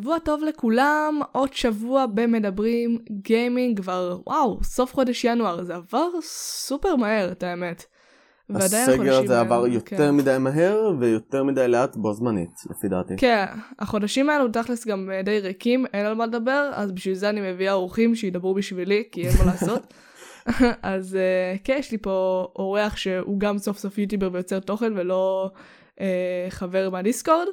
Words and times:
שבוע 0.00 0.18
טוב 0.18 0.42
לכולם, 0.44 1.20
עוד 1.32 1.52
שבוע 1.52 2.06
במדברים 2.06 2.98
גיימינג 3.10 3.80
כבר, 3.80 4.18
וואו, 4.26 4.58
סוף 4.62 4.94
חודש 4.94 5.24
ינואר, 5.24 5.64
זה 5.64 5.74
עבר 5.74 6.08
סופר 6.22 6.96
מהר, 6.96 7.32
את 7.32 7.42
האמת. 7.42 7.84
הסגר 8.54 9.18
הזה 9.18 9.40
עבר 9.40 9.66
יותר 9.66 9.96
כן. 9.96 10.10
מדי 10.10 10.36
מהר 10.40 10.92
ויותר 11.00 11.44
מדי 11.44 11.68
לאט 11.68 11.96
בו 11.96 12.14
זמנית, 12.14 12.50
לפי 12.70 12.88
דעתי. 12.88 13.14
כן, 13.16 13.44
החודשים 13.78 14.30
האלו 14.30 14.48
תכלס 14.48 14.86
גם 14.86 15.10
אה, 15.12 15.22
די 15.22 15.40
ריקים, 15.40 15.86
אין 15.92 16.06
על 16.06 16.14
מה 16.14 16.26
לדבר, 16.26 16.70
אז 16.74 16.92
בשביל 16.92 17.14
זה 17.14 17.28
אני 17.28 17.52
מביאה 17.52 17.72
אורחים 17.72 18.14
שידברו 18.14 18.54
בשבילי, 18.54 19.04
כי 19.12 19.28
אין 19.28 19.36
מה 19.38 19.44
לעשות. 19.44 19.86
אז 20.82 21.18
uh, 21.18 21.58
כן, 21.64 21.76
יש 21.78 21.92
לי 21.92 21.98
פה 21.98 22.46
אורח 22.56 22.96
שהוא 22.96 23.40
גם 23.40 23.58
סוף 23.58 23.78
סוף 23.78 23.98
יוטיובר 23.98 24.28
ויוצר 24.32 24.60
תוכן 24.60 24.92
ולא 24.96 25.50
uh, 25.96 26.00
חבר 26.48 26.90
מה 26.90 27.01
Discord. 27.01 27.46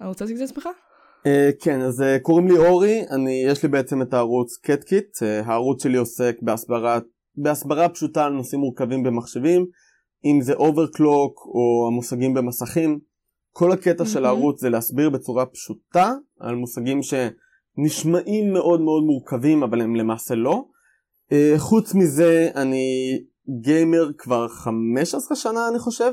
אתה 0.00 0.08
רוצה 0.08 0.24
להציג 0.24 0.36
את 0.36 0.50
עצמך? 0.50 0.68
Uh, 1.26 1.64
כן, 1.64 1.80
אז 1.80 2.00
uh, 2.00 2.20
קוראים 2.22 2.48
לי 2.48 2.58
אורי, 2.58 3.02
אני, 3.10 3.44
יש 3.46 3.62
לי 3.62 3.68
בעצם 3.68 4.02
את 4.02 4.14
הערוץ 4.14 4.56
קטקיט, 4.56 5.16
uh, 5.16 5.46
הערוץ 5.46 5.82
שלי 5.82 5.96
עוסק 5.96 6.36
בהסברה, 6.42 6.98
בהסברה 7.36 7.88
פשוטה 7.88 8.24
על 8.24 8.32
נושאים 8.32 8.60
מורכבים 8.60 9.02
במחשבים, 9.02 9.66
אם 10.24 10.40
זה 10.40 10.52
overclock 10.52 11.46
או 11.46 11.88
המושגים 11.88 12.34
במסכים. 12.34 12.98
כל 13.52 13.72
הקטע 13.72 14.04
mm-hmm. 14.04 14.06
של 14.06 14.24
הערוץ 14.24 14.60
זה 14.60 14.70
להסביר 14.70 15.10
בצורה 15.10 15.46
פשוטה 15.46 16.12
על 16.40 16.54
מושגים 16.54 17.00
שנשמעים 17.02 18.52
מאוד 18.52 18.80
מאוד 18.80 19.02
מורכבים 19.02 19.62
אבל 19.62 19.80
הם 19.80 19.96
למעשה 19.96 20.34
לא. 20.34 20.64
חוץ 21.56 21.94
מזה 21.94 22.50
אני 22.54 23.18
גיימר 23.60 24.10
כבר 24.18 24.48
15 24.48 25.36
שנה 25.36 25.68
אני 25.68 25.78
חושב 25.78 26.12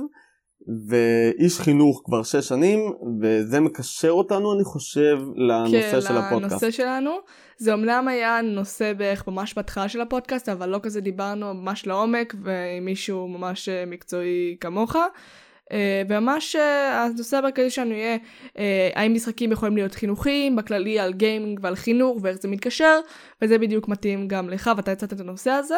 ואיש 0.68 1.60
חינוך 1.60 2.02
כבר 2.06 2.24
6 2.24 2.36
שנים 2.36 2.80
וזה 3.22 3.60
מקשר 3.60 4.10
אותנו 4.10 4.54
אני 4.54 4.64
חושב 4.64 5.20
לנושא 5.36 5.92
כן, 5.92 6.02
של 6.02 6.18
הפודקאסט. 6.18 6.60
כן, 6.60 6.66
לנושא 6.66 6.72
שלנו. 6.72 7.12
זה 7.58 7.74
אמנם 7.74 8.08
היה 8.08 8.42
נושא 8.42 8.94
בערך 8.94 9.28
ממש 9.28 9.54
בהתחלה 9.54 9.90
של 9.90 10.02
הפודקאסט 10.02 10.50
אבל 10.50 10.70
לא 10.70 10.80
כזה 10.84 11.02
דיברנו 11.02 11.54
ממש 11.54 11.88
לעומק 11.88 12.36
ועם 12.44 12.86
מישהו 12.86 13.28
ממש 13.28 13.70
אה, 13.70 13.84
מקצועי 13.88 14.58
כמוך. 14.62 14.96
Uh, 14.96 15.72
וממש 16.10 16.56
uh, 16.56 16.60
הנושא 16.94 17.38
המרכזי 17.38 17.70
שלנו 17.70 17.94
יהיה 17.94 18.18
האם 18.96 19.14
משחקים 19.14 19.52
יכולים 19.52 19.76
להיות 19.76 19.96
חינוכיים, 19.96 20.56
בכללי 20.56 21.00
על 21.00 21.14
גיימינג 21.14 21.60
ועל 21.64 21.76
חינוך 21.76 22.18
ואיך 22.22 22.42
זה 22.42 22.48
מתקשר, 22.48 23.00
וזה 23.42 23.58
בדיוק 23.58 23.88
מתאים 23.88 24.28
גם 24.28 24.50
לך 24.50 24.72
ואתה 24.78 24.92
יצאת 24.92 25.14
את 25.14 25.20
הנושא 25.20 25.52
הזה. 25.52 25.78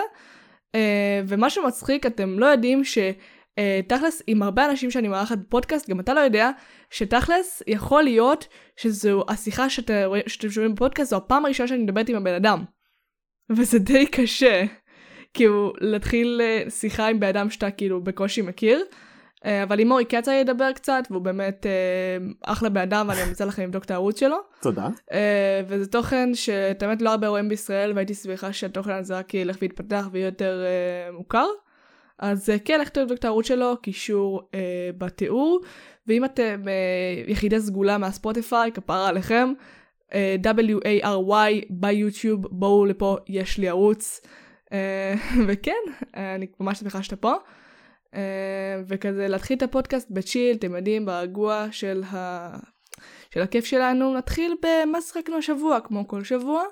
ומה 1.28 1.50
שמצחיק, 1.50 2.06
אתם 2.06 2.40
לא 2.40 2.46
יודעים 2.46 2.84
שתכלס, 3.60 4.22
עם 4.28 4.44
הרבה 4.44 4.66
אנשים 4.66 4.92
שאני 4.92 5.08
מארחת 5.08 5.38
בפודקאסט, 5.38 5.90
גם 5.90 6.00
אתה 6.00 6.14
לא 6.14 6.20
יודע, 6.20 6.50
שתכלס 6.90 7.64
יכול 7.68 8.04
להיות 8.04 8.48
שזו 8.78 9.24
השיחה 9.28 9.70
שאתם 9.70 10.50
שומעים 10.50 10.76
בפודקאסט, 10.76 11.10
זו 11.10 11.18
הפעם 11.18 11.46
הראשונה 11.46 11.68
שאני 11.68 11.84
מדברת 11.84 12.10
עם 12.10 12.16
הבן 12.16 12.34
אדם. 12.34 12.64
וזה 13.50 13.80
די 13.80 14.06
קשה. 14.06 14.64
כאילו, 15.34 15.74
להתחיל 15.78 16.42
שיחה 16.70 17.08
עם 17.08 17.20
בן 17.20 17.28
אדם 17.28 17.50
שאתה 17.50 17.72
כאילו 17.72 18.04
בקושי 18.04 18.42
מכיר. 18.42 18.84
אה, 19.46 19.64
אבל 19.64 19.80
עם 19.80 19.88
מורי 19.88 20.06
קצה 20.06 20.34
ידבר 20.34 20.72
קצת, 20.72 21.04
והוא 21.10 21.22
באמת 21.22 21.66
אה, 21.66 22.52
אחלה 22.54 22.70
בן 22.70 22.82
אדם, 22.82 23.06
ואני 23.10 23.24
אמצא 23.24 23.46
לכם 23.46 23.64
לבדוק 23.64 23.86
את 23.86 23.92
הערוץ 23.92 24.20
שלו. 24.20 24.38
תודה. 24.62 24.88
אה, 25.12 25.62
וזה 25.68 25.88
תוכן 25.88 26.30
שאת 26.34 26.84
האמת 26.84 27.02
לא 27.02 27.10
הרבה 27.10 27.28
רואים 27.28 27.50
בישראל, 27.50 27.92
והייתי 27.96 28.14
שמחה 28.14 28.54
שהתוכן 28.54 28.92
הזה 28.92 29.18
רק 29.18 29.34
ילך 29.34 29.58
ויתפתח 29.62 30.10
ויהיה 30.12 30.26
יותר 30.26 30.64
מוכר. 31.14 31.48
אז 32.22 32.50
כן, 32.66 32.80
לך 32.82 32.90
תבדוק 32.90 33.18
את 33.18 33.26
הערוץ 33.26 33.48
שלו, 33.48 33.78
קישור 33.82 34.50
בתיאור. 34.98 35.60
ואם 36.08 36.26
אתם 36.26 36.64
יחידי 37.28 37.60
סגולה 37.60 37.98
מהספוטיפיי, 37.98 38.72
כפרה 38.72 39.08
עליכם, 39.10 39.54
W-A-R-Y 40.44 41.66
ביוטיוב, 41.70 42.48
בואו 42.52 42.86
לפה, 42.86 43.18
יש 43.28 43.58
לי 43.58 43.70
ערוץ. 43.70 44.22
וכן, 45.48 45.82
אני 46.16 46.48
ממש 46.60 46.80
שמחה 46.80 47.04
שאתה 47.04 47.16
פה. 47.16 47.34
אה, 48.16 48.82
וכזה 48.88 49.28
להתחיל 49.28 49.58
את 49.58 49.64
הפודקאסט 49.64 50.12
בצ'יל, 50.12 50.56
אתם 50.56 50.76
יודעים, 50.76 51.06
ברגוע 51.06 51.68
של, 51.72 52.04
ה... 52.12 52.50
של 53.34 53.42
הכיף 53.42 53.66
שלנו, 53.66 54.14
נתחיל 54.14 54.56
במה 54.62 55.02
שחקנו 55.02 55.38
השבוע, 55.38 55.80
כמו 55.80 56.08
כל 56.08 56.24
שבוע. 56.24 56.64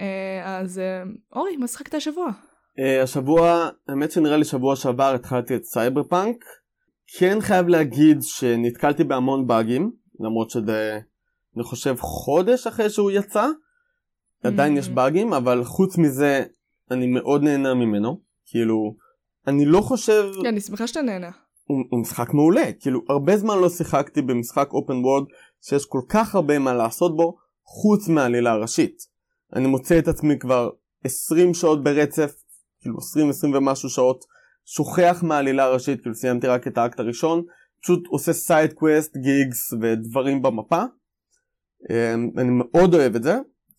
אה, 0.00 0.58
אז 0.58 0.78
אה, 0.78 1.02
אורי, 1.32 1.56
מה 1.56 1.66
שיחקת 1.66 1.94
השבוע? 1.94 2.30
השבוע, 3.02 3.68
האמת 3.88 4.10
שנראה 4.10 4.36
לי 4.36 4.44
שבוע 4.44 4.76
שעבר 4.76 5.14
התחלתי 5.14 5.56
את 5.56 5.64
סייבר 5.64 6.02
פאנק. 6.02 6.44
כן 7.18 7.38
חייב 7.40 7.68
להגיד 7.68 8.22
שנתקלתי 8.22 9.04
בהמון 9.04 9.46
באגים, 9.46 9.92
למרות 10.20 10.50
שזה, 10.50 11.00
אני 11.56 11.64
חושב, 11.64 11.96
חודש 11.98 12.66
אחרי 12.66 12.90
שהוא 12.90 13.10
יצא. 13.10 13.48
עדיין 14.44 14.76
יש 14.76 14.88
mm. 14.88 14.90
באגים, 14.90 15.32
אבל 15.32 15.64
חוץ 15.64 15.98
מזה, 15.98 16.44
אני 16.90 17.06
מאוד 17.06 17.42
נהנה 17.42 17.74
ממנו. 17.74 18.20
כאילו, 18.46 18.94
אני 19.46 19.64
לא 19.64 19.80
חושב... 19.80 20.30
כן, 20.42 20.48
אני 20.48 20.60
שמחה 20.60 20.86
שאתה 20.86 21.02
נהנה. 21.02 21.30
הוא, 21.64 21.78
הוא 21.90 22.00
משחק 22.00 22.34
מעולה, 22.34 22.72
כאילו 22.80 23.00
הרבה 23.08 23.36
זמן 23.36 23.58
לא 23.58 23.68
שיחקתי 23.68 24.22
במשחק 24.22 24.68
open 24.72 24.92
world 24.92 25.24
שיש 25.62 25.86
כל 25.86 26.00
כך 26.08 26.34
הרבה 26.34 26.58
מה 26.58 26.74
לעשות 26.74 27.16
בו 27.16 27.36
חוץ 27.64 28.08
מהעלילה 28.08 28.52
הראשית. 28.52 28.96
אני 29.54 29.66
מוצא 29.66 29.98
את 29.98 30.08
עצמי 30.08 30.38
כבר 30.38 30.70
20 31.04 31.54
שעות 31.54 31.84
ברצף, 31.84 32.32
כאילו 32.80 32.98
20-20 32.98 33.56
ומשהו 33.56 33.88
שעות, 33.88 34.24
שוכח 34.64 35.22
מהעלילה 35.22 35.64
הראשית, 35.64 36.00
כאילו 36.00 36.14
סיימתי 36.14 36.46
רק 36.46 36.66
את 36.66 36.78
האקט 36.78 37.00
הראשון, 37.00 37.42
פשוט 37.82 38.06
עושה 38.06 38.32
side 38.32 38.72
quest, 38.72 39.16
gigs 39.16 39.72
ודברים 39.80 40.42
במפה. 40.42 40.82
אמ, 41.90 42.30
אני 42.38 42.50
מאוד 42.50 42.94
אוהב 42.94 43.16
את 43.16 43.22
זה. 43.22 43.38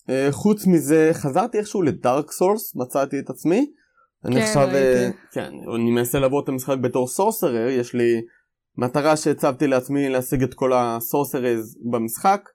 אה, 0.09 0.27
חוץ 0.31 0.67
מזה 0.67 1.09
חזרתי 1.13 1.57
איכשהו 1.57 1.81
ל 1.81 1.91
Dark 1.91 2.31
Souls, 2.31 2.75
מצאתי 2.75 3.19
את 3.19 3.29
עצמי. 3.29 3.71
אני 4.25 4.35
כן, 4.35 4.41
עכשיו, 4.41 4.67
ראיתי. 4.71 5.17
כן, 5.31 5.51
אני 5.75 5.91
מנסה 5.91 6.19
לעבור 6.19 6.43
את 6.43 6.49
המשחק 6.49 6.77
בתור 6.77 7.07
sorcerer, 7.07 7.69
יש 7.69 7.93
לי 7.93 8.21
מטרה 8.77 9.17
שהצבתי 9.17 9.67
לעצמי 9.67 10.09
להשיג 10.09 10.43
את 10.43 10.53
כל 10.53 10.73
ה 10.73 10.84
sorceries 10.84 11.77
במשחק, 11.91 12.49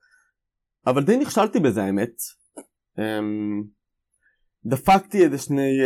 אבל 0.87 1.05
די 1.05 1.17
נכשלתי 1.17 1.61
בזה 1.61 1.83
האמת. 1.83 2.15
דפקתי 4.67 5.25
איזה 5.25 5.39
שני 5.39 5.79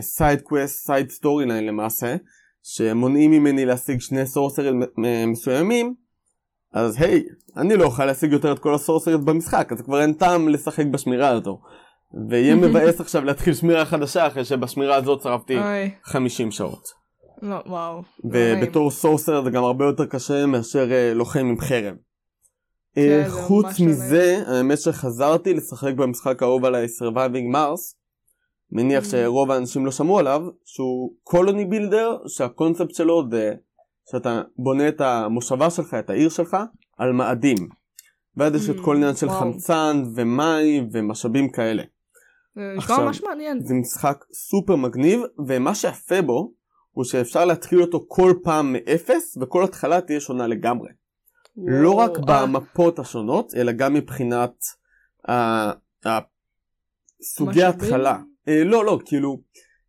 side 0.00 0.40
quest, 0.40 0.86
side 0.86 1.10
storyline 1.10 1.66
למעשה, 1.66 2.16
שמונעים 2.62 3.30
ממני 3.30 3.66
להשיג 3.66 4.00
שני 4.00 4.26
סורסרים 4.26 4.82
מסוימים, 5.26 5.94
אז 6.72 6.96
היי, 7.02 7.24
אני 7.56 7.76
לא 7.76 7.84
אוכל 7.84 8.04
להשיג 8.04 8.32
יותר 8.32 8.52
את 8.52 8.58
כל 8.58 8.74
ה 8.74 8.79
sorceries 8.79 9.20
במשחק, 9.24 9.72
אז 9.72 9.82
כבר 9.82 10.00
אין 10.00 10.12
טעם 10.12 10.48
לשחק 10.48 10.86
בשמירה 10.86 11.28
הזו. 11.28 11.60
ויהיה 12.28 12.54
מבאס 12.62 13.00
עכשיו 13.00 13.24
להתחיל 13.24 13.54
שמירה 13.54 13.84
חדשה 13.84 14.26
אחרי 14.26 14.44
שבשמירה 14.44 14.96
הזאת 14.96 15.22
שרפתי 15.22 15.56
50 16.04 16.50
שעות. 16.50 17.00
לא, 17.42 17.56
וואו. 17.66 18.02
ובתור 18.24 18.90
sorcerer 18.90 19.44
זה 19.44 19.50
גם 19.50 19.64
הרבה 19.64 19.84
יותר 19.84 20.06
קשה 20.06 20.46
מאשר 20.46 20.88
uh, 20.88 21.14
לוחם 21.14 21.46
עם 21.46 21.60
חרב. 21.60 21.94
כן, 22.94 23.22
uh, 23.26 23.30
חוץ 23.30 23.80
מזה, 23.80 24.42
האמת 24.46 24.78
שחזרתי 24.78 25.54
לשחק 25.54 25.94
במשחק 25.94 26.42
האהוב 26.42 26.64
עליי 26.64 26.86
Surviving 26.86 27.54
Mars. 27.54 27.99
מניח 28.72 29.04
mm. 29.04 29.06
שרוב 29.06 29.50
האנשים 29.50 29.86
לא 29.86 29.92
שמעו 29.92 30.18
עליו, 30.18 30.42
שהוא 30.64 31.12
colony 31.22 31.64
builder, 31.64 32.16
שהקונספט 32.26 32.94
שלו 32.94 33.24
זה 33.30 33.54
שאתה 34.10 34.42
בונה 34.56 34.88
את 34.88 35.00
המושבה 35.00 35.70
שלך, 35.70 35.94
את 35.94 36.10
העיר 36.10 36.28
שלך, 36.28 36.56
על 36.98 37.12
מאדים. 37.12 37.68
ואז 38.36 38.54
יש 38.54 38.70
את 38.70 38.76
כל 38.84 38.96
עניין 38.96 39.16
של 39.16 39.30
חמצן 39.30 40.02
ומים 40.14 40.88
ומשאבים 40.92 41.50
כאלה. 41.50 41.82
נשמע 42.56 42.98
ממש 42.98 43.22
מעניין. 43.22 43.60
זה 43.64 43.74
משחק 43.74 44.24
סופר 44.32 44.76
מגניב, 44.76 45.20
ומה 45.46 45.74
שיפה 45.74 46.22
בו, 46.22 46.52
הוא 46.90 47.04
שאפשר 47.04 47.44
להתחיל 47.44 47.82
אותו 47.82 48.04
כל 48.08 48.32
פעם 48.42 48.72
מאפס, 48.72 49.36
וכל 49.40 49.64
התחלה 49.64 50.00
תהיה 50.00 50.20
שונה 50.20 50.46
לגמרי. 50.46 50.88
וואו, 51.56 51.82
לא 51.82 51.92
רק 51.92 52.10
אה. 52.10 52.46
במפות 52.46 52.98
השונות, 52.98 53.54
אלא 53.54 53.72
גם 53.72 53.94
מבחינת 53.94 54.52
סוגי 57.22 57.62
ההתחלה. 57.62 58.18
אה, 58.48 58.64
לא, 58.64 58.84
לא, 58.84 58.98
כאילו, 59.04 59.40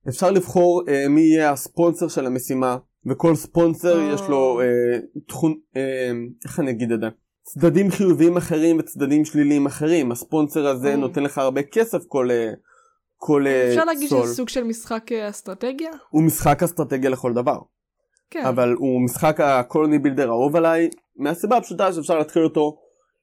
אפשר 0.10 0.32
לבחור 0.32 0.84
אה, 0.88 1.08
מי 1.10 1.22
יהיה 1.22 1.52
הספונסר 1.52 2.08
של 2.08 2.26
המשימה, 2.26 2.78
וכל 3.06 3.36
ספונסר 3.36 4.00
אה. 4.00 4.14
יש 4.14 4.22
לו 4.22 4.62
אה, 4.62 5.00
תכון, 5.28 5.54
אה, 5.76 6.12
איך 6.46 6.60
אני 6.60 6.72
אגיד 6.72 6.92
את 6.92 7.00
זה? 7.00 7.08
צדדים 7.44 7.92
חיוביים 7.92 8.38
אחרים 8.38 8.80
וצדדים 8.80 9.26
שליליים 9.26 9.66
אחרים. 9.66 10.12
הספונסר 10.12 10.68
הזה 10.68 10.94
mm. 10.94 10.98
נותן 10.98 11.24
לך 11.24 11.38
הרבה 11.38 11.64
כסף 11.64 12.06
כל, 12.08 12.32
אה, 12.32 12.52
כל 13.18 13.48
אה, 13.48 13.70
אפשר 13.70 13.86
להגיד 13.86 14.10
שזה 14.10 14.36
סוג 14.36 14.50
של 14.50 14.64
משחק 14.64 15.12
אה, 15.12 15.30
אסטרטגיה? 15.30 15.92
הוא 16.10 16.24
משחק 16.24 16.64
אסטרטגיה 16.64 17.10
לכל 17.10 17.34
דבר. 17.34 17.58
כן. 18.30 18.46
אבל 18.46 18.74
הוא 18.78 19.02
משחק 19.06 19.40
הקולוני 19.40 20.00
בילדר 20.00 20.30
האהוב 20.30 20.56
עליי, 20.56 20.90
מהסיבה 21.16 21.58
הפשוטה 21.58 21.94
שאפשר 21.94 22.18
להתחיל 22.18 22.44
אותו 22.44 22.78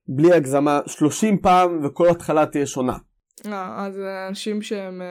בלי 0.08 0.32
הגזמה 0.32 0.80
30 0.86 1.38
פעם 1.38 1.84
וכל 1.84 2.08
התחלה 2.08 2.46
תהיה 2.46 2.66
שונה. 2.66 2.96
אה, 3.46 3.86
אז 3.86 4.00
אנשים 4.28 4.62
שהם... 4.62 5.02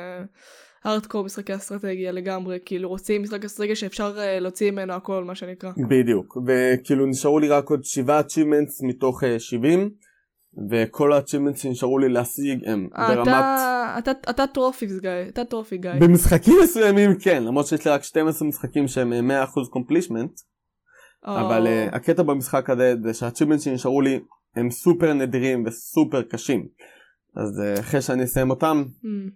הארדקור 0.88 1.24
משחקי 1.24 1.56
אסטרטגיה 1.56 2.12
לגמרי, 2.12 2.60
כאילו 2.66 2.90
רוצים 2.90 3.22
משחק 3.22 3.46
אסטרטגיה 3.46 3.76
שאפשר 3.76 4.18
uh, 4.18 4.40
להוציא 4.42 4.72
ממנו 4.72 4.94
הכל 4.94 5.24
מה 5.24 5.36
שנקרא. 5.36 5.72
בדיוק, 5.90 6.38
וכאילו 6.46 7.06
נשארו 7.06 7.40
לי 7.40 7.48
רק 7.48 7.70
עוד 7.70 7.84
7 7.84 8.20
achievements 8.20 8.88
מתוך 8.88 9.24
uh, 9.24 9.40
70, 9.40 9.90
וכל 10.72 11.14
ה-achievements 11.14 11.58
שנשארו 11.58 12.00
לי 12.00 12.10
להשיג 12.10 12.60
הם 12.66 12.88
ברמת... 12.98 13.28
אתה, 13.28 13.96
אתה, 13.98 14.12
אתה 14.30 14.48
trophies 14.48 15.00
guy, 15.00 15.10
אתה 15.28 15.46
trophy 15.46 15.78
guy. 15.78 15.92
במשחקים 16.00 16.54
מסוימים 16.64 17.16
כן, 17.20 17.44
למרות 17.44 17.68
שיש 17.68 17.86
לי 17.86 17.92
רק 17.92 18.04
12 18.04 18.48
משחקים 18.48 18.88
שהם 18.88 19.32
100% 19.32 19.34
completion, 19.78 20.28
או, 21.28 21.40
אבל 21.40 21.68
uh, 21.68 21.96
הקטע 21.96 22.24
במשחק 22.24 22.70
הזה 22.70 22.96
זה 23.04 23.14
שה-achievements 23.14 23.60
שנשארו 23.60 24.02
לי 24.02 24.20
הם 24.56 24.72
סופר 24.72 25.14
נדירים 25.14 25.64
וסופר 25.66 26.22
קשים. 26.22 26.68
אז 27.38 27.60
uh, 27.60 27.80
אחרי 27.80 28.02
שאני 28.02 28.24
אסיים 28.24 28.50
אותם, 28.50 28.84
אמ, 29.06 29.30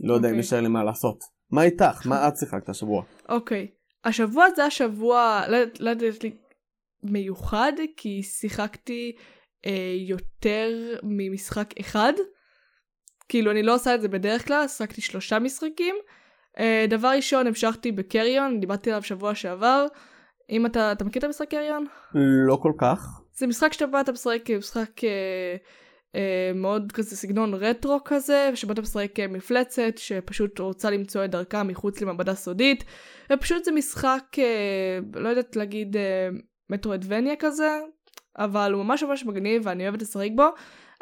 לא 0.00 0.14
יודע 0.14 0.28
אם 0.28 0.32
אוקיי. 0.32 0.38
יישאר 0.38 0.60
לי 0.60 0.68
מה 0.68 0.84
לעשות. 0.84 1.24
מה 1.50 1.62
איתך? 1.62 2.06
מה 2.06 2.28
את 2.28 2.36
שיחקת 2.36 2.68
השבוע? 2.68 3.02
אוקיי. 3.28 3.66
השבוע 4.04 4.46
זה 4.56 4.64
השבוע, 4.64 5.42
לא 5.48 5.56
יודעת- 5.56 5.80
לא 5.80 5.92
לי, 6.22 6.36
מיוחד, 7.02 7.72
כי 7.96 8.22
שיחקתי 8.22 9.16
אה, 9.66 9.94
יותר 10.08 10.94
ממשחק 11.02 11.70
אחד. 11.80 12.12
כאילו, 13.28 13.50
אני 13.50 13.62
לא 13.62 13.74
עושה 13.74 13.94
את 13.94 14.00
זה 14.00 14.08
בדרך 14.08 14.46
כלל, 14.46 14.68
שיחקתי 14.68 15.00
שלושה 15.00 15.38
משחקים. 15.38 15.94
אה, 16.58 16.86
דבר 16.88 17.08
ראשון, 17.08 17.46
המשכתי 17.46 17.92
בקריון, 17.92 18.60
דיברתי 18.60 18.90
עליו 18.90 19.02
שבוע 19.02 19.34
שעבר. 19.34 19.86
אם 20.50 20.66
אתה, 20.66 20.92
אתה 20.92 21.04
מכיר 21.04 21.20
את 21.20 21.24
המשחק 21.24 21.50
קריון? 21.50 21.86
לא 22.48 22.58
כל 22.62 22.72
כך. 22.78 23.20
זה 23.38 23.46
משחק 23.46 23.72
שאתה 23.72 23.86
בא, 23.86 24.00
אתה 24.00 24.12
משחק 24.12 24.50
אה, 24.50 24.58
משחק 24.58 25.04
אה, 25.04 25.08
אה, 25.08 25.56
מאוד 26.54 26.92
כזה 26.92 27.16
סגנון 27.16 27.54
רטרו 27.54 27.98
כזה, 28.04 28.50
שבו 28.54 28.72
אתה 28.72 28.82
משחק 28.82 29.20
אה, 29.20 29.26
מפלצת 29.26 29.92
שפשוט 29.96 30.58
רוצה 30.58 30.90
למצוא 30.90 31.24
את 31.24 31.30
דרכה 31.30 31.62
מחוץ 31.62 32.00
למעבדה 32.00 32.34
סודית, 32.34 32.84
ופשוט 33.32 33.64
זה 33.64 33.72
משחק, 33.72 34.24
אה, 34.38 34.98
לא 35.14 35.28
יודעת 35.28 35.56
להגיד 35.56 35.96
אה, 35.96 36.28
מטרואדבניה 36.70 37.36
כזה, 37.38 37.78
אבל 38.38 38.72
הוא 38.72 38.84
ממש 38.84 39.02
ממש 39.02 39.24
מגניב 39.24 39.62
ואני 39.64 39.82
אוהבת 39.84 40.02
לשחק 40.02 40.30
בו, 40.34 40.46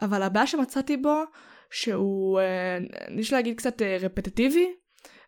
אבל 0.03 0.23
הבעיה 0.23 0.47
שמצאתי 0.47 0.97
בו, 0.97 1.23
שהוא, 1.71 2.41
אה, 2.41 2.79
יש 3.19 3.33
להגיד 3.33 3.57
קצת 3.57 3.83
אה, 3.83 3.97
רפטטיבי, 4.01 4.67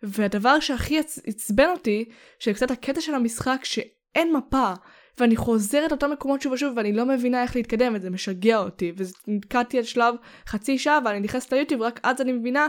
והדבר 0.03 0.61
שהכי 0.61 1.01
עצ- 1.01 1.21
עצבן 1.27 1.69
אותי, 1.71 2.05
שקצת 2.39 2.71
הקטע 2.71 3.01
של 3.01 3.15
המשחק 3.15 3.61
שאין 3.65 4.37
מפה, 4.37 4.73
ואני 5.21 5.37
חוזרת 5.37 5.91
לאותם 5.91 6.11
מקומות 6.11 6.43
שוב 6.43 6.53
ושוב 6.53 6.73
ואני 6.77 6.93
לא 6.93 7.07
מבינה 7.07 7.43
איך 7.43 7.57
להתקדם 7.57 7.93
וזה 7.97 8.11
משגע 8.11 8.59
אותי 8.59 8.93
ונתקעתי 9.27 9.79
עד 9.79 9.85
שלב 9.85 10.15
חצי 10.49 10.79
שעה 10.79 10.99
ואני 11.05 11.21
נכנסת 11.21 11.53
ליוטיוב 11.53 11.83
רק 11.83 12.01
אז 12.03 12.21
אני 12.21 12.33
מבינה 12.33 12.67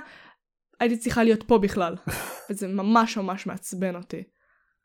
הייתי 0.79 0.97
צריכה 0.97 1.23
להיות 1.23 1.43
פה 1.43 1.57
בכלל 1.57 1.95
וזה 2.49 2.67
ממש 2.67 3.17
ממש 3.17 3.47
מעצבן 3.47 3.95
אותי. 3.95 4.23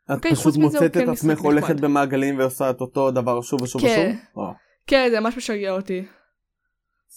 את 0.05 0.11
אוקיי, 0.11 0.35
פשוט 0.35 0.56
מוצאת 0.56 0.94
כן 0.94 1.05
את 1.05 1.09
עצמך 1.09 1.41
הולכת. 1.41 1.81
במעגלים 1.81 2.38
ועושה 2.38 2.70
את 2.70 2.81
אותו 2.81 3.11
דבר 3.11 3.41
שוב 3.41 3.62
ושוב 3.62 3.82
כן. 3.82 4.15
ושוב? 4.32 4.53
כן 4.87 5.08
זה 5.11 5.20
ממש 5.20 5.37
משגע 5.37 5.70
אותי 5.70 6.05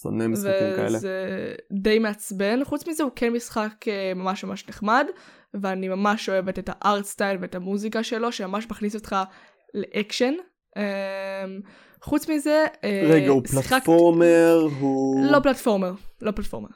שונא 0.02 0.26
משחקים 0.26 0.76
כאלה. 0.76 0.96
וזה 0.96 1.54
די 1.82 1.98
מעצבן 1.98 2.64
חוץ 2.64 2.88
מזה 2.88 3.02
הוא 3.02 3.12
כן 3.16 3.32
משחק 3.32 3.88
אה, 3.88 4.12
ממש 4.14 4.44
ממש 4.44 4.68
נחמד 4.68 5.06
ואני 5.54 5.88
ממש 5.88 6.28
אוהבת 6.28 6.58
את 6.58 6.70
הארט 6.72 7.04
סטייל 7.04 7.38
ואת 7.40 7.54
המוזיקה 7.54 8.02
שלו 8.02 8.32
שממש 8.32 8.66
מכניס 8.70 8.94
אותך 8.94 9.16
לאקשן. 9.74 10.34
אה, 10.76 11.44
חוץ 12.02 12.28
מזה 12.28 12.64
אה, 12.84 13.02
רגע, 13.04 13.28
הוא 13.28 13.42
פלטפורמר, 13.42 14.68
הוא... 14.80 15.26
לא 15.30 15.40
platformer, 15.40 15.92
לא 16.22 16.30
platformer. 16.30 16.68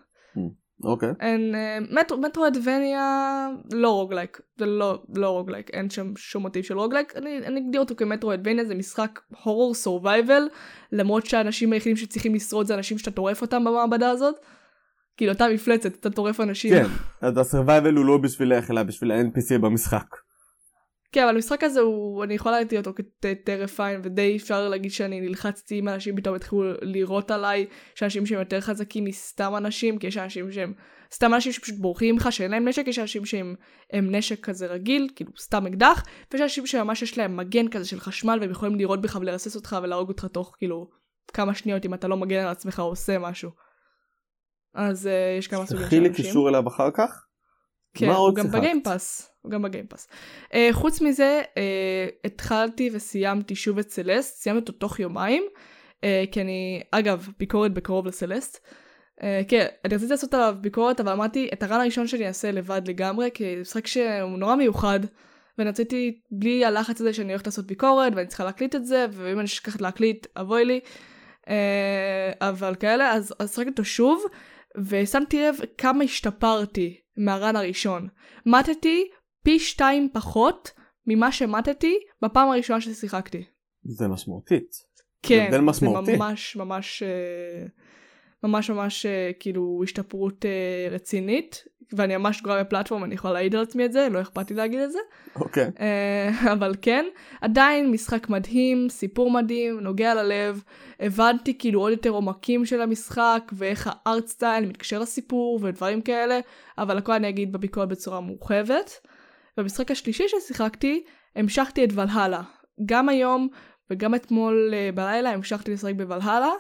אוקיי. 0.84 1.08
אין, 1.20 1.54
אה, 1.54 1.78
מטרו, 1.90 2.18
Metroidvania 2.18 3.48
לא 3.72 3.90
roguelike, 3.90 4.40
זה 4.58 4.66
לא, 4.66 5.02
לא 5.14 5.28
roguelike, 5.28 5.70
אין 5.70 5.90
שם 5.90 6.12
שום 6.16 6.42
מוטיב 6.42 6.64
של 6.64 6.78
roguelike, 6.78 7.16
אני, 7.16 7.58
אגדיר 7.58 7.80
אותו 7.80 7.96
כ 7.96 8.06
Metroidvania, 8.06 8.64
זה 8.64 8.74
משחק 8.74 9.20
horror 9.42 9.74
survival, 9.74 10.42
למרות 10.92 11.26
שהאנשים 11.26 11.72
היחידים 11.72 11.96
שצריכים 11.96 12.34
לשרוד 12.34 12.66
זה 12.66 12.74
אנשים 12.74 12.98
שאתה 12.98 13.10
טורף 13.10 13.42
אותם 13.42 13.64
במעבדה 13.64 14.10
הזאת. 14.10 14.34
כאילו 15.16 15.32
אותה 15.32 15.48
מפלצת, 15.54 15.94
אתה 15.94 16.10
טורף 16.10 16.40
אנשים. 16.40 16.74
כן, 16.74 16.86
אז 17.20 17.38
ה 17.38 17.45
survival 17.45 17.94
הוא 17.94 18.04
לא 18.04 18.18
בשבילך, 18.18 18.70
אלא 18.70 18.82
בשביל 18.82 19.10
ה-NPC 19.12 19.58
במשחק. 19.58 20.06
כן, 21.12 21.22
אבל 21.22 21.34
המשחק 21.34 21.64
הזה 21.64 21.80
הוא, 21.80 22.24
אני 22.24 22.34
יכולה 22.34 22.58
להגיד 22.58 22.78
אותו 22.78 23.02
כ 23.22 23.34
terrifying, 23.34 24.00
ודי 24.04 24.36
אפשר 24.36 24.68
להגיד 24.68 24.90
שאני 24.90 25.20
נלחצתי 25.20 25.78
אם 25.78 25.88
אנשים 25.88 26.16
פתאום 26.16 26.34
התחילו 26.34 26.62
לירות 26.82 27.30
עליי, 27.30 27.66
יש 27.96 28.02
אנשים 28.02 28.26
שהם 28.26 28.38
יותר 28.38 28.60
חזקים 28.60 29.04
מסתם 29.04 29.56
אנשים, 29.56 29.98
כי 29.98 30.06
יש 30.06 30.16
אנשים 30.16 30.52
שהם, 30.52 30.72
סתם 31.14 31.34
אנשים 31.34 31.52
שפשוט 31.52 31.74
בורחים 31.78 32.14
ממך, 32.14 32.28
שאין 32.30 32.50
להם 32.50 32.68
נשק, 32.68 32.86
יש 32.86 32.98
אנשים 32.98 33.26
שהם 33.26 33.54
הם 33.92 34.14
נשק 34.14 34.44
כזה 34.44 34.66
רגיל, 34.66 35.08
כאילו 35.16 35.30
סתם 35.40 35.66
אקדח, 35.66 36.04
ויש 36.32 36.42
אנשים 36.42 36.66
שממש 36.66 37.02
יש 37.02 37.18
להם 37.18 37.36
מגן 37.36 37.68
כזה 37.68 37.84
של 37.84 38.00
חשמל, 38.00 38.38
והם 38.40 38.50
יכולים 38.50 38.74
לירות 38.74 39.00
בך 39.00 39.18
ולרסס 39.20 39.56
אותך 39.56 39.76
ולהרוג 39.82 40.08
אותך 40.08 40.24
תוך 40.24 40.54
כאילו 40.58 40.90
כמה 41.32 41.54
שניות 41.54 41.84
אם 41.84 41.94
אתה 41.94 42.08
לא 42.08 42.16
מגן 42.16 42.38
על 42.40 42.48
עצמך 42.48 42.78
או 42.78 42.84
עושה 42.84 43.18
משהו. 43.18 43.50
אז 44.74 45.06
uh, 45.06 45.38
יש 45.38 45.46
כמה 45.48 45.66
סוגים 45.66 45.86
של 45.90 45.96
אנשים. 45.96 46.12
קישור 46.12 46.48
אליו 46.48 46.68
אחר 46.68 46.90
כך? 46.94 47.26
כן, 47.94 48.08
הוא 48.08 48.34
גם? 48.34 48.46
בגיימפאס. 48.50 49.29
גם 49.48 49.62
בגיימפאס. 49.62 50.08
Uh, 50.44 50.56
חוץ 50.72 51.00
מזה, 51.00 51.42
uh, 51.44 51.56
התחלתי 52.24 52.90
וסיימתי 52.92 53.54
שוב 53.54 53.78
את 53.78 53.90
סלסט, 53.90 54.42
סיימתי 54.42 54.60
אותו 54.60 54.72
תוך 54.72 55.00
יומיים, 55.00 55.44
uh, 55.96 56.02
כי 56.32 56.40
אני, 56.40 56.82
אגב, 56.90 57.28
ביקורת 57.38 57.74
בקרוב 57.74 58.06
לסלסט. 58.06 58.66
Uh, 59.20 59.22
כן, 59.48 59.66
אני 59.84 59.94
רציתי 59.94 60.10
לעשות 60.10 60.34
עליו 60.34 60.56
ביקורת, 60.60 61.00
אבל 61.00 61.12
אמרתי, 61.12 61.48
את 61.52 61.62
הרן 61.62 61.80
הראשון 61.80 62.06
שלי 62.06 62.26
אעשה 62.26 62.50
לבד 62.50 62.82
לגמרי, 62.88 63.30
כי 63.34 63.54
זה 63.54 63.60
משחק 63.60 63.86
שהוא 63.86 64.38
נורא 64.38 64.54
מיוחד, 64.56 65.00
ואני 65.58 65.70
רציתי, 65.70 66.20
בלי 66.30 66.64
הלחץ 66.64 67.00
הזה 67.00 67.12
שאני 67.12 67.32
הולכת 67.32 67.46
לעשות 67.46 67.66
ביקורת, 67.66 68.12
ואני 68.16 68.26
צריכה 68.26 68.44
להקליט 68.44 68.74
את 68.74 68.86
זה, 68.86 69.06
ואם 69.12 69.38
אני 69.38 69.44
אשכח 69.44 69.80
להקליט, 69.80 70.26
אבוי 70.36 70.64
לי. 70.64 70.80
Uh, 71.40 71.50
אבל 72.40 72.74
כאלה, 72.74 73.12
אז 73.12 73.34
שחקתי 73.46 73.70
אותו 73.70 73.84
שוב, 73.84 74.24
ושמתי 74.78 75.42
לב 75.42 75.56
כמה 75.78 76.04
השתפרתי 76.04 77.00
מהרן 77.16 77.56
הראשון. 77.56 78.08
מתתי 78.46 79.08
פי 79.42 79.58
שתיים 79.58 80.08
פחות 80.12 80.70
ממה 81.06 81.32
שמטתי 81.32 81.98
בפעם 82.22 82.48
הראשונה 82.48 82.80
ששיחקתי. 82.80 83.44
זה 83.84 84.08
משמעותית. 84.08 84.90
כן, 85.22 85.44
הבדל 85.46 85.60
משמעותי. 85.60 86.06
זה 86.06 86.16
ממש 86.16 86.56
ממש 86.56 87.02
אה, 87.02 87.66
ממש 88.42 88.70
ממש 88.70 89.06
אה, 89.06 89.30
כאילו 89.40 89.80
השתפרות 89.84 90.44
אה, 90.44 90.88
רצינית, 90.90 91.64
ואני 91.92 92.16
ממש 92.16 92.42
גרועה 92.42 92.64
בפלטפורם, 92.64 93.04
אני 93.04 93.14
יכולה 93.14 93.32
להעיד 93.34 93.54
על 93.54 93.62
עצמי 93.62 93.84
את 93.84 93.92
זה, 93.92 94.08
לא 94.10 94.20
אכפת 94.20 94.50
לי 94.50 94.56
להגיד 94.56 94.80
את 94.80 94.92
זה. 94.92 94.98
אוקיי. 95.36 95.70
אה, 95.80 96.30
אבל 96.52 96.74
כן, 96.82 97.04
עדיין 97.40 97.90
משחק 97.90 98.28
מדהים, 98.28 98.88
סיפור 98.88 99.30
מדהים, 99.30 99.80
נוגע 99.80 100.14
ללב. 100.14 100.62
הבנתי 101.00 101.58
כאילו 101.58 101.80
עוד 101.80 101.92
יותר 101.92 102.10
עומקים 102.10 102.66
של 102.66 102.80
המשחק, 102.80 103.52
ואיך 103.52 103.90
הארט 103.92 104.26
סטייל 104.26 104.66
מתקשר 104.66 104.98
לסיפור 104.98 105.58
ודברים 105.62 106.02
כאלה, 106.02 106.40
אבל 106.78 106.98
הכל 106.98 107.12
אני 107.12 107.28
אגיד 107.28 107.52
בביקורת 107.52 107.88
בצורה 107.88 108.20
מורחבת. 108.20 108.90
במשחק 109.60 109.90
השלישי 109.90 110.24
ששיחקתי, 110.28 111.04
המשכתי 111.36 111.84
את 111.84 111.88
ולהלה. 111.94 112.42
גם 112.86 113.08
היום 113.08 113.48
וגם 113.90 114.14
אתמול 114.14 114.70
אה, 114.74 114.90
בלילה 114.94 115.30
המשכתי 115.30 115.72
לשחק 115.72 115.94
בוולהלה, 115.96 116.50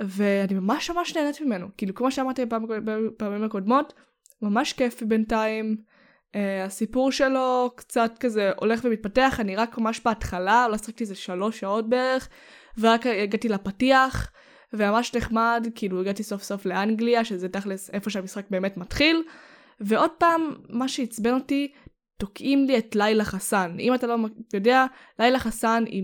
ואני 0.00 0.54
ממש 0.54 0.90
ממש 0.90 1.16
נהנית 1.16 1.40
ממנו. 1.40 1.66
כאילו, 1.76 1.94
כמו 1.94 2.10
שאמרתי 2.10 2.42
בפעמים 2.84 3.44
הקודמות, 3.44 3.92
ממש 4.42 4.72
כיף 4.72 5.02
בינתיים. 5.02 5.76
Uh, 6.28 6.66
הסיפור 6.66 7.12
שלו 7.12 7.70
קצת 7.76 8.12
כזה 8.20 8.50
הולך 8.56 8.80
ומתפתח, 8.84 9.36
אני 9.40 9.56
רק 9.56 9.78
ממש 9.78 10.00
בהתחלה, 10.04 10.68
לא 10.68 10.76
שחקתי 10.76 11.04
איזה 11.04 11.14
שלוש 11.14 11.60
שעות 11.60 11.88
בערך, 11.88 12.28
ורק 12.78 13.06
הגעתי 13.06 13.48
לפתיח, 13.48 14.30
וממש 14.72 15.14
נחמד, 15.14 15.66
כאילו 15.74 16.00
הגעתי 16.00 16.22
סוף 16.22 16.42
סוף 16.42 16.66
לאנגליה, 16.66 17.24
שזה 17.24 17.48
תכלס 17.48 17.90
איפה 17.90 18.10
שהמשחק 18.10 18.44
באמת 18.50 18.76
מתחיל, 18.76 19.22
ועוד 19.80 20.10
פעם, 20.10 20.50
מה 20.68 20.88
שעצבן 20.88 21.34
אותי, 21.34 21.72
תוקעים 22.18 22.64
לי 22.64 22.78
את 22.78 22.96
לילה 22.96 23.24
חסן. 23.24 23.76
אם 23.80 23.94
אתה 23.94 24.06
לא 24.06 24.16
יודע, 24.54 24.86
לילה 25.18 25.38
חסן 25.38 25.84
היא 25.86 26.02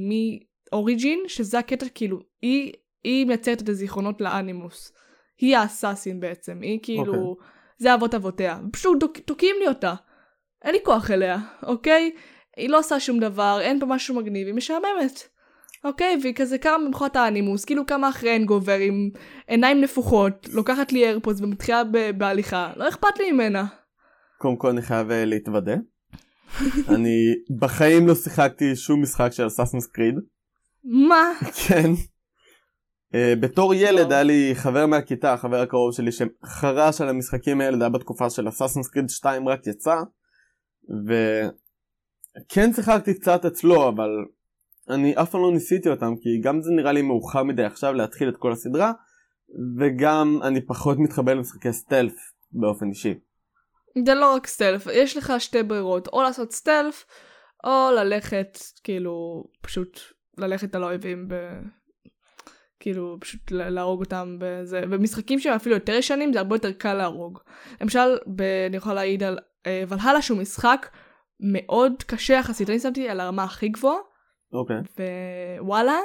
מאוריג'ין, 0.73 1.21
שזה 1.27 1.59
הקטע 1.59 1.87
כאילו, 1.95 2.19
היא, 2.43 2.73
היא 3.05 3.27
מייצרת 3.27 3.63
את 3.63 3.69
הזיכרונות 3.69 4.21
לאנימוס. 4.21 4.93
היא 5.39 5.57
האסאסין 5.57 6.21
בעצם, 6.21 6.61
היא 6.63 6.79
כאילו, 6.83 7.37
okay. 7.41 7.45
זה 7.79 7.95
אבות 7.95 8.15
אבותיה. 8.15 8.59
פשוט 8.73 9.01
תוק, 9.01 9.19
תוקעים 9.19 9.57
לי 9.61 9.69
אותה. 9.69 9.95
אין 10.65 10.75
לי 10.75 10.81
כוח 10.85 11.11
אליה, 11.11 11.39
אוקיי? 11.63 12.11
היא 12.57 12.69
לא 12.69 12.79
עושה 12.79 13.01
שום 13.01 13.21
דבר, 13.21 13.59
אין 13.61 13.81
פה 13.81 13.87
משהו 13.87 14.15
מגניב, 14.15 14.47
היא 14.47 14.55
משעממת. 14.55 15.29
אוקיי? 15.85 16.19
והיא 16.23 16.35
כזה 16.35 16.59
קמה 16.59 16.79
ממחרת 16.79 17.17
האנימוס, 17.17 17.65
כאילו 17.65 17.87
קמה 17.87 18.09
אחרי 18.09 18.37
אנגובר 18.37 18.79
עם 18.79 19.11
עיניים 19.47 19.81
נפוחות, 19.81 20.49
לוקחת 20.53 20.93
לי 20.93 21.05
איירפודס 21.05 21.41
ומתחילה 21.41 21.83
בהליכה, 22.17 22.73
לא 22.77 22.89
אכפת 22.89 23.19
לי 23.19 23.33
ממנה. 23.33 23.65
קודם 24.39 24.57
כל 24.57 24.69
אני 24.69 24.83
חייב 24.83 25.11
uh, 25.11 25.15
להתוודה. 25.15 25.75
אני 26.95 27.35
בחיים 27.59 28.07
לא 28.07 28.15
שיחקתי 28.15 28.77
שום 28.77 29.03
משחק 29.03 29.29
של 29.33 29.47
אסאסינס 29.47 29.87
קריד. 29.87 30.15
מה? 30.85 31.33
כן. 31.67 31.91
Uh, 33.13 33.17
בתור 33.41 33.75
ילד 33.75 34.13
היה 34.13 34.23
לי 34.23 34.51
חבר 34.55 34.87
מהכיתה, 34.87 35.33
החבר 35.33 35.61
הקרוב 35.61 35.93
שלי, 35.95 36.11
שחרש 36.13 37.01
על 37.01 37.09
המשחקים 37.09 37.61
האלה, 37.61 37.77
זה 37.77 37.85
היה 37.85 37.91
בתקופה 37.91 38.31
של 38.31 38.49
אסאסינס 38.49 38.89
קריד 38.89 39.11
2 39.11 39.49
רק 39.49 39.67
יצא. 39.67 39.97
וכן 41.07 42.73
שיחקתי 42.73 43.15
קצת 43.15 43.45
אצלו, 43.45 43.89
אבל 43.89 44.11
אני 44.91 45.15
אף 45.17 45.31
פעם 45.31 45.43
לא 45.43 45.53
ניסיתי 45.53 45.89
אותם, 45.89 46.15
כי 46.23 46.41
גם 46.41 46.61
זה 46.61 46.71
נראה 46.73 46.93
לי 46.93 47.03
מאוחר 47.03 47.43
מדי 47.43 47.65
עכשיו 47.65 47.93
להתחיל 47.93 48.29
את 48.29 48.37
כל 48.37 48.53
הסדרה, 48.53 48.93
וגם 49.79 50.41
אני 50.43 50.61
פחות 50.67 50.99
מתחבר 50.99 51.35
למשחקי 51.35 51.73
סטלף 51.73 52.15
באופן 52.53 52.89
אישי. 52.89 53.15
זה 54.07 54.15
לא 54.15 54.35
רק 54.35 54.47
סטלף, 54.47 54.87
יש 54.93 55.17
לך 55.17 55.33
שתי 55.39 55.63
ברירות, 55.63 56.09
או 56.09 56.23
לעשות 56.23 56.53
סטלף, 56.53 57.07
או 57.65 57.91
ללכת, 57.97 58.59
כאילו, 58.85 59.45
פשוט 59.61 60.01
ללכת 60.39 60.75
על 60.75 60.83
האויבים 60.83 61.29
ב... 61.29 61.35
כאילו, 62.81 63.17
פשוט 63.21 63.51
להרוג 63.51 64.01
אותם 64.01 64.37
בזה. 64.41 64.81
במשחקים 64.81 65.41
שהם 65.41 65.55
אפילו 65.55 65.75
יותר 65.75 65.93
ישנים, 65.93 66.33
זה 66.33 66.39
הרבה 66.39 66.57
יותר 66.57 66.73
קל 66.73 66.95
להרוג. 66.95 67.39
למשל, 67.81 68.17
ב... 68.37 68.43
אני 68.69 68.77
יכולה 68.77 68.95
להעיד 68.95 69.23
על 69.23 69.39
uh, 69.39 69.67
ולהלה 69.89 70.23
שהוא 70.23 70.39
משחק 70.39 70.89
מאוד 71.41 72.03
קשה 72.07 72.35
יחסית, 72.35 72.71
אני 72.71 72.81
שמתי 72.81 73.09
על 73.09 73.21
הרמה 73.21 73.45
הכי 73.45 73.69
גבוהה. 73.69 73.99
אוקיי. 74.53 74.77
Okay. 74.77 75.61
ווואלה, 75.61 75.99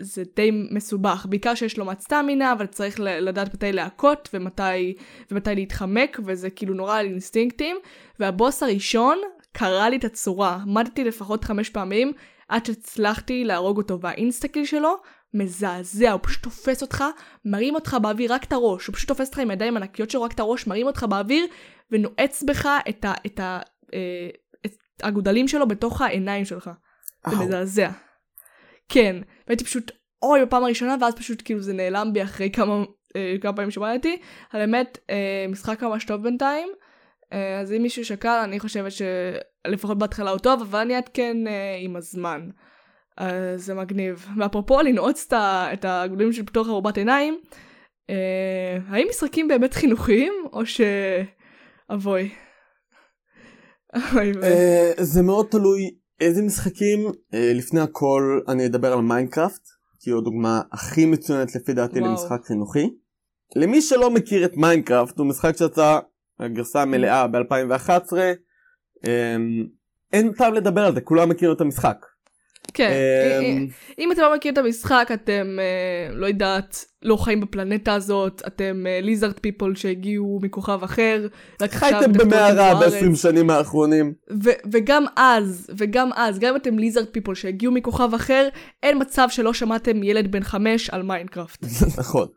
זה 0.00 0.22
די 0.36 0.50
מסובך, 0.70 1.26
בעיקר 1.28 1.54
שיש 1.54 1.78
לו 1.78 1.84
מעט 1.84 2.00
סטמינה, 2.00 2.52
אבל 2.52 2.66
צריך 2.66 3.00
לדעת 3.00 3.54
מתי 3.54 3.72
להכות 3.72 4.28
ומתי, 4.34 4.94
ומתי 5.30 5.54
להתחמק, 5.54 6.20
וזה 6.26 6.50
כאילו 6.50 6.74
נורא 6.74 6.98
על 6.98 7.06
אינסטינקטים. 7.06 7.76
והבוס 8.20 8.62
הראשון 8.62 9.18
קרע 9.52 9.88
לי 9.88 9.96
את 9.96 10.04
הצורה, 10.04 10.58
עמדתי 10.62 11.04
לפחות 11.04 11.44
חמש 11.44 11.70
פעמים 11.70 12.12
עד 12.48 12.66
שהצלחתי 12.66 13.44
להרוג 13.44 13.78
אותו, 13.78 14.00
והאינסטקיל 14.00 14.64
שלו 14.64 14.96
מזעזע, 15.34 16.12
הוא 16.12 16.20
פשוט 16.22 16.42
תופס 16.42 16.82
אותך, 16.82 17.04
מרים 17.44 17.74
אותך 17.74 17.96
באוויר 18.02 18.32
רק 18.32 18.44
את 18.44 18.52
הראש, 18.52 18.86
הוא 18.86 18.94
פשוט 18.94 19.08
תופס 19.08 19.28
אותך 19.28 19.38
עם 19.38 19.50
ידיים 19.50 19.76
ענקיות 19.76 20.10
שלו 20.10 20.22
רק 20.22 20.32
את 20.32 20.40
הראש, 20.40 20.66
מרים 20.66 20.86
אותך 20.86 21.02
באוויר 21.02 21.46
ונועץ 21.90 22.42
בך 22.42 22.68
את, 22.88 23.04
ה, 23.04 23.12
את, 23.26 23.40
ה, 23.40 23.60
אה, 23.94 24.28
את 24.66 24.72
הגודלים 25.02 25.48
שלו 25.48 25.68
בתוך 25.68 26.00
העיניים 26.00 26.44
שלך. 26.44 26.70
זה 27.26 27.36
מזעזע. 27.36 27.90
כן, 28.90 29.16
והייתי 29.48 29.64
פשוט 29.64 29.92
אוי 30.22 30.44
בפעם 30.44 30.64
הראשונה 30.64 30.96
ואז 31.00 31.14
פשוט 31.14 31.42
כאילו 31.44 31.60
זה 31.60 31.72
נעלם 31.72 32.12
בי 32.12 32.22
אחרי 32.22 32.50
כמה, 32.50 32.84
אה, 33.16 33.34
כמה 33.40 33.52
פעמים 33.52 33.70
שמעתי. 33.70 34.20
על 34.50 34.60
האמת 34.60 34.98
אה, 35.10 35.46
משחק 35.48 35.82
ממש 35.82 36.04
טוב 36.04 36.22
בינתיים. 36.22 36.68
אה, 37.32 37.60
אז 37.60 37.72
אם 37.72 37.82
מישהו 37.82 38.04
שקל 38.04 38.40
אני 38.44 38.60
חושבת 38.60 38.92
שלפחות 38.92 39.98
בהתחלה 39.98 40.30
הוא 40.30 40.38
טוב 40.38 40.60
אבל 40.60 40.78
אני 40.78 40.96
אעדכן 40.96 41.46
אה, 41.46 41.76
עם 41.80 41.96
הזמן. 41.96 42.48
אז 43.16 43.64
זה 43.64 43.74
מגניב. 43.74 44.26
ואפרופו 44.38 44.82
לנעוץ 44.82 45.32
את 45.72 45.84
הגדולים 45.84 46.32
של 46.32 46.46
פתוח 46.46 46.68
ארובת 46.68 46.98
עיניים, 46.98 47.40
אה, 48.10 48.78
האם 48.88 49.06
משחקים 49.10 49.48
באמת 49.48 49.74
חינוכיים 49.74 50.32
או 50.52 50.66
ש... 50.66 50.80
אבוי. 51.92 52.30
אה, 54.42 54.92
זה 54.96 55.22
מאוד 55.22 55.46
תלוי 55.50 55.99
איזה 56.20 56.42
משחקים. 56.42 57.06
אה, 57.34 57.52
לפני 57.54 57.80
הכל 57.80 58.40
אני 58.48 58.66
אדבר 58.66 58.92
על 58.92 59.00
Minecraft, 59.00 59.62
כי 60.00 60.10
הוא 60.10 60.20
הדוגמה 60.20 60.62
הכי 60.72 61.06
מצוינת 61.06 61.54
לפי 61.54 61.72
דעתי 61.72 62.00
וואו. 62.00 62.10
למשחק 62.10 62.44
חינוכי. 62.44 62.90
למי 63.56 63.82
שלא 63.82 64.10
מכיר 64.10 64.44
את 64.44 64.56
Minecraft, 64.56 65.18
הוא 65.18 65.26
משחק 65.26 65.56
שיצא 65.56 65.98
הגרסה 66.40 66.82
המלאה 66.82 67.26
ב-2011. 67.26 68.12
אין 70.12 70.32
טעם 70.32 70.54
לדבר 70.54 70.80
על 70.80 70.94
זה, 70.94 71.00
כולם 71.00 71.28
מכירים 71.28 71.56
את 71.56 71.60
המשחק. 71.60 72.06
כן, 72.74 72.90
אמ, 73.42 73.66
אם 73.98 74.12
אתם 74.12 74.20
לא 74.20 74.36
מכירים 74.36 74.52
את 74.52 74.58
המשחק, 74.58 75.10
אתם, 75.14 75.58
אה, 75.58 76.14
לא 76.14 76.26
יודעת, 76.26 76.84
לא 77.02 77.16
חיים 77.16 77.40
בפלנטה 77.40 77.94
הזאת, 77.94 78.42
אתם 78.46 78.84
lizard 79.02 79.38
people 79.40 79.74
שהגיעו 79.74 80.38
מכוכב 80.42 80.82
אחר, 80.82 81.26
רק 81.62 81.70
חייתם 81.70 82.12
במערה 82.12 82.74
ב-20 82.74 83.16
שנים 83.16 83.50
האחרונים. 83.50 84.12
וגם 84.72 85.04
אז, 85.16 85.70
וגם 85.78 86.10
אז, 86.16 86.38
גם 86.38 86.50
אם 86.50 86.56
אתם 86.56 86.78
lizard 86.78 87.06
people 87.06 87.34
שהגיעו 87.34 87.72
מכוכב 87.72 88.14
אחר, 88.14 88.48
אין 88.82 88.98
מצב 89.00 89.26
שלא 89.30 89.52
שמעתם 89.52 90.02
ילד 90.02 90.32
בן 90.32 90.42
חמש 90.42 90.90
על 90.90 91.02
Minecraft. 91.02 91.64
נכון. 92.00 92.28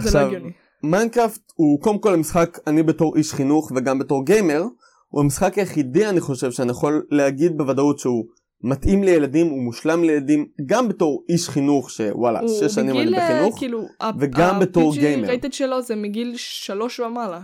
זה 0.00 0.18
לא 0.18 0.24
הגיוני. 0.24 0.50
Minecraft 0.82 1.52
הוא 1.54 1.80
קודם 1.80 1.98
כל 1.98 2.14
המשחק, 2.14 2.58
אני 2.66 2.82
בתור 2.82 3.16
איש 3.16 3.32
חינוך 3.32 3.72
וגם 3.76 3.98
בתור 3.98 4.24
גיימר, 4.24 4.62
הוא 5.08 5.22
המשחק 5.22 5.58
היחידי 5.58 6.08
אני 6.08 6.20
חושב 6.20 6.50
שאני 6.50 6.70
יכול 6.70 7.06
להגיד 7.10 7.52
בוודאות 7.56 7.98
שהוא 7.98 8.24
מתאים 8.62 9.04
לילדים, 9.04 9.46
הוא 9.46 9.62
מושלם 9.62 10.04
לילדים, 10.04 10.46
גם 10.66 10.88
בתור 10.88 11.24
איש 11.28 11.48
חינוך 11.48 11.90
שוואלה, 11.90 12.40
שש 12.48 12.74
שנים 12.74 12.96
אני 12.96 13.18
אה, 13.18 13.34
בחינוך, 13.34 13.58
כאילו, 13.58 13.88
וגם 14.18 14.60
בתור 14.60 14.94
גיימר. 14.94 15.28
rated 15.28 15.52
שלו 15.52 15.82
זה 15.82 15.96
מגיל 15.96 16.32
שלוש 16.36 17.00
ומעלה. 17.00 17.40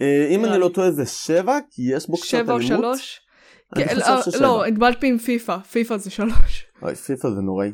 אה, 0.00 0.26
אם 0.30 0.44
אני 0.44 0.58
לא 0.58 0.68
טועה 0.68 0.90
זה 0.90 1.06
שבע, 1.06 1.58
כי 1.70 1.82
יש 1.94 2.08
בו 2.08 2.16
קצת 2.16 2.34
אלימות. 2.34 2.46
שבע 2.46 2.54
או 2.54 2.62
שלוש? 2.62 3.20
חושב 3.74 4.36
אה. 4.36 4.42
לא, 4.42 4.64
התבלבלתי 4.64 5.06
עם 5.06 5.18
פיפא, 5.18 5.58
פיפא 5.58 5.96
זה 5.96 6.10
שלוש. 6.10 6.66
אוי, 6.82 6.94
פיפא 6.94 7.28
זה 7.28 7.40
נוראי. 7.40 7.72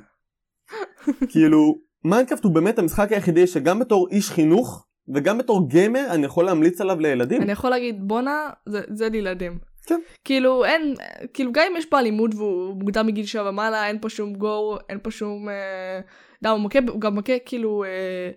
כאילו, 1.29 1.75
Minecraft 2.05 2.45
הוא 2.45 2.55
באמת 2.55 2.79
המשחק 2.79 3.13
היחידי 3.13 3.47
שגם 3.47 3.79
בתור 3.79 4.09
איש 4.11 4.31
חינוך, 4.31 4.87
וגם 5.15 5.39
בתור 5.39 5.69
גיימר 5.69 6.07
אני 6.11 6.27
יכול 6.27 6.45
להמליץ 6.45 6.81
עליו 6.81 7.01
לילדים. 7.01 7.43
אני 7.43 7.53
יכול 7.53 7.71
להגיד 7.71 7.97
בואנה, 8.01 8.51
זה 8.67 9.09
לילדים. 9.09 9.59
כן. 9.89 10.01
כאילו 10.25 10.65
אין, 10.65 10.95
כאילו 11.35 11.53
גם 11.53 11.65
אם 11.71 11.77
יש 11.77 11.87
פה 11.87 11.99
אלימות 11.99 12.35
והוא 12.35 12.75
מוגדר 12.75 13.03
מגיל 13.03 13.27
שבע 13.27 13.49
ומעלה, 13.49 13.87
אין 13.89 13.99
פה 14.01 14.09
שום 14.09 14.35
גור, 14.35 14.79
אין 14.89 14.99
פה 15.03 15.11
שום... 15.11 15.49
אה, 15.49 16.01
דם, 16.43 16.51
הוא 16.51 16.61
מכה, 16.61 16.79
הוא 16.89 17.01
גם 17.01 17.17
מכה 17.17 17.39
כאילו 17.47 17.85
אה, 17.85 18.31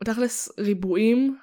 בתכלס 0.00 0.48
ריבועים. 0.58 1.36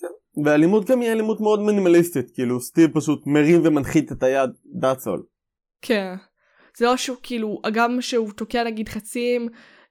כן. 0.00 0.42
ואלימות 0.44 0.90
גם 0.90 1.00
היא 1.00 1.12
אלימות 1.12 1.40
מאוד 1.40 1.60
מינימליסטית, 1.60 2.30
כאילו 2.34 2.60
סטיב 2.60 2.90
פשוט 2.94 3.26
מרים 3.26 3.60
ומנחית 3.64 4.12
את 4.12 4.22
היד, 4.22 4.50
that's 4.82 5.06
all. 5.06 5.22
כן. 5.82 6.14
זה 6.78 6.84
לא 6.84 6.96
שהוא 6.96 7.16
כאילו, 7.22 7.60
גם 7.72 8.00
שהוא 8.00 8.32
תוקע 8.32 8.64
נגיד 8.64 8.88
חצים, 8.88 9.48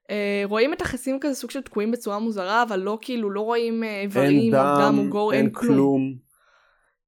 אה, 0.09 0.41
רואים 0.45 0.73
את 0.73 0.81
החצים 0.81 1.19
כזה 1.21 1.35
סוג 1.35 1.51
של 1.51 1.61
תקועים 1.61 1.91
בצורה 1.91 2.19
מוזרה, 2.19 2.63
אבל 2.63 2.79
לא 2.79 2.97
כאילו, 3.01 3.31
לא 3.31 3.41
רואים 3.41 3.83
אה, 3.83 4.01
איברים, 4.01 4.39
אין 4.39 4.51
דם, 4.51 4.75
דם 4.79 4.99
או 4.99 5.09
גור, 5.09 5.33
אין, 5.33 5.45
אין 5.45 5.53
כלום. 5.53 5.75
כלום. 5.75 6.01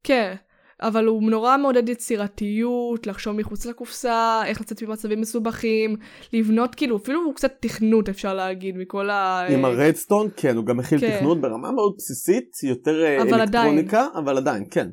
כן. 0.03 0.35
אבל 0.81 1.05
הוא 1.05 1.31
נורא 1.31 1.57
מעודד 1.57 1.89
יצירתיות, 1.89 3.07
לחשוב 3.07 3.35
מחוץ 3.35 3.65
לקופסה, 3.65 4.41
איך 4.45 4.61
לצאת 4.61 4.83
ממצבים 4.83 5.21
מסובכים, 5.21 5.95
לבנות 6.33 6.75
כאילו, 6.75 6.97
אפילו 6.97 7.23
הוא 7.25 7.35
קצת 7.35 7.51
תכנות 7.59 8.09
אפשר 8.09 8.33
להגיד, 8.33 8.77
מכל 8.77 9.09
ה... 9.09 9.45
עם 9.49 9.65
הרדסטון, 9.65 10.27
כן, 10.35 10.55
הוא 10.55 10.65
גם 10.65 10.77
מכיל 10.77 10.99
כן. 10.99 11.17
תכנות 11.17 11.41
ברמה 11.41 11.71
מאוד 11.71 11.93
בסיסית, 11.97 12.49
יותר 12.63 13.03
אה, 13.03 13.21
אבל 13.21 13.41
אלקטרוניקה, 13.41 13.99
עדיין. 13.99 14.23
אבל 14.23 14.37
עדיין, 14.37 14.63
כן. 14.71 14.89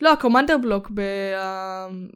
לא, 0.00 0.12
הקומנדר 0.12 0.58
בלוק 0.58 0.90
ב... 0.94 1.00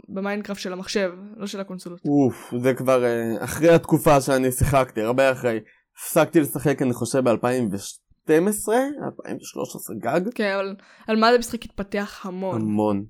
במיינקראפט 0.08 0.60
של 0.60 0.72
המחשב, 0.72 1.10
לא 1.36 1.46
של 1.46 1.60
הקונסולות. 1.60 2.00
אוף, 2.04 2.54
זה 2.62 2.74
כבר 2.74 3.04
uh, 3.04 3.44
אחרי 3.44 3.68
התקופה 3.68 4.20
שאני 4.20 4.52
שיחקתי, 4.52 5.00
הרבה 5.00 5.32
אחרי. 5.32 5.60
הפסקתי 5.98 6.40
לשחק 6.40 6.82
אני 6.82 6.92
חושב 6.92 7.28
ב-2002. 7.28 8.09
2012, 8.28 8.76
2013 9.04 9.96
גג. 9.96 10.20
כן, 10.34 10.54
אבל 10.54 10.74
על 11.06 11.16
מה 11.16 11.32
זה 11.32 11.38
משחק 11.38 11.64
התפתח 11.64 12.20
המון. 12.24 12.60
המון. 12.60 13.04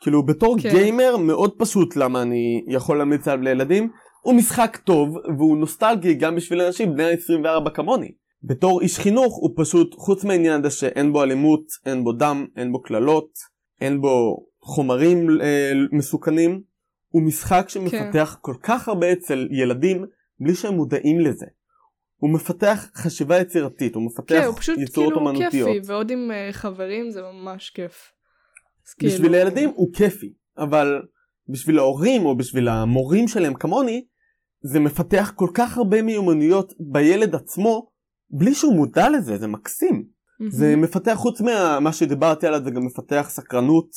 כאילו 0.00 0.26
בתור 0.26 0.56
כן. 0.62 0.70
גיימר 0.70 1.16
מאוד 1.16 1.52
פשוט 1.58 1.96
למה 1.96 2.22
אני 2.22 2.64
יכול 2.68 2.98
להמליץ 2.98 3.28
עליו 3.28 3.42
לילדים. 3.42 3.90
הוא 4.22 4.34
משחק 4.34 4.76
טוב 4.84 5.16
והוא 5.38 5.56
נוסטלגי 5.56 6.14
גם 6.14 6.36
בשביל 6.36 6.60
אנשים 6.60 6.94
בני 6.94 7.04
ה-24 7.04 7.70
כמוני. 7.70 8.12
בתור 8.42 8.80
איש 8.80 8.98
חינוך 8.98 9.36
הוא 9.36 9.50
פשוט 9.56 9.94
חוץ 9.94 10.24
מהעניין 10.24 10.60
הזה 10.60 10.70
שאין 10.70 11.12
בו 11.12 11.22
אלימות, 11.22 11.64
אין 11.86 12.04
בו 12.04 12.12
דם, 12.12 12.46
אין 12.56 12.72
בו 12.72 12.82
קללות, 12.82 13.30
אין 13.80 14.00
בו 14.00 14.46
חומרים 14.60 15.40
אה, 15.40 15.72
מסוכנים. 15.92 16.62
הוא 17.08 17.22
משחק 17.22 17.68
שמפתח 17.68 18.30
כן. 18.34 18.40
כל 18.40 18.54
כך 18.62 18.88
הרבה 18.88 19.12
אצל 19.12 19.48
ילדים 19.50 20.04
בלי 20.40 20.54
שהם 20.54 20.74
מודעים 20.74 21.20
לזה. 21.20 21.46
הוא 22.22 22.30
מפתח 22.30 22.90
חשיבה 22.94 23.40
יצירתית, 23.40 23.94
הוא 23.94 24.06
מפתח 24.06 24.34
כן, 24.34 24.44
הוא 24.44 24.56
פשוט 24.56 24.78
כאילו 24.94 25.16
אומנותיות. 25.16 25.68
כיפי, 25.68 25.92
ועוד 25.92 26.10
עם 26.10 26.30
uh, 26.30 26.52
חברים 26.52 27.10
זה 27.10 27.22
ממש 27.22 27.70
כיף. 27.70 28.12
בשביל 29.02 29.22
כאילו... 29.22 29.34
הילדים 29.34 29.70
הוא 29.74 29.92
כיפי, 29.94 30.32
אבל 30.58 31.02
בשביל 31.48 31.78
ההורים 31.78 32.26
או 32.26 32.36
בשביל 32.36 32.68
המורים 32.68 33.28
שלהם 33.28 33.54
כמוני, 33.54 34.04
זה 34.62 34.80
מפתח 34.80 35.32
כל 35.36 35.48
כך 35.54 35.76
הרבה 35.76 36.02
מיומנויות 36.02 36.72
בילד 36.80 37.34
עצמו, 37.34 37.90
בלי 38.30 38.54
שהוא 38.54 38.74
מודע 38.74 39.10
לזה, 39.10 39.38
זה 39.38 39.46
מקסים. 39.46 40.04
Mm-hmm. 40.04 40.44
זה 40.50 40.76
מפתח, 40.76 41.14
חוץ 41.14 41.40
ממה 41.40 41.92
שדיברתי 41.92 42.46
עליו, 42.46 42.64
זה 42.64 42.70
גם 42.70 42.86
מפתח 42.86 43.26
סקרנות, 43.30 43.90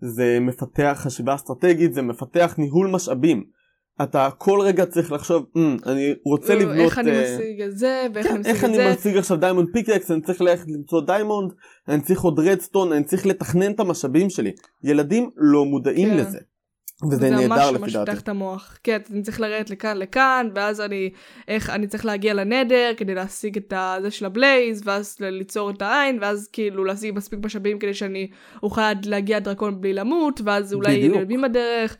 זה 0.00 0.38
מפתח 0.40 0.98
חשיבה 1.02 1.34
אסטרטגית, 1.34 1.94
זה 1.94 2.02
מפתח 2.02 2.54
ניהול 2.58 2.90
משאבים. 2.90 3.44
אתה 4.02 4.28
כל 4.38 4.60
רגע 4.60 4.86
צריך 4.86 5.12
לחשוב, 5.12 5.46
mm, 5.56 5.60
אני 5.86 6.14
רוצה 6.24 6.54
לבנות... 6.54 6.76
איך 6.76 6.98
אני 6.98 7.10
אה, 7.10 7.36
משיג 7.36 7.62
את 7.62 7.78
זה, 7.78 8.06
ואיך 8.14 8.26
כן, 8.26 8.32
אני 8.34 8.40
משיג 8.40 8.54
את 8.54 8.60
זה. 8.60 8.66
איך 8.66 8.80
אני 8.80 8.94
משיג 8.94 9.16
עכשיו 9.16 9.36
diamond 9.36 9.68
pickaxe, 9.72 10.10
אני 10.10 10.20
צריך 10.20 10.40
ללכת 10.40 10.66
למצוא 10.68 11.00
diamond, 11.06 11.52
אני 11.88 12.00
צריך 12.00 12.20
עוד 12.20 12.38
redstone, 12.40 12.92
אני 12.92 13.04
צריך 13.04 13.26
לתכנן 13.26 13.72
את 13.72 13.80
המשאבים 13.80 14.30
שלי. 14.30 14.52
ילדים 14.84 15.30
לא 15.36 15.64
מודעים 15.64 16.08
כן. 16.08 16.16
לזה. 16.16 16.38
וזה 17.10 17.30
נהדר 17.30 17.48
ממש 17.48 17.60
לפי 17.72 17.80
ממש 17.80 17.92
דעתי. 17.92 18.10
פותח 18.10 18.20
את 18.20 18.28
המוח. 18.28 18.78
כן, 18.84 18.98
אני 19.12 19.22
צריך 19.22 19.40
לרדת 19.40 19.70
לכאן 19.70 19.96
לכאן, 19.96 20.48
ואז 20.54 20.80
אני, 20.80 21.10
איך, 21.48 21.70
אני 21.70 21.86
צריך 21.86 22.04
להגיע 22.04 22.34
ל 22.34 22.42
Nether 22.42 22.92
כדי 22.96 23.14
להשיג 23.14 23.56
את 23.56 23.72
זה 24.02 24.10
של 24.10 24.26
ה 24.26 24.34
blaze, 24.34 24.82
ואז 24.84 25.16
ליצור 25.20 25.70
את 25.70 25.82
העין, 25.82 26.18
ואז 26.20 26.48
כאילו 26.52 26.84
להשיג 26.84 27.14
מספיק 27.14 27.38
משאבים 27.44 27.78
כדי 27.78 27.94
שאני 27.94 28.28
אוכל 28.62 28.82
להגיע 29.04 29.38
דרקון 29.38 29.80
בלי 29.80 29.92
למות, 29.92 30.40
ואז 30.44 30.74
אולי. 30.74 30.92
ילדים 30.92 31.42
בדרך, 31.42 31.96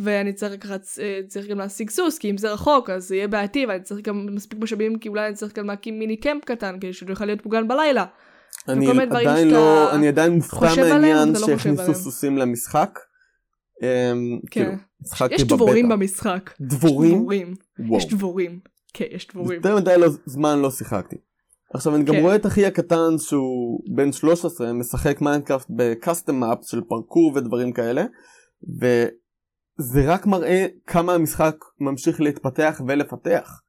ואני 0.00 0.32
צריך 0.32 0.52
לקחת, 0.52 0.86
אה, 1.00 1.20
צריך 1.28 1.46
גם 1.46 1.58
להשיג 1.58 1.90
סוס, 1.90 2.18
כי 2.18 2.30
אם 2.30 2.36
זה 2.36 2.52
רחוק 2.52 2.90
אז 2.90 3.08
זה 3.08 3.16
יהיה 3.16 3.28
בעייתי, 3.28 3.66
ואני 3.66 3.82
צריך 3.82 4.00
גם 4.06 4.26
מספיק 4.34 4.58
משאבים, 4.58 4.98
כי 4.98 5.08
אולי 5.08 5.26
אני 5.26 5.34
צריך 5.34 5.56
גם 5.56 5.66
להקים 5.66 5.98
מיני 5.98 6.16
קמפ 6.16 6.44
קטן, 6.44 6.76
כדי 6.80 6.92
שהוא 6.92 7.10
יוכל 7.10 7.24
להיות 7.24 7.44
מוגן 7.44 7.68
בלילה. 7.68 8.04
אני 8.68 9.02
עדיין 9.02 9.50
לא, 9.50 9.94
אני 9.94 10.08
עדיין 10.08 10.32
מופתע 10.32 10.74
מהעניין 10.76 11.32
לא 11.32 11.46
שהכניסו. 11.46 11.94
סוסים 11.94 12.38
למשחק. 12.38 12.98
אמ, 13.82 14.38
כן. 14.50 14.76
כאילו, 15.10 15.34
יש 15.34 15.42
דבורים. 15.42 15.88
במשחק. 15.88 16.50
דבורים? 16.60 17.54
יש 17.96 18.08
דבורים. 18.08 18.60
כן, 18.94 19.04
יש 19.10 19.28
דבורים. 19.28 19.56
יותר 19.56 19.76
מדי 19.76 19.94
לא, 19.98 20.08
זמן 20.26 20.58
לא 20.58 20.70
שיחקתי. 20.70 21.16
עכשיו 21.74 21.94
אני 21.94 22.04
גם 22.04 22.14
כן. 22.14 22.20
רואה 22.20 22.36
את 22.36 22.46
אחי 22.46 22.66
הקטן 22.66 23.18
שהוא 23.18 23.80
בן 23.96 24.12
13 24.12 24.72
משחק 24.72 25.20
Minecraft 25.20 25.66
ב 25.70 25.80
custom 25.80 26.40
map 26.40 26.58
של 26.62 26.80
פרקור 26.88 27.32
ודברים 27.34 27.72
כאלה 27.72 28.04
וזה 29.80 30.12
רק 30.12 30.26
מראה 30.26 30.66
כמה 30.86 31.14
המשחק 31.14 31.56
ממשיך 31.80 32.20
להתפתח 32.20 32.80
ולפתח. 32.88 33.60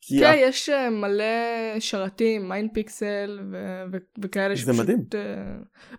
כי 0.00 0.20
כן, 0.20 0.30
ה- 0.30 0.36
יש 0.36 0.68
אה, 0.68 0.90
מלא 0.90 1.24
שרתים, 1.80 2.48
Hypixel 2.48 3.40
ו- 3.52 3.84
ו- 3.92 4.22
וכאלה 4.22 4.54
זה 4.56 4.72
מדהים. 4.72 4.98
אה, 5.14 5.20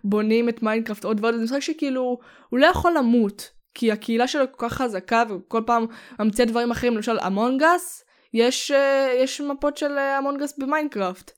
בונים 0.04 0.48
את 0.48 0.62
Minecraft 0.62 1.04
עוד 1.04 1.20
ועוד, 1.24 1.34
זה 1.34 1.42
משחק 1.42 1.60
שכאילו, 1.60 2.18
הוא 2.48 2.60
לא 2.60 2.66
יכול 2.66 2.92
למות, 2.98 3.50
כי 3.74 3.92
הקהילה 3.92 4.28
שלו 4.28 4.44
כל 4.52 4.68
כך 4.68 4.74
חזקה 4.74 5.22
וכל 5.30 5.62
פעם 5.66 5.86
ממציאה 6.20 6.48
דברים 6.48 6.70
אחרים, 6.70 6.94
למשל 6.94 7.18
Among 7.26 7.75
Us, 7.75 8.04
יש, 8.34 8.70
אה, 8.70 9.12
יש 9.22 9.40
מפות 9.40 9.76
של 9.76 9.98
Among 10.18 10.47
Us 10.47 10.58
ב 10.58 10.64
Minecraft. 10.64 11.30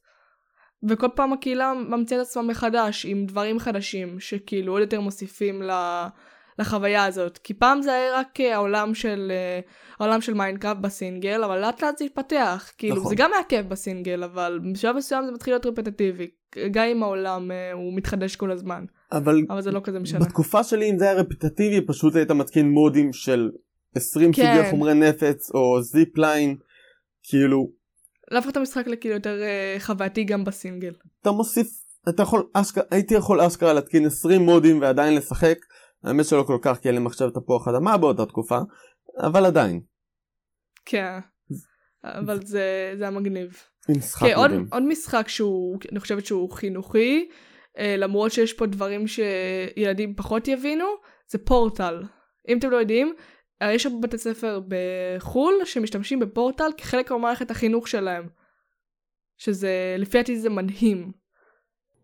וכל 0.88 1.08
פעם 1.14 1.32
הקהילה 1.32 1.72
ממציאה 1.74 2.20
את 2.22 2.26
עצמה 2.26 2.42
מחדש 2.42 3.06
עם 3.06 3.26
דברים 3.26 3.58
חדשים 3.58 4.20
שכאילו 4.20 4.72
עוד 4.72 4.80
יותר 4.80 5.00
מוסיפים 5.00 5.62
ל... 5.62 5.70
לחוויה 6.58 7.04
הזאת. 7.04 7.38
כי 7.38 7.54
פעם 7.54 7.82
זה 7.82 7.92
היה 7.92 8.20
רק 8.20 8.40
אה, 8.40 8.54
העולם 8.54 8.94
של, 8.94 9.28
אה, 9.30 9.60
העולם 10.00 10.20
של 10.20 10.34
Minecraft 10.34 10.80
בסינגל, 10.80 11.44
אבל 11.44 11.60
לאט 11.60 11.82
לאט 11.82 11.98
זה 11.98 12.04
התפתח. 12.04 12.72
כאילו, 12.78 12.96
נכון. 12.96 13.08
זה 13.08 13.14
גם 13.14 13.30
היה 13.34 13.44
כיף 13.44 13.66
בסינגל, 13.66 14.24
אבל 14.24 14.60
בשלב 14.72 14.96
מסוים 14.96 15.26
זה 15.26 15.32
מתחיל 15.32 15.54
להיות 15.54 15.66
רפטטיבי. 15.66 16.30
גם 16.70 16.84
אם 16.86 17.02
העולם 17.02 17.50
אה, 17.50 17.72
הוא 17.72 17.96
מתחדש 17.96 18.36
כל 18.36 18.50
הזמן. 18.50 18.84
אבל 19.12 19.42
אבל 19.50 19.62
זה 19.62 19.70
לא 19.70 19.80
כזה 19.84 19.98
משנה. 19.98 20.20
בתקופה 20.20 20.64
שלי 20.64 20.90
אם 20.90 20.98
זה 20.98 21.04
היה 21.04 21.14
רפטטיבי 21.14 21.86
פשוט 21.86 22.16
היית 22.16 22.30
מתקין 22.30 22.70
מודים 22.70 23.12
של 23.12 23.50
20 23.94 24.32
כן. 24.32 24.56
סוגי 24.56 24.70
חומרי 24.70 24.94
נפץ 24.94 25.50
או 25.54 25.82
זיפ 25.82 26.18
ליין 26.18 26.56
כאילו 27.22 27.70
להפוך 28.30 28.50
את 28.50 28.56
המשחק 28.56 28.86
לכאילו 28.86 29.14
יותר 29.14 29.40
חווייתי 29.78 30.24
גם 30.24 30.44
בסינגל. 30.44 30.92
אתה 31.22 31.30
מוסיף 31.30 31.68
אתה 32.08 32.22
יכול 32.22 32.46
אשכרה 32.52 32.84
הייתי 32.90 33.14
יכול 33.14 33.40
אשכרה 33.40 33.72
להתקין 33.72 34.06
20 34.06 34.42
מודים 34.42 34.80
ועדיין 34.80 35.14
לשחק 35.14 35.58
האמת 36.06 36.24
שלא 36.24 36.42
כל 36.42 36.58
כך 36.62 36.78
כי 36.78 36.88
אין 36.88 36.94
לי 36.94 37.00
מחשב 37.00 37.30
תפוח 37.30 37.68
אדמה 37.68 37.96
באותה 37.96 38.26
תקופה 38.26 38.58
אבל 39.18 39.44
עדיין 39.44 39.80
כן. 40.84 41.18
אבל 42.04 42.46
זה, 42.46 42.94
זה 42.98 43.04
היה 43.04 43.10
מגניב. 43.10 43.62
משחק 43.88 44.26
כן, 44.26 44.34
עוד. 44.34 44.50
עוד 44.70 44.82
משחק 44.82 45.28
שהוא, 45.28 45.78
אני 45.92 46.00
חושבת 46.00 46.26
שהוא 46.26 46.50
חינוכי, 46.50 47.28
אה, 47.78 47.96
למרות 47.98 48.32
שיש 48.32 48.52
פה 48.52 48.66
דברים 48.66 49.04
שילדים 49.06 50.14
פחות 50.14 50.48
יבינו, 50.48 50.84
זה 51.28 51.38
פורטל. 51.38 52.02
אם 52.48 52.58
אתם 52.58 52.70
לא 52.70 52.76
יודעים, 52.76 53.14
אה, 53.62 53.72
יש 53.72 53.86
הרבה 53.86 53.98
בתי 53.98 54.18
ספר 54.18 54.60
בחו"ל 54.68 55.54
שמשתמשים 55.64 56.18
בפורטל 56.18 56.70
כחלק 56.76 57.12
ממערכת 57.12 57.50
החינוך 57.50 57.88
שלהם. 57.88 58.28
שזה, 59.38 59.96
לפי 59.98 60.18
דעתי 60.18 60.38
זה 60.38 60.50
מדהים. 60.50 61.12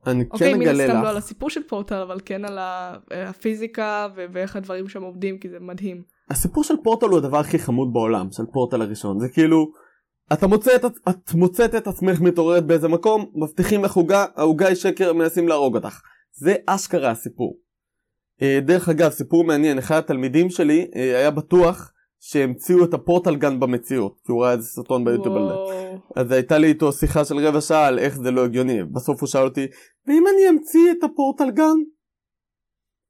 אני 0.06 0.24
אוקיי, 0.30 0.52
כן 0.52 0.58
מן 0.58 0.68
אגלה 0.68 0.84
הסתם 0.84 0.94
לא 0.94 1.02
לך 1.02 1.08
על 1.08 1.16
הסיפור 1.16 1.50
של 1.50 1.62
פורטל, 1.62 1.94
אבל 1.94 2.20
כן 2.24 2.44
על 2.44 2.58
אה, 2.58 2.94
הפיזיקה 3.12 4.08
ו- 4.16 4.24
ואיך 4.32 4.56
הדברים 4.56 4.88
שם 4.88 5.02
עובדים, 5.02 5.38
כי 5.38 5.48
זה 5.48 5.56
מדהים. 5.60 6.02
הסיפור 6.30 6.64
של 6.64 6.74
פורטל 6.84 7.06
הוא 7.06 7.18
הדבר 7.18 7.38
הכי 7.38 7.58
חמוד 7.58 7.92
בעולם 7.92 8.28
של 8.32 8.42
פורטל 8.52 8.82
הראשון 8.82 9.20
זה 9.20 9.28
כאילו 9.28 9.72
אתה 10.32 10.46
מוצא 10.46 10.76
את, 10.76 10.84
את 11.08 11.34
מוצאת 11.34 11.74
את 11.74 11.86
עצמך 11.86 12.20
מתעוררת 12.20 12.66
באיזה 12.66 12.88
מקום 12.88 13.30
מבטיחים 13.34 13.84
לך 13.84 13.92
עוגה 13.92 14.26
העוגה 14.36 14.66
היא 14.66 14.74
שקר 14.76 15.12
מנסים 15.12 15.48
להרוג 15.48 15.76
אותך 15.76 16.00
זה 16.32 16.54
אשכרה 16.66 17.10
הסיפור. 17.10 17.58
אה, 18.42 18.58
דרך 18.62 18.88
אגב 18.88 19.10
סיפור 19.10 19.44
מעניין 19.44 19.78
אחד 19.78 19.96
התלמידים 19.98 20.50
שלי 20.50 20.90
אה, 20.96 21.18
היה 21.18 21.30
בטוח 21.30 21.92
שהמציאו 22.24 22.84
את 22.84 22.94
הפורטל 22.94 23.36
גן 23.36 23.60
במציאות 23.60 24.20
כי 24.24 24.32
הוא 24.32 24.44
ראה 24.44 24.52
איזה 24.52 24.68
סרטון 24.68 25.04
ביוטיוב 25.04 25.36
על 25.36 25.48
זה. 25.48 25.54
אז 26.16 26.30
הייתה 26.30 26.58
לי 26.58 26.66
איתו 26.66 26.92
שיחה 26.92 27.24
של 27.24 27.36
רבע 27.38 27.60
שעה 27.60 27.86
על 27.86 27.98
איך 27.98 28.16
זה 28.16 28.30
לא 28.30 28.44
הגיוני 28.44 28.84
בסוף 28.84 29.20
הוא 29.20 29.28
שאל 29.28 29.44
אותי 29.44 29.66
ואם 30.06 30.24
אני 30.34 30.48
אמציא 30.48 30.92
את 30.98 31.04
הפורטל 31.04 31.50
גן? 31.50 31.76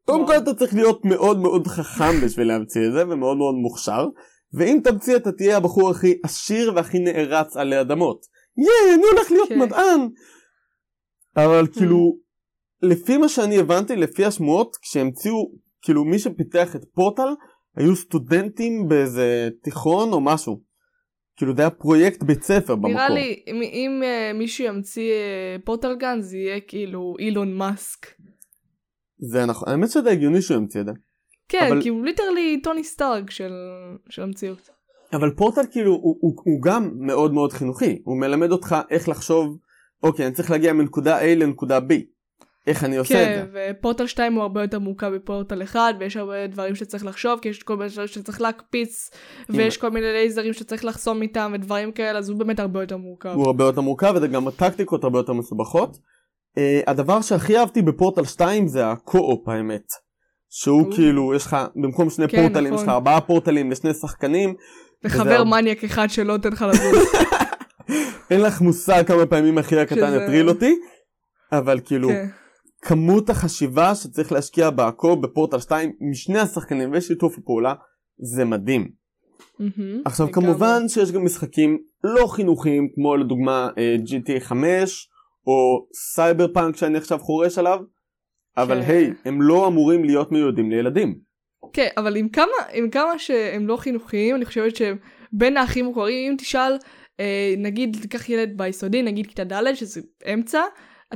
קודם 0.07 0.27
כל. 0.27 0.37
אתה 0.37 0.55
צריך 0.55 0.75
להיות 0.75 1.05
מאוד 1.05 1.39
מאוד 1.39 1.67
חכם 1.67 2.21
בשביל 2.25 2.47
להמציא 2.47 2.81
את 2.89 2.93
זה 2.93 3.03
ומאוד 3.09 3.37
מאוד 3.37 3.55
מוכשר 3.55 4.09
ואם 4.53 4.79
תמציא 4.85 5.17
אתה 5.17 5.33
תהיה 5.33 5.57
הבחור 5.57 5.91
הכי 5.91 6.19
עשיר 6.25 6.73
והכי 6.77 6.99
נערץ 6.99 7.57
עלי 7.57 7.81
אדמות. 7.81 8.27
ייי 8.57 8.95
אני 8.95 9.03
הולך 9.13 9.31
להיות 9.31 9.49
כן. 9.49 9.59
מדען. 9.59 10.09
אבל 11.37 11.67
כאילו 11.73 12.19
לפי 12.83 13.17
מה 13.17 13.29
שאני 13.29 13.59
הבנתי 13.59 13.97
לפי 13.97 14.25
השמועות 14.25 14.77
כשהמציאו 14.83 15.53
כאילו 15.83 16.05
מי 16.05 16.19
שפיתח 16.19 16.77
את 16.77 16.85
פורטל 16.95 17.29
היו 17.77 17.97
סטודנטים 17.97 18.89
באיזה 18.89 19.49
תיכון 19.63 20.13
או 20.13 20.21
משהו. 20.21 20.61
כאילו 21.37 21.57
זה 21.57 21.63
היה 21.63 21.71
פרויקט 21.71 22.23
בית 22.23 22.43
ספר 22.43 22.75
במקור. 22.77 22.91
נראה 22.91 23.09
לי, 23.09 23.43
אם, 23.47 23.63
אם 23.63 24.03
אה, 24.03 24.39
מישהו 24.39 24.65
ימציא 24.65 25.13
אה, 25.13 25.63
portal 25.65 25.97
gun, 25.97 26.21
זה 26.21 26.37
יהיה 26.37 26.61
כאילו 26.61 27.15
אילון 27.19 27.55
מאסק. 27.55 28.07
זה 29.19 29.47
נכון, 29.47 29.69
האמת 29.69 29.91
שזה 29.91 30.11
הגיוני 30.11 30.43
שהוא 30.43 30.57
המציא 30.57 30.81
את 30.81 30.87
זה. 30.87 30.93
כן, 31.49 31.67
אבל- 31.71 31.83
כי 31.83 31.89
הוא 31.89 32.05
literally 32.05 32.61
טוני 32.63 32.85
סטארק 32.85 33.31
של, 33.31 33.53
של 34.09 34.23
המציאות. 34.23 34.71
אבל 35.13 35.31
פורטל 35.31 35.63
כאילו 35.71 35.93
הוא, 35.93 36.17
הוא, 36.21 36.35
הוא 36.45 36.63
גם 36.63 36.91
מאוד 36.95 37.33
מאוד 37.33 37.53
חינוכי, 37.53 38.03
הוא 38.05 38.21
מלמד 38.21 38.51
אותך 38.51 38.77
איך 38.91 39.09
לחשוב, 39.09 39.59
אוקיי 40.03 40.27
אני 40.27 40.35
צריך 40.35 40.51
להגיע 40.51 40.73
מנקודה 40.73 41.21
A 41.21 41.25
לנקודה 41.25 41.79
B, 41.79 41.93
איך 42.67 42.85
אני 42.85 42.97
עושה 42.97 43.15
כן, 43.15 43.43
את 43.45 43.53
זה. 43.53 43.71
ופורטל 43.79 44.07
2 44.07 44.33
הוא 44.33 44.43
הרבה 44.43 44.63
יותר 44.63 44.79
מורכב 44.79 45.09
מפורטל 45.09 45.63
1, 45.63 45.81
ויש 46.01 46.17
הרבה 46.17 46.47
דברים 46.47 46.75
שצריך 46.75 47.05
לחשוב, 47.07 47.39
כי 47.43 47.49
יש 47.49 47.63
כל 47.63 47.77
מיני 47.77 47.91
דברים 47.91 48.09
שצריך 48.09 48.41
להקפיץ, 48.41 49.11
ויש 49.51 49.77
כל 49.77 49.91
מיני 49.91 50.07
לייזרים 50.13 50.53
שצריך 50.53 50.85
לחסום 50.85 51.23
איתם, 51.23 51.53
ודברים 51.55 51.93
כאלה, 51.93 52.19
אז 52.19 52.29
הוא 52.29 52.39
באמת 52.39 52.61
הרבה 52.61 52.81
יותר 52.83 52.97
מורכב. 52.97 53.29
הוא 53.35 53.47
הרבה 53.47 53.65
יותר 53.65 53.81
מורכב 53.81 54.15
וגם 54.23 54.49
הטקטיקות 54.49 55.05
הרבה 55.05 55.19
יותר 55.19 55.33
מסובכות. 55.33 55.97
Uh, 55.97 56.61
הדבר 56.87 57.21
שהכי 57.21 57.59
אהבתי 57.59 57.83
בפורטל 57.83 58.25
2 58.25 58.69
זה 58.69 58.91
הקו-אופ 58.91 59.49
האמת. 59.49 59.83
שהוא 60.55 60.87
או. 60.87 60.93
כאילו 60.93 61.35
יש 61.35 61.47
לך 61.47 61.57
במקום 61.77 62.11
שני 62.11 62.29
כן, 62.29 62.43
פורטלים 62.43 62.75
יש 62.75 62.81
לך 62.81 62.83
נכון. 62.83 62.95
ארבעה 62.95 63.21
פורטלים 63.21 63.69
ושני 63.73 63.95
שחקנים 63.95 64.55
וחבר 65.05 65.23
וזה- 65.23 65.45
מניאק 65.45 65.85
אחד 65.85 66.11
שלא 66.11 66.37
נותן 66.37 66.53
לך 66.53 66.63
לזוז. 66.73 67.07
אין 68.31 68.41
לך 68.41 68.61
מושג 68.61 69.03
כמה 69.07 69.27
פעמים 69.27 69.59
אחי 69.59 69.81
הקטן 69.81 70.03
הטריל 70.15 70.49
אותי 70.49 70.75
אבל 71.53 71.81
כאילו 71.85 72.09
כן. 72.09 72.27
כמות 72.83 73.31
החשיבה 73.31 73.95
שצריך 73.95 74.33
להשקיע 74.33 74.71
ב 74.71 74.78
co-op 74.78 75.17
ב 75.17 75.23
Portal 75.23 75.59
2 75.59 75.93
משני 76.01 76.39
השחקנים 76.39 76.91
ושיתוף 76.93 77.39
הפעולה 77.39 77.75
זה 78.19 78.45
מדהים. 78.45 78.91
מהמם, 79.59 80.03
עכשיו 80.05 80.27
לגמרי. 80.27 80.47
כמובן 80.47 80.89
שיש 80.89 81.13
גם 81.13 81.25
משחקים 81.25 81.79
לא 82.05 82.27
חינוכיים 82.27 82.89
כמו 82.95 83.17
לדוגמה 83.17 83.69
אה, 83.79 83.97
GTA 84.05 84.41
5 84.41 85.09
או 85.47 85.87
סייבר 85.95 86.53
פאנק 86.55 86.77
שאני 86.77 86.99
עכשיו 86.99 87.19
חורש 87.19 87.59
עליו 87.59 87.79
אבל 88.57 88.83
כן. 88.83 88.91
היי 88.91 89.13
הם 89.25 89.43
לא 89.43 89.67
אמורים 89.67 90.05
להיות 90.05 90.33
מיועדים 90.33 90.71
לילדים. 90.71 91.19
כן, 91.73 91.89
אבל 91.97 92.17
עם 92.17 92.29
כמה, 92.29 92.47
עם 92.73 92.91
כמה 92.91 93.19
שהם 93.19 93.67
לא 93.67 93.77
חינוכיים, 93.77 94.37
אני 94.37 94.45
חושבת 94.45 94.77
שבין 94.77 95.57
האחים 95.57 95.85
מוכרים, 95.85 96.31
אם 96.31 96.37
תשאל, 96.39 96.77
אה, 97.21 97.55
נגיד, 97.59 97.97
תיקח 98.03 98.29
ילד 98.29 98.57
ביסודי, 98.57 99.03
נגיד 99.03 99.27
כיתה 99.27 99.45
ד', 99.45 99.75
שזה 99.75 100.01
אמצע, 100.35 100.61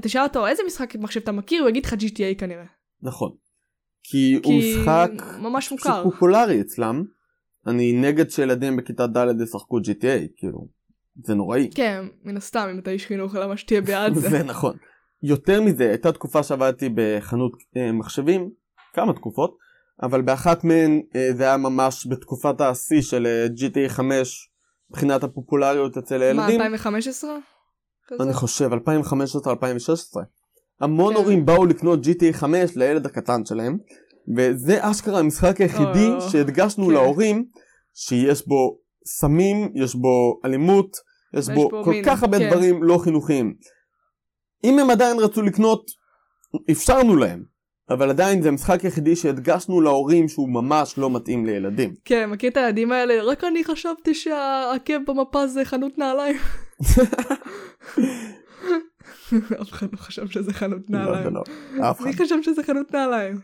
תשאל 0.03 0.23
אותו 0.23 0.47
איזה 0.47 0.63
משחק 0.67 0.95
מחשב 0.95 1.21
אתה 1.21 1.33
מכיר, 1.33 1.63
הוא 1.63 1.69
יגיד 1.69 1.85
לך 1.87 1.93
GTA 1.93 2.39
כנראה. 2.39 2.65
נכון. 3.03 3.31
כי, 4.03 4.35
הוא 4.35 4.43
כי 4.43 4.81
משחק 4.81 5.11
ממש 5.39 5.73
מוכר. 5.73 6.05
פופולרי 6.05 6.61
אצלם. 6.61 7.05
אני 7.67 7.93
נגד 7.93 8.31
שילדים 8.31 8.77
בכיתה 8.77 9.07
ד' 9.07 9.41
ישחקו 9.41 9.79
GTA 9.79 10.29
כאילו 10.37 10.69
זה 11.25 11.35
נוראי. 11.35 11.71
כן, 11.75 12.05
מן 12.25 12.37
הסתם, 12.37 12.69
אם 12.73 12.79
אתה 12.79 12.91
איש 12.91 13.07
חינוך, 13.07 13.35
למה 13.35 13.57
שתהיה 13.57 13.81
בעד 13.81 14.15
זה. 14.19 14.29
זה 14.29 14.43
נכון. 14.43 14.77
יותר 15.23 15.61
מזה, 15.61 15.89
הייתה 15.89 16.13
תקופה 16.13 16.43
שעבדתי 16.43 16.89
בחנות 16.95 17.53
אה, 17.77 17.93
מחשבים, 17.93 18.51
כמה 18.95 19.13
תקופות, 19.13 19.57
אבל 20.03 20.23
באחת 20.23 20.65
מהן 20.65 21.01
אה, 21.17 21.29
זה 21.37 21.45
היה 21.45 21.57
ממש 21.57 22.07
בתקופת 22.11 22.61
השיא 22.61 23.03
של 23.03 23.27
אה, 23.27 23.47
GTA 23.47 23.89
5 23.89 24.51
מבחינת 24.91 25.25
הפופולריות 25.25 25.97
אצל 25.97 26.19
מה, 26.19 26.25
הילדים. 26.25 26.61
2015? 26.61 27.31
כזה? 28.07 28.23
אני 28.23 28.33
חושב 28.33 28.71
2015-2016. 28.73 28.77
המון 30.81 31.15
כן. 31.15 31.21
הורים 31.21 31.47
באו 31.47 31.67
לקנות 31.67 32.01
GTA 32.05 32.33
5 32.33 32.77
לילד 32.77 33.07
הקטן 33.07 33.45
שלהם, 33.45 33.79
וזה 34.37 34.91
אשכרה 34.91 35.19
המשחק 35.19 35.61
היחידי 35.61 36.09
או, 36.09 36.21
שהדגשנו 36.21 36.87
כן. 36.87 36.93
להורים 36.93 37.45
שיש 37.95 38.47
בו 38.47 38.79
סמים, 39.07 39.73
יש 39.75 39.95
בו 39.95 40.41
אלימות, 40.45 40.97
יש 41.35 41.49
בו 41.49 41.71
כל 41.85 41.91
מין, 41.91 42.05
כך 42.05 42.23
הרבה 42.23 42.39
כן. 42.39 42.51
דברים 42.51 42.83
לא 42.83 42.99
חינוכיים. 42.99 43.55
אם 44.65 44.79
הם 44.79 44.91
עדיין 44.91 45.19
רצו 45.19 45.43
לקנות, 45.43 45.91
אפשרנו 46.71 47.17
להם. 47.17 47.56
אבל 47.91 48.11
עדיין 48.11 48.43
זה 48.43 48.49
המשחק 48.49 48.81
היחידי 48.81 49.17
שהדגשנו 49.17 49.81
להורים 49.81 50.29
שהוא 50.29 50.49
ממש 50.49 50.99
לא 50.99 51.11
מתאים 51.11 51.47
לילדים. 51.47 51.95
כן, 52.05 52.31
מכיר 52.31 52.51
את 52.51 52.57
הילדים 52.57 52.93
האלה? 52.93 53.23
רק 53.23 53.45
אני 53.45 53.65
חשבתי 53.65 54.15
שהעקב 54.15 54.99
במפה 55.07 55.47
זה 55.47 55.65
חנות 55.65 55.99
נעליים. 55.99 56.37
אף 59.63 59.73
אחד 59.73 59.87
לא 59.93 59.99
חשב 59.99 60.29
שזה 60.29 60.53
חנות 60.53 60.83
לא, 60.89 60.99
נעליים. 60.99 61.25
זה 61.25 61.31
לא, 61.31 61.43
אף 61.91 62.01
אחד. 62.01 62.07
מי 62.07 62.13
חשב 62.13 62.43
שזה 62.43 62.63
חנות 62.63 62.95
נעליים? 62.95 63.41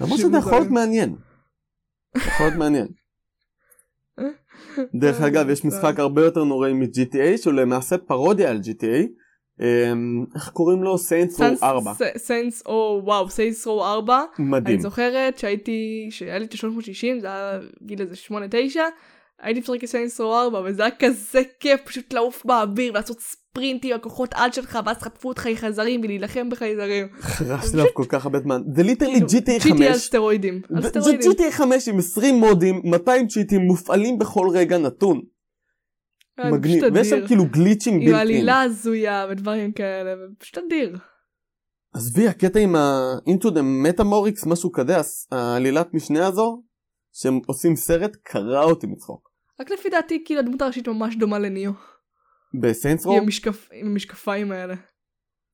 למרות 0.00 0.18
שזה 0.18 0.38
יכול 0.38 0.52
להיות. 0.52 0.70
מעניין. 0.70 1.16
יכול 2.16 2.46
להיות 2.46 2.58
מעניין. 2.58 2.88
דרך 5.00 5.20
אגב, 5.20 5.50
יש 5.50 5.64
משחק 5.64 5.98
הרבה 5.98 6.24
יותר 6.24 6.44
נוראי 6.44 6.72
מ-GTA, 6.72 7.36
שהוא 7.36 7.54
למעשה 7.54 7.98
פרודיה 7.98 8.50
על 8.50 8.58
GTA. 8.58 9.06
אמ, 9.60 10.24
איך 10.34 10.48
קוראים 10.48 10.82
לו? 10.82 10.98
Saints 10.98 11.40
Row 11.40 11.46
4. 11.62 11.92
Saints 12.16 12.62
Row 12.66 13.00
וואו, 13.04 13.30
Saints 13.30 13.66
Row 13.66 13.84
4. 13.84 14.22
מדהים. 14.38 14.76
אני 14.76 14.82
זוכרת 14.82 15.38
שהייתי, 15.38 16.08
שהיה 16.10 16.38
לי 16.38 16.44
את 16.44 16.54
ה-360, 16.54 17.20
זה 17.20 17.26
היה 17.26 17.58
גיל 17.82 18.00
איזה 18.00 18.14
8-9, 18.28 18.32
הייתי 19.42 19.60
משחק 19.60 19.84
Saints 19.84 20.20
Row 20.20 20.40
4, 20.40 20.62
וזה 20.64 20.82
היה 20.82 20.90
כזה 20.98 21.42
כיף 21.60 21.80
פשוט 21.84 22.12
לעוף 22.12 22.44
באוויר 22.44 22.92
ולעשות 22.92 23.20
ספרינטים 23.20 23.92
על 23.92 23.98
כוחות 23.98 24.30
על 24.34 24.52
שלך, 24.52 24.78
ואז 24.86 24.96
חטפו 24.96 25.28
אותך 25.28 25.46
עם 25.46 25.56
חייזרים 25.56 26.00
ולהילחם 26.00 26.50
בחייזרים. 26.50 27.06
חרשתי 27.20 27.76
עליו 27.76 27.86
כל 27.94 28.04
כך 28.08 28.24
הרבה 28.24 28.38
זמן. 28.38 28.62
זה 28.74 28.82
ליטרלי 28.82 29.18
GTA 29.18 29.62
GTA 29.62 29.70
על 29.70 29.92
5. 29.92 29.96
סטרואידים. 29.96 30.60
על 30.76 30.82
זה 30.82 30.88
סטרואידים. 30.88 31.30
GTA 31.30 31.50
5 31.50 31.88
עם 31.88 31.98
20 31.98 32.34
מודים, 32.34 32.80
200 32.84 33.26
צ'יטים 33.26 33.60
מופעלים 33.60 34.18
בכל 34.18 34.48
רגע 34.52 34.78
נתון. 34.78 35.20
אה, 36.40 36.50
מגניב. 36.50 36.80
פשוט 36.82 36.92
ויש 36.94 37.08
שם. 37.10 37.26
כאילו 37.26 37.44
גליצ'ים 37.50 37.94
עם 37.94 38.00
בלתי. 38.00 38.14
עלילה 38.20 38.62
הזויה 38.62 39.26
ודברים 39.30 39.72
כאלה, 39.72 40.14
ופשוט 40.32 40.58
אדיר. 40.58 40.96
עזבי, 41.94 42.28
הקטע 42.28 42.58
עם 42.60 42.74
ה-Into 42.76 43.46
the 43.46 43.60
Metamorix, 43.86 44.48
משהו 44.48 44.72
כזה, 44.72 44.96
העלילת 45.32 45.94
משנה 45.94 46.26
הזו, 46.26 46.62
שהם 47.12 47.40
עושים 47.46 47.76
סרט, 47.76 48.16
קרע 48.22 48.62
אותי 48.64 48.86
מצחוק. 48.86 49.30
רק 49.60 49.70
לפי 49.70 49.88
דעתי, 49.90 50.22
כאילו 50.26 50.40
הדמות 50.40 50.62
הראשית 50.62 50.88
ממש 50.88 51.16
דומה 51.16 51.38
לניו. 51.38 51.70
ב 52.60 52.67
Saints 52.67 53.06
Row, 53.06 53.16
עם 53.16 53.22
המשקפ- 53.28 53.68
עם 53.72 53.86
המשקפיים 53.86 54.52
האלה. 54.52 54.74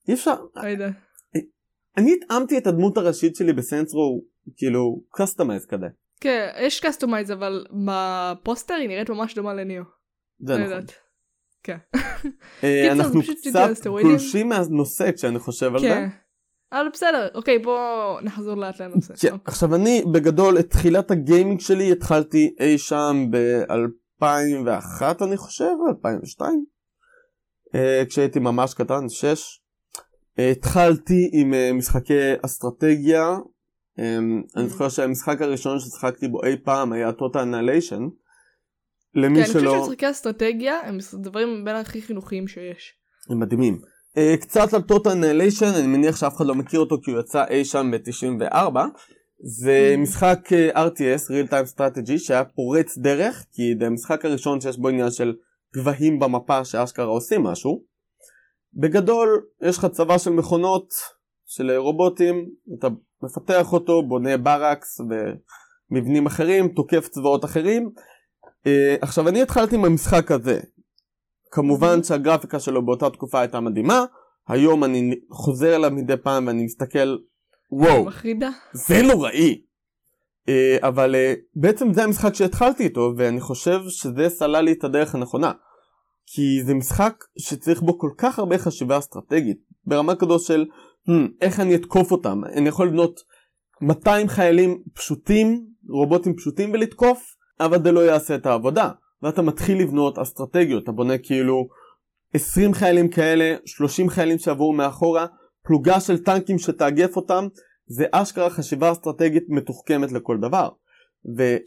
אי 0.09 0.15
אפשר, 0.15 0.35
לא 0.57 0.69
יודע. 0.69 0.89
אני 1.97 2.15
התאמתי 2.15 2.59
את 2.59 2.67
הדמות 2.67 2.97
הראשית 2.97 3.37
שלי 3.37 3.53
ב 3.53 3.59
Saints 3.59 3.95
Row, 3.95 4.23
כאילו, 4.57 5.03
customize 5.13 5.67
כזה. 5.67 5.87
כן, 6.21 6.49
יש 6.61 6.81
customize, 6.81 7.33
אבל 7.33 7.67
בפוסטר 7.87 8.75
היא 8.75 8.89
נראית 8.89 9.11
ממש 9.11 9.35
דומה 9.35 9.55
לניו. 9.55 9.83
זה 10.41 10.53
לא 10.53 10.59
נכון. 10.59 10.73
יודעת. 10.73 10.93
כן. 11.63 11.77
אה, 12.65 12.93
אנחנו 12.93 13.21
קצת. 13.23 13.87
גולשים 13.87 14.49
מהנושא 14.49 15.13
כשאני 15.13 15.39
חושב 15.39 15.75
על 15.75 15.81
זה. 15.81 15.87
כן. 15.89 16.09
אבל 16.73 16.89
בסדר, 16.93 17.29
אוקיי, 17.35 17.59
בוא 17.59 18.21
נחזור 18.21 18.55
לאט 18.55 18.81
לנושא. 18.81 19.15
כן, 19.21 19.33
אוקיי. 19.33 19.45
עכשיו 19.45 19.75
אני 19.75 20.03
בגדול 20.13 20.59
את 20.59 20.71
תחילת 20.71 21.11
הגיימינג 21.11 21.61
שלי 21.61 21.93
התחלתי 21.93 22.55
אי 22.61 22.79
שם 22.79 23.27
ב-2001 23.31 25.25
אני 25.25 25.37
חושב, 25.37 25.71
2002, 25.89 26.65
אה, 27.75 28.03
כשהייתי 28.09 28.39
ממש 28.39 28.75
קטן, 28.75 29.09
6. 29.09 29.61
אה, 30.39 30.51
התחלתי 30.51 31.31
עם 31.33 31.79
משחקי 31.79 32.15
אסטרטגיה, 32.45 33.39
אה, 33.99 34.19
אני 34.57 34.69
זוכר 34.69 34.89
שהמשחק 34.89 35.43
הראשון 35.43 35.79
ששיחקתי 35.81 36.29
בו 36.29 36.45
אי 36.45 36.57
פעם 36.65 36.93
היה 36.93 37.13
טוטל 37.13 37.39
אנליישן. 37.39 38.03
למי 39.17 39.35
כן, 39.35 39.41
אני 39.41 39.47
חושבת 39.47 39.63
שלא, 39.63 39.85
שמשחקי 39.85 40.11
אסטרטגיה 40.11 40.81
הם 40.85 40.99
דברים 41.15 41.65
בין 41.65 41.77
הכי 41.77 42.03
חינוכיים 42.03 42.49
שיש. 42.49 42.95
הם 43.31 43.41
מדהימים. 43.41 43.81
אה, 44.17 44.35
קצת 44.41 44.75
על 44.75 44.83
טוטל 44.83 45.11
אנליישן, 45.11 45.67
אני 45.79 45.87
מניח 45.87 46.17
שאף 46.17 46.37
אחד 46.37 46.47
לא 46.47 46.55
מכיר 46.55 46.81
אותו 46.81 46.97
כי 47.05 47.11
הוא 47.11 47.21
יצא 47.21 47.45
אי 47.51 47.65
שם 47.65 47.91
ב-94. 47.91 48.77
זה 49.41 49.95
Mm. 49.95 50.01
משחק 50.01 50.53
אה, 50.53 50.87
RTS, 50.87 51.21
real 51.31 51.51
time 51.51 51.75
strategy, 51.77 52.19
שהיה 52.19 52.45
פורץ 52.45 52.99
דרך, 52.99 53.45
כי 53.53 53.63
זה 53.81 53.87
המשחק 53.87 54.25
הראשון 54.25 54.61
שיש 54.61 54.79
בו 54.79 54.89
עניין 54.89 55.11
של 55.11 55.35
גבהים 55.77 56.19
במפה 56.19 56.65
שאשכרה 56.65 57.07
עושים 57.07 57.43
משהו. 57.43 57.83
בגדול, 58.75 59.29
יש 59.63 59.79
לך 59.79 59.87
צבא 59.87 60.19
של 60.19 60.31
מכונות, 60.31 60.89
של 61.47 61.71
אה, 61.71 61.79
רובוטים, 61.79 62.49
אתה 62.79 62.89
מפתח 63.23 63.73
אותו, 63.73 64.03
בונה 64.09 64.37
ברקס 64.37 65.01
ומבנים 65.91 66.27
אחרים, 66.27 66.69
תוקף 66.69 67.09
צבאות 67.09 67.45
אחרים. 67.45 67.91
אה, 68.67 68.97
עכשיו, 69.01 69.29
אני 69.29 69.43
התחלתי 69.43 69.75
עם 69.75 69.85
המשחק 69.85 70.31
הזה. 70.31 70.61
כמובן 71.51 72.03
שהגרפיקה 72.03 72.61
שלו 72.61 72.87
באותה 72.87 73.11
תקופה 73.11 73.41
הייתה 73.41 73.61
מדהימה, 73.61 74.05
היום 74.49 74.85
אני 74.85 75.15
חוזר 75.31 75.77
אליו 75.77 75.91
מדי 75.91 76.17
פעם 76.17 76.47
ואני 76.47 76.65
מסתכל, 76.65 77.17
וואו, 77.71 78.05
מחרידה. 78.05 78.51
זה 78.73 79.03
נוראי. 79.03 79.63
אה, 80.49 80.77
אבל 80.81 81.15
אה, 81.15 81.35
בעצם 81.55 81.93
זה 81.93 82.05
המשחק 82.05 82.35
שהתחלתי 82.35 82.85
איתו 82.85 83.13
ואני 83.17 83.41
חושב 83.41 83.81
שזה 83.89 84.29
סלל 84.29 84.61
לי 84.61 84.73
את 84.73 84.85
הדרך 84.85 85.15
הנכונה. 85.15 85.53
כי 86.27 86.63
זה 86.65 86.75
משחק 86.75 87.25
שצריך 87.39 87.83
בו 87.83 87.99
כל 87.99 88.11
כך 88.19 88.39
הרבה 88.39 88.59
חשיבה 88.59 88.99
אסטרטגית 88.99 89.59
ברמה 89.85 90.15
כזו 90.15 90.39
של 90.39 90.65
hmm, 91.09 91.13
איך 91.41 91.61
אני 91.61 91.75
אתקוף 91.75 92.13
אותם 92.13 92.45
אני 92.45 92.69
יכול 92.69 92.87
לבנות 92.87 93.21
200 93.81 94.29
חיילים 94.29 94.83
פשוטים 94.95 95.67
רובוטים 95.89 96.37
פשוטים 96.37 96.73
ולתקוף 96.73 97.36
אבל 97.61 97.83
זה 97.83 97.93
לא 97.93 98.01
יעשה 98.01 98.35
את 98.35 98.47
העבודה 98.47 98.91
ואתה 99.23 99.43
מתחיל 99.43 99.83
לבנות 99.83 100.19
אסטרטגיות 100.19 100.85
אתה 100.85 100.93
בונה 100.93 101.19
כאילו 101.19 101.69
20 102.35 102.75
חיילים 102.75 103.09
כאלה 103.09 103.57
30 103.65 104.09
חיילים 104.09 104.39
שעברו 104.39 104.73
מאחורה 104.73 105.27
פלוגה 105.63 106.01
של 106.01 106.25
טנקים 106.25 106.59
שתאגף 106.59 107.17
אותם 107.17 107.47
זה 107.87 108.05
אשכרה 108.13 108.51
חשיבה 108.51 108.93
אסטרטגית 108.93 109.45
מתוחכמת 109.49 110.13
לכל 110.13 110.39
דבר. 110.41 110.69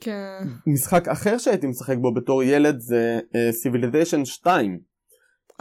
כן. 0.01 0.39
ומשחק 0.67 1.07
אחר 1.07 1.37
שהייתי 1.37 1.67
משחק 1.67 1.95
בו 2.01 2.13
בתור 2.13 2.43
ילד 2.43 2.79
זה 2.79 3.19
Civilization 3.51 4.25
2 4.25 4.79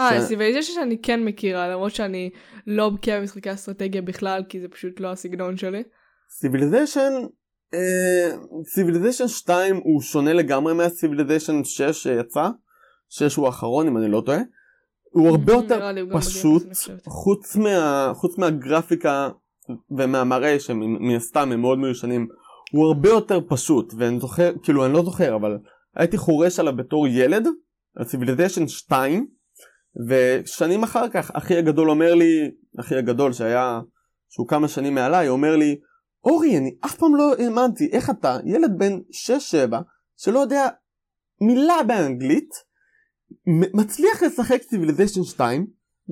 אה, 0.01 0.21
ש- 0.21 0.29
Civilization 0.29 0.73
שאני 0.73 1.03
כן 1.03 1.25
מכירה, 1.25 1.69
למרות 1.69 1.95
שאני 1.95 2.31
לא 2.67 2.91
בקיאה 2.91 3.21
במשחקי 3.21 3.53
אסטרטגיה 3.53 4.03
בכלל, 4.03 4.43
כי 4.49 4.61
זה 4.61 4.69
פשוט 4.69 5.01
לא 5.01 5.13
הסגנון 5.13 5.57
שלי. 5.57 5.83
Civilization 7.75 8.65
Civilization 8.75 9.29
2 9.29 9.77
הוא 9.77 10.01
שונה 10.01 10.33
לגמרי 10.33 10.75
מה 10.75 10.88
Civilization 10.88 11.65
6 11.65 11.83
שיצא 11.83 12.49
6 13.09 13.37
הוא 13.37 13.47
האחרון 13.47 13.87
אם 13.87 13.97
אני 13.97 14.09
לא 14.09 14.23
טועה 14.27 14.39
הוא 15.11 15.29
הרבה 15.29 15.53
יותר 15.53 15.91
הוא 16.01 16.11
גם 16.11 16.21
פשוט. 16.21 16.63
חוץ, 17.07 17.57
מה, 17.57 18.13
חוץ 18.15 18.39
מהגרפיקה 18.39 19.29
ומהמראה 19.91 20.61
שמן 20.61 21.17
הסתם 21.17 21.53
הם 21.53 21.61
מאוד 21.61 21.79
מיושנים 21.79 22.29
הוא 22.73 22.87
הרבה 22.87 23.09
יותר 23.09 23.41
פשוט 23.49 23.95
ואני 23.99 24.21
זוכר 24.21 24.53
כאילו 24.63 24.87
אני 24.87 24.93
לא 24.93 25.05
זוכר 25.05 25.37
אבל 25.37 25.59
הייתי 25.97 26.17
חורש 26.17 26.59
עליו 26.61 26.77
בתור 26.77 27.09
ילד 27.09 27.49
על 27.97 28.05
Civilization 28.05 28.69
2 28.69 29.27
ושנים 30.09 30.83
אחר 30.83 31.09
כך 31.09 31.31
אחי 31.35 31.57
הגדול 31.57 31.91
אומר 31.91 32.15
לי 32.15 32.51
אחי 32.81 32.97
הגדול 32.97 33.33
שהיה 33.33 33.81
שהוא 34.29 34.49
כמה 34.49 34.69
שנים 34.69 34.95
מעליי 34.95 35.29
אומר 35.29 35.57
לי 35.57 35.77
אורי 36.29 36.59
אני 36.59 36.75
אף 36.85 36.95
פעם 36.95 37.15
לא 37.17 37.33
האמנתי 37.39 37.89
איך 37.93 38.11
אתה 38.11 38.39
ילד 38.45 38.71
בן 38.79 38.93
6-7 39.71 39.75
שלא 40.17 40.39
יודע 40.39 40.69
מילה 41.41 41.83
באנגלית 41.87 42.49
מצליח 43.75 44.23
לשחק 44.23 44.63
Civilization 44.63 45.25
2 45.25 45.67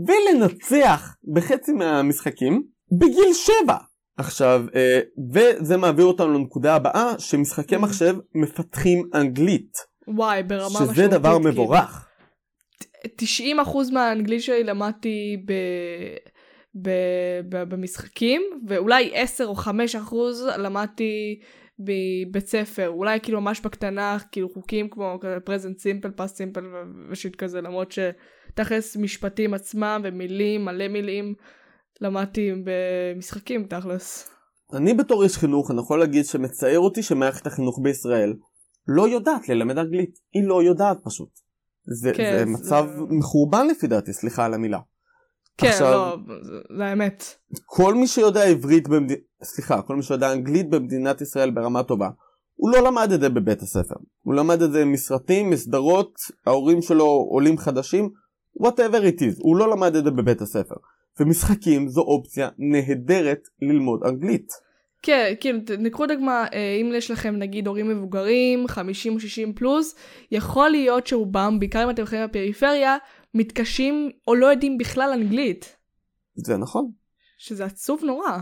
ולנצח 0.06 1.16
בחצי 1.34 1.72
מהמשחקים 1.72 2.62
בגיל 3.00 3.32
7 3.32 3.76
עכשיו 4.16 4.64
אה, 4.74 5.00
וזה 5.34 5.76
מעביר 5.76 6.04
אותנו 6.04 6.32
לנקודה 6.32 6.74
הבאה 6.74 7.18
שמשחקי 7.18 7.76
Mhm. 7.76 7.78
מחשב 7.78 8.16
מפתחים 8.34 9.10
אנגלית 9.14 9.72
וואי, 10.08 10.42
ברמה 10.42 10.66
משמעותית. 10.66 10.94
שזה 10.94 11.06
דבר 11.08 11.36
כאילו. 11.38 11.50
מבורך 11.50 12.06
90% 13.06 13.92
מהאנגלית 13.92 14.42
שלי 14.42 14.64
למדתי 14.64 15.36
ב... 15.46 15.52
ב... 16.82 16.90
ב... 17.48 17.62
במשחקים, 17.62 18.42
ואולי 18.68 19.10
10 19.14 19.46
או 19.46 19.54
5% 19.54 19.68
למדתי 20.58 21.40
בבית 21.78 22.46
ספר, 22.48 22.88
אולי 22.88 23.20
כאילו 23.20 23.40
ממש 23.40 23.60
בקטנה, 23.60 24.16
כאילו 24.32 24.48
חוקים 24.48 24.88
כמו 24.88 25.18
פרזנט 25.44 25.78
סימפל, 25.78 26.10
פס 26.10 26.34
סימפל 26.34 26.64
ושיט 27.10 27.36
כזה, 27.36 27.60
למרות 27.60 27.92
שתכלס 27.92 28.96
משפטים 28.96 29.54
עצמם 29.54 30.00
ומילים, 30.04 30.64
מלא 30.64 30.88
מילים, 30.88 31.34
למדתי 32.00 32.50
במשחקים 32.64 33.66
תכלס. 33.66 34.30
אני 34.72 34.94
בתור 34.94 35.24
איש 35.24 35.36
חינוך 35.36 35.70
אני 35.70 35.80
יכול 35.80 35.98
להגיד 35.98 36.24
שמצער 36.24 36.78
אותי 36.78 37.02
שמערכת 37.02 37.46
החינוך 37.46 37.80
בישראל 37.82 38.34
לא 38.88 39.08
יודעת 39.08 39.48
ללמד 39.48 39.78
אנגלית. 39.78 40.18
היא 40.34 40.42
לא 40.48 40.62
יודעת 40.62 40.96
פשוט. 41.04 41.28
זה, 41.84 42.12
כן, 42.14 42.32
זה 42.32 42.38
זה- 42.38 42.50
מצב 42.50 42.86
מחורבן 43.10 43.66
לפי 43.66 43.86
דעתי 43.86 44.12
סליחה 44.12 44.44
על 44.44 44.54
המילה 44.54 44.78
כן, 45.58 45.66
עכשיו- 45.68 45.90
לא, 46.28 46.34
זה- 46.42 46.84
האמת. 46.84 47.24
כל 47.66 47.94
מי 47.94 48.06
שיודע 48.06 48.42
עברית 48.44 48.88
במדינת, 48.88 49.20
סליחה, 49.42 49.82
כל 49.82 49.96
מי 49.96 50.02
שיודע 50.02 50.32
אנגלית 50.32 50.70
במדינת 50.70 51.20
ישראל 51.20 51.50
ברמה 51.50 51.82
טובה, 51.82 52.08
הוא 52.54 52.70
לא 52.70 52.82
למד 52.86 53.12
את 53.12 53.20
זה 53.20 53.28
בבית 53.28 53.62
הספר. 53.62 53.94
הוא 54.22 54.34
למד 54.34 54.62
את 54.62 54.72
זה 54.72 54.84
מסרטים, 54.84 55.50
מסדרות, 55.50 56.12
ההורים 56.46 56.82
שלו 56.82 57.04
עולים 57.30 57.58
חדשים, 57.58 58.10
whatever 58.62 59.02
it 59.16 59.20
is, 59.20 59.36
הוא 59.38 59.56
לא 59.56 59.70
למד 59.70 59.96
את 59.96 60.04
זה 60.04 60.10
בבית 60.10 60.40
הספר. 60.40 60.74
ומשחקים 61.20 61.88
זו 61.88 62.00
אופציה 62.00 62.48
נהדרת 62.58 63.40
ללמוד 63.62 64.00
אנגלית. 64.04 64.52
כן, 65.02 65.32
כאילו, 65.40 65.58
ת- 65.66 65.70
נקחו 65.70 66.06
דוגמה, 66.06 66.44
אה, 66.52 66.76
אם 66.80 66.92
יש 66.94 67.10
לכם 67.10 67.36
נגיד 67.36 67.66
הורים 67.66 67.88
מבוגרים, 67.88 68.68
50 68.68 69.14
או 69.14 69.20
60 69.20 69.52
פלוס, 69.54 69.94
יכול 70.30 70.70
להיות 70.70 71.06
שרובם, 71.06 71.56
בעיקר 71.58 71.84
אם 71.84 71.90
אתם 71.90 72.04
חיים 72.04 72.28
בפריפריה, 72.28 72.96
מתקשים 73.36 74.10
או 74.28 74.34
לא 74.34 74.46
יודעים 74.46 74.78
בכלל 74.78 75.10
אנגלית, 75.14 75.76
זה 76.34 76.56
נכון. 76.56 76.90
שזה 77.38 77.64
עצוב 77.64 78.04
נורא. 78.04 78.38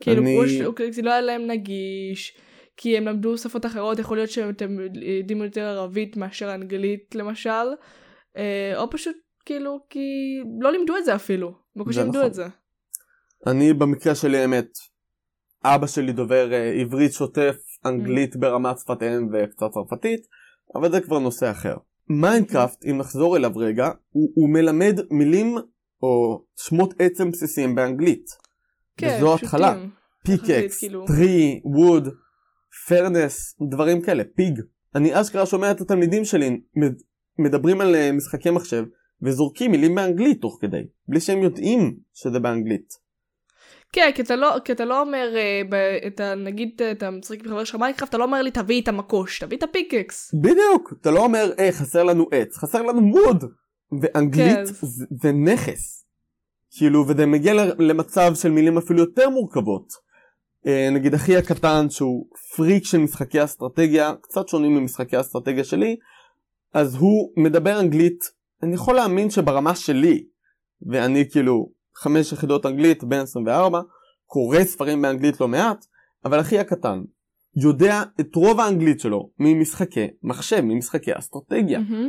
כאילו, 0.00 0.22
אני- 0.22 0.48
ש- 0.48 0.60
אוקיי, 0.60 0.92
זה 0.92 1.02
לא 1.02 1.10
היה 1.10 1.20
להם 1.20 1.46
נגיש, 1.46 2.38
כי 2.76 2.96
הם 2.96 3.04
למדו 3.04 3.38
שפות 3.38 3.66
אחרות, 3.66 3.98
יכול 3.98 4.16
להיות 4.16 4.30
שאתם 4.30 4.76
יודעים 5.18 5.42
יותר 5.42 5.64
ערבית 5.64 6.16
מאשר 6.16 6.54
אנגלית 6.54 7.14
למשל, 7.14 7.50
אה, 8.36 8.72
או 8.76 8.90
פשוט 8.90 9.16
כאילו, 9.46 9.78
כי 9.90 10.00
לא 10.60 10.72
לימדו 10.72 10.96
את 10.96 11.04
זה 11.04 11.14
אפילו, 11.14 11.52
בקושי 11.76 11.98
לימדו 11.98 12.18
נכון. 12.18 12.26
את 12.26 12.34
זה. 12.34 12.46
אני 13.46 13.72
במקרה 13.72 14.14
שלי 14.14 14.38
האמת, 14.38 14.68
אבא 15.64 15.86
שלי 15.86 16.12
דובר 16.12 16.52
אה, 16.52 16.72
עברית 16.80 17.12
שוטף, 17.12 17.56
אנגלית 17.86 18.36
ברמת 18.36 18.78
שפת 18.78 19.02
אם 19.02 19.28
וקצת 19.32 19.66
צרפתית, 19.74 20.20
אבל 20.74 20.92
זה 20.92 21.00
כבר 21.00 21.18
נושא 21.18 21.50
אחר. 21.50 21.76
Minecraft, 22.10 22.84
אם 22.84 22.98
נחזור 22.98 23.36
אליו 23.36 23.52
רגע, 23.56 23.88
הוא, 24.10 24.30
הוא 24.34 24.48
מלמד 24.48 25.00
מילים 25.10 25.56
או 26.02 26.42
שמות 26.56 26.94
עצם 26.98 27.30
בסיסיים 27.30 27.74
באנגלית. 27.74 28.24
כן, 28.96 29.06
וזו 29.16 29.26
פשוטים. 29.26 29.44
התחלה. 29.46 29.68
יחסית, 30.24 30.40
pickaxe, 30.46 30.78
כאילו. 30.78 31.06
tree, 31.06 31.60
wood, 31.64 32.08
furnace, 32.88 33.56
דברים 33.70 34.02
כאלה, 34.02 34.22
pig. 34.36 34.60
אני 34.94 35.20
אשכרה 35.20 35.46
שומע 35.46 35.70
את 35.70 35.80
התלמידים 35.80 36.24
שלי 36.24 36.60
מד- 36.76 37.02
מדברים 37.38 37.80
על 37.80 37.94
אה, 37.94 38.12
משחקי 38.12 38.50
מחשב 38.50 38.84
וזורקים 39.22 39.70
מילים 39.70 39.94
באנגלית 39.94 40.40
תוך 40.40 40.58
כדי, 40.60 40.82
בלי 41.08 41.20
שהם 41.20 41.42
יודעים 41.42 41.96
שזה 42.14 42.40
באנגלית. 42.40 43.07
כן, 43.92 44.10
כי 44.14 44.22
אתה 44.22 44.36
לא, 44.36 44.56
כי 44.64 44.72
אתה 44.72 44.84
לא 44.84 45.00
אומר, 45.00 45.34
אה, 45.36 45.62
ב, 45.68 45.74
אתה 46.06 46.34
נגיד 46.34 46.82
אתה 46.92 47.10
משחק 47.10 47.40
עם 47.40 47.50
חבר 47.50 47.64
שלך 47.64 47.74
Minecraft, 47.74 48.10
אתה 48.10 48.18
לא 48.18 48.24
אומר 48.24 48.42
לי 48.42 48.50
תביא 48.50 48.82
את 48.82 48.88
המקוש, 48.88 49.38
תביא 49.38 49.58
את 49.58 49.62
ה 49.62 49.70
pickaxe. 49.70 50.34
בדיוק, 50.34 50.92
אתה 51.00 51.10
לא 51.10 51.20
אומר, 51.20 51.52
אה, 51.58 51.72
חסר 51.72 52.04
לנו 52.04 52.26
עץ, 52.32 52.56
חסר 52.56 52.82
לנו 52.82 53.12
wood. 53.14 53.44
ואנגלית 54.00 54.54
כן. 54.56 54.64
זה, 54.64 55.06
זה 55.22 55.32
נכס. 55.32 56.04
כאילו, 56.70 57.04
וזה 57.08 57.26
מגיע 57.26 57.54
למצב 57.78 58.34
של 58.34 58.50
מילים 58.50 58.78
אפילו 58.78 59.00
יותר 59.00 59.30
מורכבות. 59.30 59.92
אה, 60.66 60.90
נגיד 60.90 61.14
אחי 61.14 61.36
הקטן 61.36 61.90
שהוא 61.90 62.26
פריק 62.56 62.84
של 62.84 62.98
משחקי 62.98 63.44
אסטרטגיה, 63.44 64.12
קצת 64.22 64.48
שונים 64.48 64.74
ממשחקי 64.74 65.16
האסטרטגיה 65.16 65.64
שלי, 65.64 65.96
אז 66.74 66.94
הוא 66.94 67.32
מדבר 67.36 67.80
אנגלית, 67.80 68.24
אני 68.62 68.74
יכול 68.74 68.94
להאמין 68.94 69.30
שברמה 69.30 69.74
שלי, 69.74 70.24
ואני 70.86 71.30
כאילו 71.30 71.70
חמש 71.98 72.32
יחידות 72.32 72.66
אנגלית 72.66 73.04
בין 73.04 73.20
24, 73.20 73.80
קורא 74.26 74.64
ספרים 74.64 75.02
באנגלית 75.02 75.40
לא 75.40 75.48
מעט, 75.48 75.84
אבל 76.24 76.40
אחי 76.40 76.58
הקטן 76.58 77.00
יודע 77.56 78.02
את 78.20 78.34
רוב 78.34 78.60
האנגלית 78.60 79.00
שלו 79.00 79.30
ממשחקי 79.38 80.06
מחשב, 80.22 80.60
ממשחקי 80.60 81.10
אסטרטגיה, 81.18 81.78
מהמם. 81.78 82.08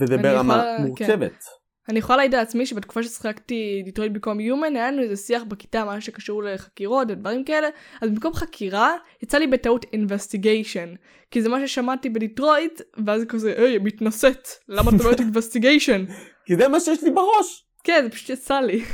וזה 0.00 0.16
ברמה 0.16 0.54
יכולה- 0.54 0.76
כן. 0.78 0.84
מורכבת. 0.86 1.44
אני 1.88 1.98
יכולה 1.98 2.16
להעיד 2.16 2.34
על 2.34 2.40
עצמי 2.40 2.66
שבתקופה 2.66 3.02
ששיחקתי 3.02 3.82
Detroit 3.84 4.12
Become 4.12 4.40
Human, 4.40 4.76
היה 4.76 4.90
לנו 4.90 5.02
איזה 5.02 5.16
שיח 5.16 5.42
בכיתה, 5.48 5.84
מה 5.84 6.00
שקשור 6.00 6.42
לחקירות 6.42 7.10
ודברים 7.10 7.44
כאלה, 7.44 7.68
אז 8.02 8.10
במקום 8.10 8.34
חקירה, 8.34 8.92
יצא 9.22 9.38
לי 9.38 9.46
בטעות 9.46 9.84
investigation. 9.84 10.96
כי 11.30 11.42
זה 11.42 11.48
מה 11.48 11.66
ששמעתי 11.66 12.08
ב 12.10 12.18
Detroit, 12.18 12.80
ואז 13.06 13.22
כזה, 13.28 13.54
היי, 13.56 13.78
מתנשאת, 13.78 14.48
למה 14.68 14.90
אתה 14.96 15.04
לא 15.04 15.08
יודעת 15.08 15.26
investigation? 15.36 16.12
כי 16.46 16.56
זה 16.56 16.68
מה 16.68 16.80
שיש 16.80 17.02
לי 17.04 17.10
בראש. 17.10 17.63
כן, 17.84 18.00
זה 18.04 18.10
פשוט 18.10 18.30
יצא 18.30 18.60
לי. 18.60 18.84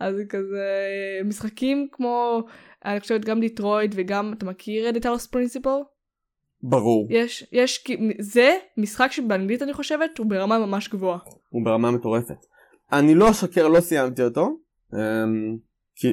אז 0.00 0.14
זה 0.16 0.22
כזה, 0.28 0.66
משחקים 1.24 1.88
כמו, 1.92 2.42
אני 2.84 3.00
חושבת 3.00 3.24
גם 3.24 3.40
Detroit 3.40 3.92
וגם, 3.96 4.32
אתה 4.38 4.46
מכיר 4.46 4.88
את 4.88 5.02
Talos 5.02 5.26
Principle? 5.26 5.78
ברור, 6.62 7.06
יש, 7.10 7.46
יש, 7.52 7.84
זה 8.18 8.56
משחק 8.76 9.12
שבאנגלית 9.12 9.62
אני 9.62 9.72
חושבת, 9.72 10.18
הוא 10.18 10.26
ברמה 10.26 10.58
ממש 10.58 10.88
גבוהה. 10.88 11.18
הוא 11.48 11.64
ברמה 11.64 11.90
מטורפת. 11.90 12.36
אני 12.92 13.14
לא 13.14 13.30
אשקר, 13.30 13.68
לא 13.68 13.80
סיימתי 13.80 14.22
אותו, 14.22 14.58
אמ, 14.94 14.98
כי, 15.96 16.08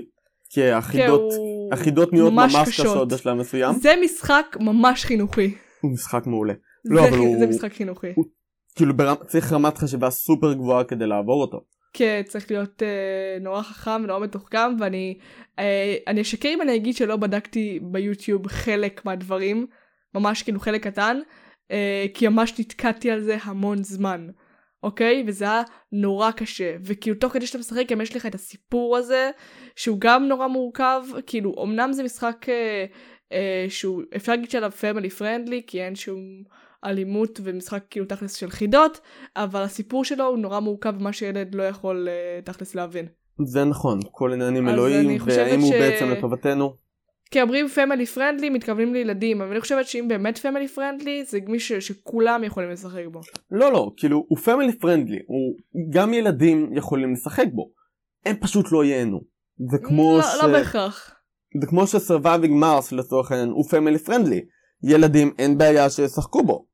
כי 0.50 0.62
כן, 0.62 0.74
החידות, 0.74 1.34
הוא 1.38 1.74
החידות 1.74 2.14
נהיות 2.14 2.34
ממש 2.34 2.56
קשות. 2.68 3.14
בשלב 3.14 3.34
מסוים. 3.34 3.76
זה 3.76 3.94
משחק 4.04 4.58
ממש 4.60 5.06
חינוכי. 5.06 5.56
הוא 5.82 5.92
משחק 5.92 6.28
מעולה. 6.28 6.54
לא, 6.86 7.02
זה, 7.02 7.10
אבל 7.10 7.18
הוא- 7.18 7.40
זה 7.40 7.48
משחק 7.48 7.74
חינוכי. 7.74 8.08
הוא- 8.16 8.26
כאילו 8.76 8.98
ברמ... 8.98 9.16
צריך 9.28 9.54
רמת 9.54 9.78
חשיבה 9.78 10.10
סופר 10.10 10.54
גבוהה 10.54 10.84
כדי 10.84 11.08
לעבור 11.08 11.42
אותו. 11.42 11.64
כן, 11.94 12.22
צריך 12.28 12.52
להיות 12.52 12.84
אה, 12.84 13.38
נורא 13.42 13.62
חכם 13.62 14.02
ונורא 14.04 14.20
מתוחכם, 14.20 14.76
ואני 14.80 15.18
אה, 15.60 15.96
אני 16.08 16.22
אשקר 16.22 16.50
אם 16.50 16.62
אני 16.62 16.76
אגיד 16.76 16.96
שלא 16.96 17.16
בדקתי 17.16 17.80
ביוטיוב 17.82 18.48
חלק 18.48 19.06
מהדברים, 19.06 19.68
ממש 20.16 20.44
כאילו 20.44 20.60
חלק 20.60 20.84
קטן, 20.88 21.20
אה, 21.72 22.06
כי 22.14 22.28
ממש 22.28 22.60
נתקעתי 22.60 23.12
על 23.12 23.22
זה 23.22 23.38
המון 23.44 23.84
זמן, 23.84 24.28
אוקיי? 24.84 25.24
וזה 25.28 25.46
היה 25.46 25.64
נורא 25.92 26.32
קשה, 26.32 26.76
וכאילו 26.84 27.16
תוך 27.16 27.34
כדי 27.34 27.48
שאתה 27.48 27.58
משחק 27.58 27.90
גם 27.90 28.02
יש 28.02 28.16
לך 28.16 28.26
את 28.26 28.36
הסיפור 28.36 28.98
הזה, 28.98 29.32
שהוא 29.76 29.98
גם 30.00 30.28
נורא 30.28 30.48
מורכב, 30.48 31.04
כאילו 31.28 31.64
אמנם 31.64 31.94
זה 31.94 32.04
משחק 32.04 32.46
אה, 32.50 32.86
אה, 33.32 33.66
שהוא, 33.70 34.04
אפשר 34.16 34.32
להגיד 34.32 34.52
שעליו 34.52 34.72
פמילי 34.72 35.10
פרנדלי, 35.10 35.62
כי 35.68 35.84
אין 35.84 35.96
שום 35.96 36.20
אלימות 36.86 37.40
ומשחק 37.44 37.84
כאילו 37.90 38.06
תכלס 38.06 38.34
של 38.34 38.50
חידות, 38.50 39.00
אבל 39.36 39.62
הסיפור 39.62 40.06
שלו 40.06 40.26
הוא 40.26 40.38
נורא 40.38 40.60
מורכב 40.60 40.94
ומה 41.00 41.14
שילד 41.14 41.56
לא 41.56 41.64
יכול 41.64 42.08
אה, 42.10 42.40
תכלס 42.44 42.76
להבין. 42.76 43.06
זה 43.46 43.64
נכון, 43.64 44.00
כל 44.12 44.34
אז 44.34 44.50
אלוהים, 44.50 45.18
והאם 45.26 45.60
הוא 45.60 45.74
ש- 45.74 45.76
בעצם 45.76 46.10
לטובתנו. 46.10 46.74
כי 47.32 47.42
אומרים 47.42 47.68
family 47.68 48.06
friendly 48.06 48.50
מתכוונים 48.50 48.94
לילדים, 48.94 49.42
אבל 49.42 49.52
אני 49.52 49.62
חושבת 49.62 49.88
שאם 49.88 50.06
באמת 50.08 50.38
family 50.38 50.68
friendly 50.68 51.26
זה 51.26 51.40
מישהו 51.48 51.82
שכולם 51.82 52.44
יכולים 52.44 52.70
לשחק 52.70 53.04
בו. 53.12 53.22
לא 53.52 53.72
לא, 53.72 53.92
כאילו 53.98 54.26
הוא 54.28 54.38
family 54.38 54.74
friendly, 54.80 55.20
הוא 55.28 55.56
גם 55.90 56.14
ילדים 56.14 56.70
יכולים 56.74 57.14
לשחק 57.14 57.46
בו. 57.54 57.72
הם 58.26 58.36
פשוט 58.40 58.72
לא 58.72 58.86
ייהנו. 58.86 59.22
זה 59.72 59.78
כמו 59.84 60.18
לא, 60.18 60.24
ש... 60.24 60.44
לא 60.44 60.52
בהכרח. 60.52 61.16
זה 61.62 61.68
כמו 61.68 61.88
ש 61.88 62.00
Surviving 62.00 62.54
Mars 62.54 62.92
לצורך 62.92 63.32
העניין 63.32 63.50
הוא 63.50 63.66
family 63.70 63.98
friendly. 64.00 64.42
ילדים 64.84 65.32
אין 65.40 65.58
בעיה 65.58 65.90
שישחקו 65.90 66.44
בו. 66.44 66.66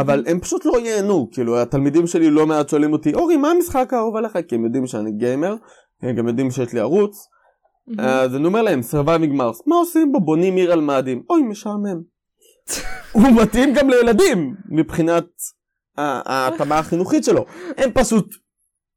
אבל 0.00 0.24
הם 0.26 0.40
פשוט 0.40 0.64
לא 0.64 0.80
ייהנו, 0.80 1.28
כאילו 1.32 1.60
התלמידים 1.60 2.06
שלי 2.06 2.30
לא 2.30 2.46
מעט 2.46 2.68
שואלים 2.68 2.92
אותי 2.92 3.14
אורי 3.14 3.36
מה 3.36 3.50
המשחק 3.50 3.92
האהוב 3.92 4.16
עליך? 4.16 4.38
כי 4.48 4.54
הם 4.54 4.64
יודעים 4.64 4.86
שאני 4.86 5.12
גיימר, 5.12 5.54
הם 6.02 6.16
גם 6.16 6.28
יודעים 6.28 6.50
שיש 6.50 6.72
לי 6.72 6.80
ערוץ. 6.80 7.28
אז 7.98 8.36
אני 8.36 8.46
אומר 8.46 8.62
להם 8.62 8.82
Surviving 8.82 9.32
Mars, 9.32 9.62
מה 9.66 9.76
עושים 9.76 10.12
בו? 10.12 10.20
בונים 10.20 10.56
עיר 10.56 10.72
על 10.72 10.80
מאדים, 10.80 11.22
אוי 11.30 11.42
משעמם. 11.42 12.00
הוא 13.12 13.42
מתאים 13.42 13.74
גם 13.74 13.90
לילדים 13.90 14.54
מבחינת 14.68 15.26
ההתאמה 15.96 16.78
החינוכית 16.78 17.24
שלו, 17.24 17.44
הם 17.76 17.90
פשוט 17.94 18.34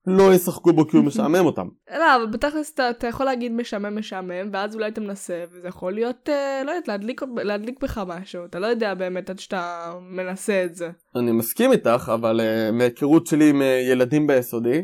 לא 0.08 0.34
ישחקו 0.34 0.74
בו 0.74 0.88
כי 0.88 0.98
הוא 0.98 1.06
משעמם 1.06 1.46
אותם. 1.46 1.68
לא, 1.92 2.16
אבל 2.16 2.26
בתכלס 2.26 2.74
אתה, 2.74 2.90
אתה 2.90 3.08
יכול 3.08 3.26
להגיד 3.26 3.52
משעמם 3.52 3.98
משעמם, 3.98 4.50
ואז 4.54 4.76
אולי 4.76 4.88
אתה 4.88 5.02
מנסה, 5.02 5.44
וזה 5.52 5.68
יכול 5.68 5.94
להיות, 5.94 6.30
אה, 6.30 6.62
לא 6.66 6.72
יודעת, 6.72 6.88
להדליק, 6.88 7.22
להדליק 7.44 7.84
בך 7.84 8.02
משהו, 8.08 8.46
אתה 8.46 8.60
לא 8.60 8.68
יודע 8.68 8.94
באמת 8.94 9.30
עד 9.30 9.40
שאתה 9.40 9.94
מנסה 10.02 10.64
את 10.66 10.76
זה. 10.76 10.90
אני 11.16 11.32
מסכים 11.32 11.72
איתך, 11.72 12.12
אבל 12.14 12.40
אה, 12.40 12.72
מהיכרות 12.72 13.28
שלי 13.28 13.50
עם 13.50 13.62
אה, 13.62 13.92
ילדים 13.92 14.28
ביסודי, 14.28 14.82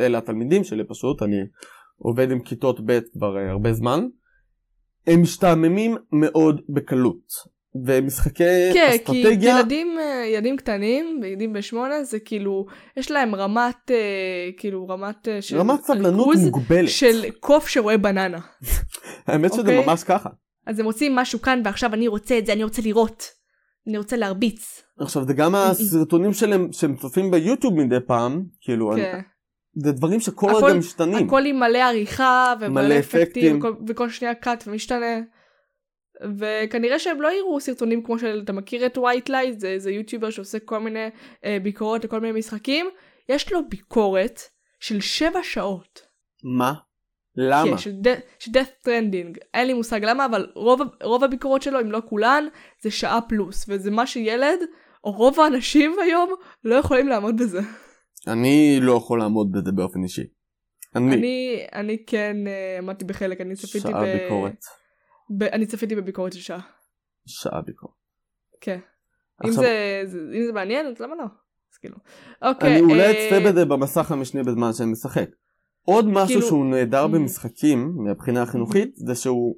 אלה 0.00 0.18
התלמידים 0.18 0.64
שלי 0.64 0.84
פשוט, 0.84 1.22
אני 1.22 1.36
עובד 1.98 2.30
עם 2.30 2.40
כיתות 2.40 2.80
ב' 2.86 2.98
כבר 3.12 3.36
הרבה 3.50 3.72
זמן, 3.72 4.06
הם 5.06 5.22
משתעממים 5.22 5.96
מאוד 6.12 6.60
בקלות. 6.68 7.55
ומשחקי 7.86 8.44
כן, 8.74 8.90
כי 8.90 8.96
אסטרטגיה, 9.22 9.58
ילדים, 9.58 9.98
אה, 9.98 10.24
ילדים 10.26 10.56
קטנים, 10.56 11.20
ילדים 11.24 11.52
בשמונה, 11.52 12.04
זה 12.04 12.18
כאילו, 12.18 12.66
יש 12.96 13.10
להם 13.10 13.34
רמת, 13.34 13.90
אה, 13.90 13.96
כאילו 14.56 14.88
רמת 14.88 15.28
אה, 15.28 15.42
של 15.42 15.56
רמת 15.58 15.80
סבלנות 15.84 16.36
מוגבלת. 16.44 16.88
של 16.88 17.24
קוף 17.40 17.68
שרואה 17.68 17.96
בננה. 17.96 18.38
האמת 19.26 19.52
שזה 19.52 19.62
אוקיי. 19.62 19.86
ממש 19.86 20.04
ככה. 20.04 20.28
אז 20.66 20.78
הם 20.80 20.86
רוצים 20.86 21.16
משהו 21.16 21.42
כאן 21.42 21.62
ועכשיו 21.64 21.94
אני 21.94 22.08
רוצה 22.08 22.38
את 22.38 22.46
זה, 22.46 22.52
אני 22.52 22.64
רוצה 22.64 22.82
לראות. 22.82 23.22
אני 23.88 23.98
רוצה 23.98 24.16
להרביץ. 24.16 24.82
עכשיו 25.00 25.24
זה 25.26 25.32
גם 25.34 25.54
הסרטונים 25.54 26.32
שלהם 26.32 26.68
שהם 26.72 26.96
צופים 26.96 27.30
ביוטיוב 27.30 27.74
מדי 27.74 27.96
פעם, 28.06 28.42
כאילו, 28.60 28.92
אני- 28.92 29.02
כן. 29.02 29.20
זה 29.84 29.92
דברים 29.92 30.20
שכל 30.20 30.50
הכל- 30.50 30.64
רגע 30.66 30.74
משתנים. 30.78 31.26
הכל 31.26 31.44
עם 31.46 31.60
מלא 31.60 31.78
עריכה 31.78 32.54
מלא 32.60 32.66
ומלא 32.68 32.98
אפקטים, 32.98 33.22
אפקטים. 33.22 33.58
וכל, 33.58 33.72
וכל 33.88 34.08
שנייה 34.10 34.34
cut 34.34 34.64
ומשתנה. 34.66 35.20
וכנראה 36.38 36.98
שהם 36.98 37.22
לא 37.22 37.32
יראו 37.32 37.60
סרטונים 37.60 38.02
כמו 38.02 38.18
של, 38.18 38.40
אתה 38.44 38.52
מכיר 38.52 38.86
את 38.86 38.98
Whitelight? 38.98 39.60
זה, 39.60 39.74
זה 39.78 39.90
יוטיובר 39.90 40.30
שעושה 40.30 40.58
כל 40.58 40.78
מיני 40.78 41.08
אה, 41.44 41.58
ביקורות 41.62 42.04
לכל 42.04 42.20
מיני 42.20 42.38
משחקים. 42.38 42.86
יש 43.28 43.52
לו 43.52 43.68
ביקורת 43.68 44.40
של 44.80 45.00
שבע 45.00 45.42
שעות. 45.42 46.06
מה? 46.44 46.72
למה? 47.36 47.70
כן, 47.70 47.78
של, 47.78 47.92
ד... 47.92 48.14
של 48.38 48.50
Death 48.50 48.86
Stranding. 48.86 49.38
אין 49.54 49.66
לי 49.66 49.74
מושג 49.74 50.04
למה, 50.04 50.26
אבל 50.26 50.46
רוב, 50.54 50.80
רוב 51.02 51.24
הביקורות 51.24 51.62
שלו, 51.62 51.80
אם 51.80 51.92
לא 51.92 52.02
כולן, 52.08 52.44
זה 52.82 52.90
שעה 52.90 53.20
פלוס. 53.20 53.64
וזה 53.68 53.90
מה 53.90 54.06
שילד, 54.06 54.58
או 55.04 55.12
רוב 55.12 55.40
האנשים 55.40 55.96
היום, 56.02 56.30
לא 56.64 56.74
יכולים 56.74 57.08
לעמוד 57.08 57.36
בזה. 57.36 57.60
אני 58.26 58.78
לא 58.82 58.92
יכול 58.92 59.18
לעמוד 59.18 59.52
בזה 59.52 59.72
באופן 59.72 60.02
אישי. 60.02 60.24
אני, 60.96 61.14
אני, 61.14 61.66
אני 61.72 62.04
כן 62.06 62.36
uh, 62.46 62.78
עמדתי 62.78 63.04
בחלק, 63.04 63.40
אני 63.40 63.54
צפיתי 63.54 63.78
שעה 63.78 64.04
ב... 64.04 64.18
ביקורת. 64.22 64.64
ב... 65.30 65.42
אני 65.42 65.66
צפיתי 65.66 65.94
בביקורת 65.96 66.32
של 66.32 66.40
שעה. 66.40 66.60
שעה 67.26 67.60
ביקורת. 67.62 67.94
כן. 68.60 68.78
אם, 69.44 69.48
עכשיו- 69.48 69.62
זה, 69.64 70.02
זה, 70.06 70.18
אם 70.18 70.46
זה 70.46 70.52
מעניין, 70.52 70.86
אז 70.86 71.00
למה 71.00 71.14
לא? 71.14 71.24
אז 71.72 71.78
כאילו. 71.78 71.96
אוקיי. 72.42 72.72
אני 72.72 72.80
אולי 72.80 73.00
אה, 73.00 73.10
אצפה 73.10 73.50
בזה 73.50 73.64
במסך 73.64 74.12
המשני 74.12 74.42
בזמן 74.42 74.72
שאני 74.72 74.90
משחק. 74.92 75.28
עוד 75.82 76.04
משהו 76.06 76.26
כאילו- 76.26 76.46
שהוא 76.46 76.66
נהדר 76.66 77.04
Mm. 77.04 77.08
במשחקים 77.08 77.92
מהבחינה 77.96 78.42
החינוכית 78.42 78.92
זה 78.96 79.14
שהוא 79.14 79.56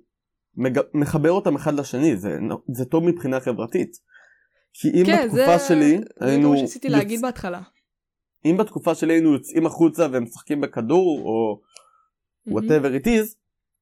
מג... 0.57 0.81
מחבר 0.94 1.31
אותם 1.31 1.57
אחד 1.57 1.74
לשני 1.74 2.16
זה, 2.16 2.38
זה 2.74 2.85
טוב 2.85 3.04
מבחינה 3.04 3.40
חברתית. 3.40 3.90
כי 4.72 4.88
אם 5.00 5.07
כן, 5.07 5.24
בתקופה 5.24 5.59
זה... 5.59 5.64
שלי 5.68 5.98
זה 6.20 6.26
היינו 6.26 6.50
מה 6.50 6.59
שניסיתי 6.59 6.88
להגיד 6.88 7.20
בהתחלה. 7.22 7.61
אם 8.44 8.57
בתקופה 8.57 8.94
שלי 8.94 9.12
היינו 9.12 9.33
יוצאים 9.33 9.66
החוצה 9.66 10.07
ומשחקים 10.12 10.61
בכדור 10.61 11.22
או 11.24 11.61
whatever 12.59 13.02
it 13.02 13.07
is 13.07 13.35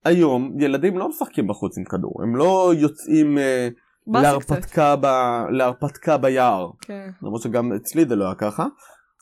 היום 0.07 0.61
ילדים 0.61 0.99
לא 0.99 1.09
משחקים 1.09 1.47
בחוץ 1.47 1.79
עם 1.79 1.85
כדור 1.85 2.23
הם 2.23 2.37
לא 2.37 2.73
יוצאים 2.77 3.39
אה. 3.39 3.69
להרפתקה, 4.07 4.97
ב... 4.97 5.07
להרפתקה 5.51 6.17
ביער 6.17 6.71
כן, 6.81 7.11
למרות 7.23 7.43
שגם 7.43 7.73
אצלי 7.73 8.05
זה 8.05 8.17
לא 8.17 8.25
היה 8.25 8.35
ככה 8.35 8.67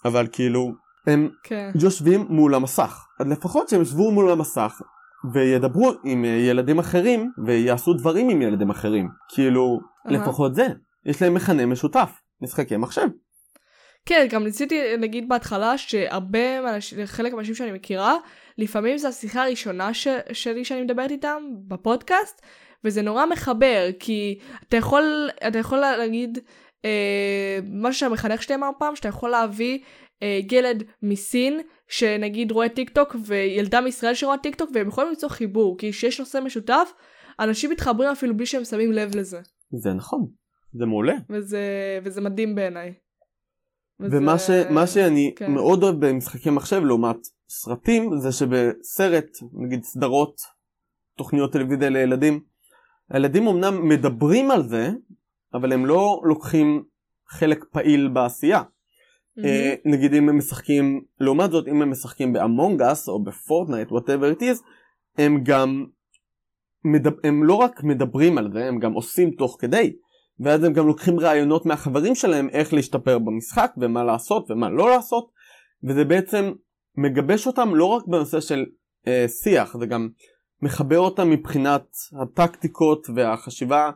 אבל 0.04 0.26
כאילו 0.32 0.72
הם 1.06 1.28
כן. 1.42 1.70
יושבים 1.74 2.26
מול 2.28 2.54
המסך. 2.54 3.06
אז 3.20 3.26
לפחות 3.26 3.68
שהם 3.68 3.82
ישבו 3.82 4.10
מול 4.10 4.30
המסך 4.30 4.80
וידברו 5.32 5.92
עם 6.04 6.24
אה, 6.24 6.30
ילדים 6.30 6.78
אחרים 6.78 7.32
ויעשו 7.46 7.94
דברים 7.94 8.30
עם 8.30 8.42
ילדים 8.42 8.70
אחרים. 8.70 9.08
כאילו, 9.34 9.80
אהה. 10.06 10.14
לפחות 10.14 10.54
זה. 10.54 10.66
יש 11.06 11.22
להם 11.22 11.34
מכנה 11.34 11.66
משותף. 11.66 12.20
משחקי 12.42 12.76
מחשב. 12.76 13.06
כן, 14.06 14.26
גם 14.30 14.44
ניסיתי 14.44 14.96
להגיד 14.96 15.28
בהתחלה 15.28 15.78
שהרבה 15.78 16.78
חלק 17.04 17.32
מהאנשים 17.32 17.54
שאני 17.54 17.72
מכירה, 17.72 18.16
לפעמים 18.58 18.98
זו 18.98 19.08
השיחה 19.08 19.44
הראשונה 19.44 19.94
ש, 19.94 20.08
שלי 20.32 20.64
שאני 20.64 20.82
מדברת 20.82 21.10
איתם 21.10 21.42
בפודקאסט, 21.68 22.42
וזה 22.84 23.02
נורא 23.02 23.26
מחבר, 23.26 23.88
כי 23.98 24.38
אתה 24.68 24.76
יכול, 24.76 25.30
אתה 25.48 25.58
יכול 25.58 25.78
להגיד, 25.78 26.38
אה, 26.84 27.58
משהו 27.72 28.00
שהמחנך 28.00 28.42
שלי 28.42 28.54
אמר 28.54 28.70
פעם, 28.78 28.96
שאתה 28.96 29.08
יכול 29.08 29.30
להביא 29.30 29.78
אה, 30.22 30.40
ילד 30.50 30.84
מסין, 31.02 31.60
שנגיד 31.88 32.50
רואה 32.52 32.68
טיק 32.68 32.90
טוק, 32.90 33.16
וילדה 33.26 33.80
מישראל 33.80 34.14
שרואה 34.14 34.38
טיק 34.38 34.54
טוק, 34.54 34.70
והם 34.74 34.88
יכולים 34.88 35.10
למצוא 35.10 35.28
חיבור, 35.28 35.78
כי 35.78 35.92
כשיש 35.92 36.20
נושא 36.20 36.38
משותף, 36.44 36.92
אנשים 37.40 37.70
מתחברים 37.70 38.10
אפילו 38.10 38.36
בלי 38.36 38.46
שהם 38.46 38.64
שמים 38.64 38.92
לב 38.92 39.16
לזה, 39.16 39.40
זה 39.72 39.90
נכון. 39.92 40.26
זה 40.72 40.86
מעולה. 40.86 41.14
וזה, 41.30 41.60
וזה 42.02 42.20
מדהים 42.20 42.54
בעיניי. 42.54 43.03
ומה 44.00 44.38
ש, 44.38 44.50
מה 44.70 44.86
שאני 44.86 45.32
כן. 45.36 45.52
מאוד 45.52 45.82
אוהב 45.82 46.06
במשחקי 46.06 46.50
מחשב 46.50 46.82
לעומת 46.84 47.16
סרטים 47.48 48.18
זה 48.18 48.32
שבסרט 48.32 49.28
נגיד 49.52 49.82
סדרות 49.82 50.40
תוכניות 51.16 51.52
טלוויזיה 51.52 51.90
לילדים 51.90 52.40
הילדים 53.10 53.48
אמנם 53.48 53.88
מדברים 53.88 54.50
על 54.50 54.68
זה 54.68 54.90
אבל 55.54 55.72
הם 55.72 55.86
לא 55.86 56.20
לוקחים 56.24 56.84
חלק 57.28 57.64
פעיל 57.72 58.08
בעשייה. 58.08 58.62
מהמם. 59.36 59.48
אה, 59.48 59.74
נגיד 59.84 60.14
אם 60.14 60.28
הם 60.28 60.38
משחקים 60.38 61.04
לעומת 61.20 61.50
זאת 61.50 61.68
אם 61.68 61.82
הם 61.82 61.90
משחקים 61.90 62.32
באמונג 62.32 62.82
אס 62.82 63.08
או 63.08 63.24
בפורטנייט 63.24 63.88
whatever 63.88 64.38
it 64.38 64.40
is 64.40 64.62
הם 65.18 65.44
גם 65.44 65.84
מדב, 66.84 67.12
הם 67.24 67.44
לא 67.44 67.54
רק 67.54 67.82
מדברים 67.84 68.38
על 68.38 68.52
זה 68.52 68.64
הם 68.64 68.78
גם 68.78 68.92
עושים 68.92 69.30
תוך 69.30 69.56
כדי 69.60 69.96
ואז 70.40 70.64
הם 70.64 70.72
גם 70.72 70.86
לוקחים 70.86 71.20
רעיונות 71.20 71.66
מהחברים 71.66 72.14
שלהם 72.14 72.48
איך 72.48 72.74
להשתפר 72.74 73.18
במשחק 73.18 73.72
ומה 73.76 74.04
לעשות 74.04 74.50
ומה 74.50 74.70
לא 74.70 74.90
לעשות 74.90 75.30
וזה 75.84 76.04
בעצם 76.04 76.52
מגבש 76.96 77.46
אותם 77.46 77.74
לא 77.74 77.84
רק 77.84 78.06
בנושא 78.06 78.40
של 78.40 78.64
אה, 79.06 79.26
שיח 79.28 79.76
זה 79.76 79.86
גם 79.86 80.08
מחבר 80.62 80.98
אותם 80.98 81.30
מבחינת 81.30 81.86
הטקטיקות 82.22 83.06
והחשיבה 83.14 83.90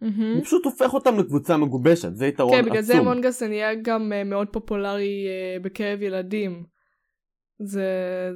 מהמם. 0.00 0.34
זה 0.36 0.44
פשוט 0.44 0.64
הופך 0.64 0.94
אותם 0.94 1.18
לקבוצה 1.18 1.56
מגובשת 1.56 2.14
זה 2.14 2.26
יתרון 2.26 2.52
כן, 2.52 2.58
עצום. 2.58 2.70
בגלל 2.70 2.82
זה 2.82 3.00
מונגס 3.00 3.42
נהיה 3.42 3.74
גם 3.74 4.12
אה, 4.12 4.24
מאוד 4.24 4.48
פופולרי 4.48 5.26
אה, 5.28 5.60
בקרב 5.62 6.02
ילדים. 6.02 6.64
זה, 7.58 7.88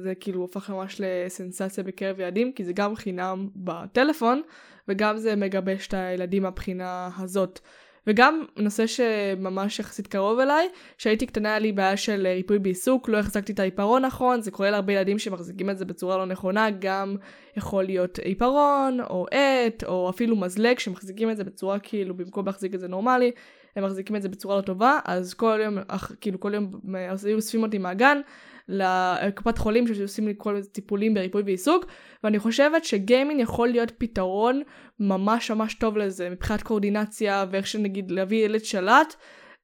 זה 0.03 0.13
כאילו 0.19 0.41
הופך 0.41 0.69
ממש 0.69 1.01
לסנסציה 1.03 1.83
בקרב 1.83 2.19
ילדים, 2.19 2.51
כי 2.53 2.63
זה 2.63 2.73
גם 2.73 2.95
חינם 2.95 3.49
בטלפון, 3.55 4.41
וגם 4.89 5.17
זה 5.17 5.35
מגבש 5.35 5.87
את 5.87 5.93
הילדים 5.93 6.43
מהבחינה 6.43 7.09
הזאת. 7.17 7.59
וגם 8.07 8.43
נושא 8.57 8.87
שממש 8.87 9.79
יחסית 9.79 10.07
קרוב 10.07 10.39
אליי, 10.39 10.67
כשהייתי 10.97 11.25
קטנה 11.25 11.49
היה 11.49 11.59
לי 11.59 11.71
בעיה 11.71 11.97
של 11.97 12.27
ריפוי 12.35 12.59
בעיסוק, 12.59 13.09
לא 13.09 13.17
החזקתי 13.17 13.51
את 13.51 13.59
העיפרון 13.59 14.05
נכון, 14.05 14.41
זה 14.41 14.51
קורה 14.51 14.69
להרבה 14.69 14.93
ילדים 14.93 15.19
שמחזיקים 15.19 15.69
את 15.69 15.77
זה 15.77 15.85
בצורה 15.85 16.17
לא 16.17 16.25
נכונה, 16.25 16.67
גם 16.79 17.15
יכול 17.57 17.83
להיות 17.83 18.19
עיפרון, 18.19 18.99
או 19.01 19.25
עט, 19.31 19.83
או 19.83 20.09
אפילו 20.09 20.35
מזלג, 20.35 20.79
שמחזיקים 20.79 21.31
את 21.31 21.37
זה 21.37 21.43
בצורה 21.43 21.79
כאילו, 21.79 22.17
במקום 22.17 22.45
להחזיק 22.45 22.75
את 22.75 22.79
זה 22.79 22.87
נורמלי, 22.87 23.31
הם 23.75 23.83
מחזיקים 23.83 24.15
את 24.15 24.21
זה 24.21 24.29
בצורה 24.29 24.55
לא 24.55 24.61
טובה, 24.61 24.99
אז 25.05 25.33
כל 25.33 25.59
יום, 25.63 25.77
כאילו 26.21 26.39
כל 26.39 26.53
יום 26.53 26.71
אה, 26.95 27.11
אוספים 27.33 27.63
אותי 27.63 27.77
מהגן 27.77 28.21
לקופת 28.69 29.57
חולים 29.57 29.93
שעושים 29.93 30.27
לי 30.27 30.33
כל 30.37 30.53
מיני 30.53 30.65
טיפולים 30.65 31.13
בריפוי 31.13 31.41
ועיסוק, 31.45 31.85
ואני 32.23 32.39
חושבת 32.39 32.85
שגיימינג 32.85 33.41
יכול 33.41 33.67
להיות 33.67 33.91
פתרון 33.97 34.61
ממש 34.99 35.51
ממש 35.51 35.73
טוב 35.73 35.97
לזה, 35.97 36.29
מבחינת 36.29 36.63
קואורדינציה 36.63 37.45
ואיך 37.51 37.67
שנגיד 37.67 38.11
להביא 38.11 38.45
ילד 38.45 38.63
שלט. 38.63 39.15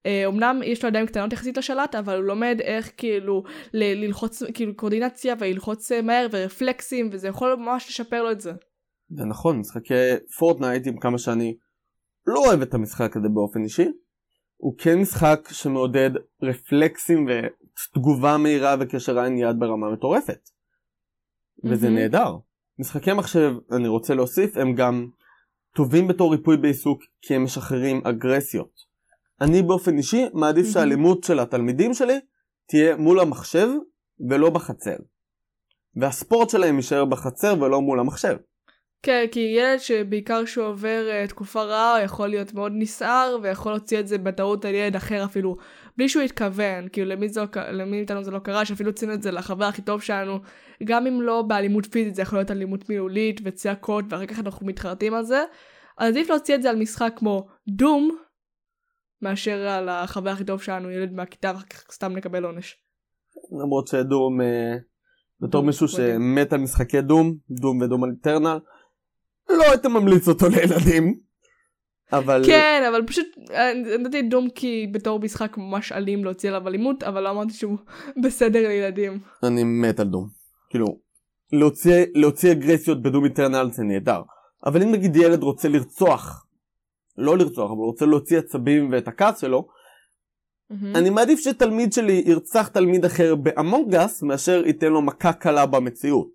אה, 0.06 0.28
אמנם 0.28 0.62
יש 0.64 0.84
לו 0.84 0.90
ידיים 0.90 1.06
קטנות 1.06 1.34
יחסית 1.34 1.58
לשלט, 1.58 1.96
אבל 1.96 2.16
הוא 2.18 2.24
לומד 2.24 2.58
איך 2.62 2.92
כאילו 2.98 3.44
ל- 3.74 4.06
ללחוץ, 4.06 4.44
כאילו 4.54 4.76
קואורדינציה 4.76 5.36
וללחוץ 5.40 5.92
אה, 5.92 6.02
מהר 6.02 6.28
ורפלקסים, 6.32 7.10
וזה 7.12 7.28
יכול 7.28 7.56
ממש 7.56 7.90
לשפר 7.90 8.24
לו 8.24 8.32
את 8.32 8.42
זה. 8.42 8.52
זה 9.10 9.26
נכון, 9.26 9.60
משחקי 9.60 9.94
פורטנייט 10.38 10.88
עם 10.88 10.98
כמה 11.00 11.18
שאני 11.18 11.58
לא 12.28 12.40
אוהב 12.48 12.62
את 12.62 12.74
המשחק 12.74 13.18
הזה 13.18 13.28
באופן 13.34 13.64
אישי, 13.64 13.88
הוא 14.58 14.74
כן 14.78 15.00
משחק 15.00 15.48
שמעודד 15.52 16.10
רפלקסים 16.42 17.28
ותגובה 17.80 18.38
מהירה 18.38 18.76
וקשר 18.80 19.20
עין 19.20 19.38
יד 19.38 19.56
ברמה 19.60 19.92
מטורפת. 19.92 20.50
וזה 21.64 21.88
מהמם. 21.88 22.00
נהדר. 22.00 22.38
משחקי 22.80 23.14
מחשב, 23.14 23.54
אני 23.72 23.88
רוצה 23.88 24.14
להוסיף, 24.14 24.58
הם 24.58 24.76
גם 24.76 25.08
טובים 25.76 26.08
בתור 26.08 26.32
ריפוי 26.32 26.58
בעיסוק 26.58 27.04
כי 27.22 27.36
הם 27.36 27.44
משחררים 27.44 28.02
אגרסיות. 28.08 28.72
אני 29.42 29.62
באופן 29.62 29.98
אישי 29.98 30.26
מעדיף 30.34 30.64
מהמם. 30.64 30.74
שהאלימות 30.74 31.24
של 31.24 31.40
התלמידים 31.40 31.94
שלי 31.94 32.20
תהיה 32.68 32.96
מול 32.96 33.20
המחשב 33.20 33.68
ולא 34.30 34.50
בחצר. 34.50 34.96
והספורט 35.96 36.50
שלהם 36.50 36.76
יישאר 36.76 37.06
בחצר 37.06 37.56
ולא 37.62 37.82
מול 37.82 38.00
המחשב. 38.00 38.36
כן, 39.06 39.26
כי 39.32 39.40
ילד 39.40 39.80
שבעיקר 39.80 40.46
שהוא 40.46 40.66
עובר 40.66 41.08
uh, 41.10 41.30
תקופה 41.30 41.64
רעה 41.64 42.02
יכול 42.04 42.28
להיות 42.28 42.54
מאוד 42.54 42.72
נסער 42.76 43.38
ויכול 43.42 43.72
להוציא 43.72 44.00
את 44.00 44.08
זה 44.08 44.18
בטעות 44.18 44.66
על 44.66 44.74
ילד 44.76 44.96
אחר 44.96 45.26
אפילו 45.26 45.56
בלי 45.98 46.10
שהוא 46.10 46.24
התכוון, 46.24 46.88
כאילו 46.92 47.10
למי, 47.10 47.30
זה, 47.30 47.42
לא 47.42 47.62
למי 47.72 47.98
מאיתנו 47.98 48.24
זה 48.24 48.32
לא 48.32 48.40
קרה, 48.40 48.66
שאפילו 48.66 48.90
הוצאנו 48.90 49.14
את 49.14 49.22
זה 49.22 49.32
לחבר 49.32 49.66
הכי 49.66 49.82
טוב 49.82 50.02
שלנו, 50.02 50.40
גם 50.84 51.08
אם 51.08 51.22
לא 51.22 51.42
באלימות 51.42 51.86
פיזית 51.86 52.16
זה 52.16 52.22
יכול 52.22 52.40
להיות 52.40 52.52
אלימות 52.52 52.90
מילולית 52.90 53.42
וצעקות 53.44 54.06
ואחר 54.10 54.26
כך 54.26 54.40
אנחנו 54.40 54.66
מתחרטים 54.66 55.14
על 55.14 55.24
זה, 55.24 55.44
אז 55.98 56.10
עדיף 56.10 56.30
להוציא 56.30 56.56
את 56.56 56.62
זה 56.62 56.70
על 56.70 56.76
משחק 56.76 57.14
כמו 57.16 57.48
דום 57.68 58.18
מאשר 59.22 59.68
על 59.68 59.90
החבר 59.90 60.30
הכי 60.30 60.44
טוב 60.44 60.62
שלנו, 60.62 60.92
ילד 60.92 61.14
מהכיתה 61.14 61.52
ואחר 61.56 61.66
כך 61.66 61.92
סתם 61.92 62.14
נקבל 62.16 62.46
עונש. 62.46 62.78
למרות 63.64 63.88
שדום 63.88 64.42
אה, 64.42 64.76
בתור 65.42 65.64
מישהו. 65.64 65.88
שמת 65.88 66.54
על 66.54 66.60
משחקי 66.60 67.02
דום, 67.02 67.38
דום 67.62 67.82
ודום 67.82 68.04
על 68.04 68.10
איטרנל, 68.10 68.58
לא 69.50 69.64
היית 69.64 69.86
ממליץ 69.86 70.28
אותו 70.28 70.50
לילדים. 70.50 71.20
אבל 72.14 72.44
כן, 72.46 72.84
אבל 72.90 73.04
פשוט 73.08 73.28
נתתי 74.00 74.22
דום 74.22 74.50
כי 74.50 74.88
בתור 74.92 75.20
משחק 75.20 75.58
ממש 75.58 75.92
אלים 75.92 76.24
להוציא 76.24 76.50
עליו 76.50 76.68
אלימות, 76.68 77.04
אבל 77.04 77.24
לא 77.24 77.30
אמרתי 77.30 77.54
שהוא 77.54 77.78
בסדר 78.24 78.68
לילדים. 78.68 79.20
אני 79.44 79.64
מת 79.64 80.00
על 80.00 80.08
דום. 80.08 80.30
כאילו, 80.70 81.00
להוציא, 81.54 82.06
להוציא 82.16 82.52
אגרסיות 82.52 83.02
בדום 83.02 83.26
איטרנל 83.26 83.72
זה 83.72 83.84
נהדר. 83.84 84.22
אבל 84.66 84.84
אם 84.84 84.92
נגיד 84.92 85.16
ילד 85.16 85.44
רוצה 85.44 85.68
לרצוח, 85.68 86.48
לא 87.18 87.38
לרצוח, 87.38 87.72
אבל 87.72 87.80
רוצה 87.80 88.06
להוציא 88.06 88.38
עצבים 88.38 88.90
ואת 88.92 89.08
הכעס 89.08 89.42
שלו, 89.42 89.68
מהמם. 90.70 90.96
אני 90.96 91.10
מעדיף 91.10 91.40
שתלמיד 91.40 91.94
שלי 91.94 92.24
ירצח 92.26 92.68
תלמיד 92.68 93.06
אחר 93.06 93.36
באמונגס 93.36 94.24
מאשר 94.24 94.64
ייתן 94.66 94.92
לו 94.92 95.02
מכה 95.02 95.34
קלה 95.34 95.66
במציאות. 95.66 96.32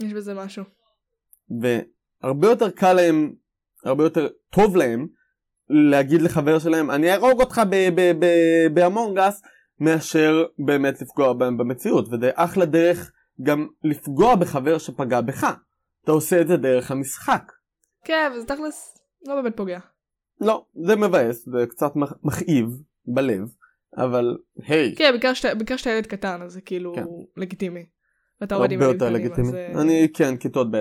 יש 0.00 0.12
בזה 0.12 0.34
משהו. 0.34 0.64
והרבה 2.22 2.48
יותר 2.48 2.70
קל 2.70 2.92
להם, 2.92 3.32
הרבה 3.84 4.04
יותר 4.04 4.28
טוב 4.50 4.76
להם 4.76 5.06
להגיד 5.68 6.22
לחבר 6.22 6.58
שלהם 6.58 6.90
אני 6.90 7.10
אהרוג 7.12 7.40
אותך 7.40 7.60
באמונגס 8.74 9.42
מאשר 9.80 10.44
באמת 10.58 11.02
לפגוע 11.02 11.32
בהם 11.32 11.56
במציאות 11.56 12.08
וזה 12.12 12.30
אחלה 12.34 12.64
דרך 12.64 13.12
גם 13.42 13.68
לפגוע 13.84 14.34
בחבר 14.36 14.78
שפגע 14.78 15.20
בך. 15.20 15.46
אתה 16.04 16.12
עושה 16.12 16.40
את 16.40 16.48
זה 16.48 16.56
דרך 16.56 16.90
המשחק. 16.90 17.52
כן, 18.04 18.32
וזה 18.36 18.46
תכלס 18.46 18.98
לא 19.26 19.42
באמת 19.42 19.56
פוגע. 19.56 19.78
לא, 20.40 20.64
זה 20.86 20.96
מבאס, 20.96 21.48
זה 21.48 21.66
קצת 21.68 21.92
מכאיב 22.22 22.66
בלב, 23.06 23.48
אבל 23.96 24.36
היי, 24.66 24.94
כן, 24.96 25.10
בעיקר 25.10 25.76
שאתה- 25.76 25.90
ילד 25.90 26.06
קטן, 26.06 26.42
אז 26.42 26.52
זה 26.52 26.60
כאילו 26.60 26.94
כן. 26.94 27.04
לגיטימי. 27.36 27.86
ואתה 28.40 28.54
עובד 28.54 28.72
עם 28.72 28.82
הרבה 28.82 29.06
ילדים 29.06 29.22
יותר 29.24 29.32
קטנים. 29.34 29.46
אז 29.46 29.52
זה 29.52 29.72
אני 29.80 30.08
כן, 30.14 30.36
כיתות 30.36 30.70
ב'. 30.70 30.80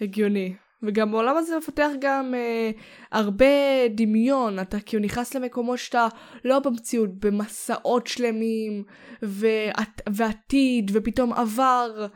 הגיוני. 0.00 0.54
וגם 0.82 1.10
בעולם 1.10 1.36
הזה 1.36 1.58
מפתח 1.58 1.88
גם 2.00 2.34
אה, 2.34 2.70
הרבה 3.12 3.46
דמיון, 3.90 4.58
אתה 4.58 4.80
כאילו 4.80 5.02
נכנס 5.02 5.34
למקומות 5.34 5.78
שאתה 5.78 6.08
לא 6.44 6.58
במציאות, 6.58 7.10
במסעות 7.24 8.06
שלמים, 8.06 8.84
ועת, 9.22 10.00
ועתיד, 10.08 10.90
ופתאום 10.94 11.32
עבר, 11.32 12.06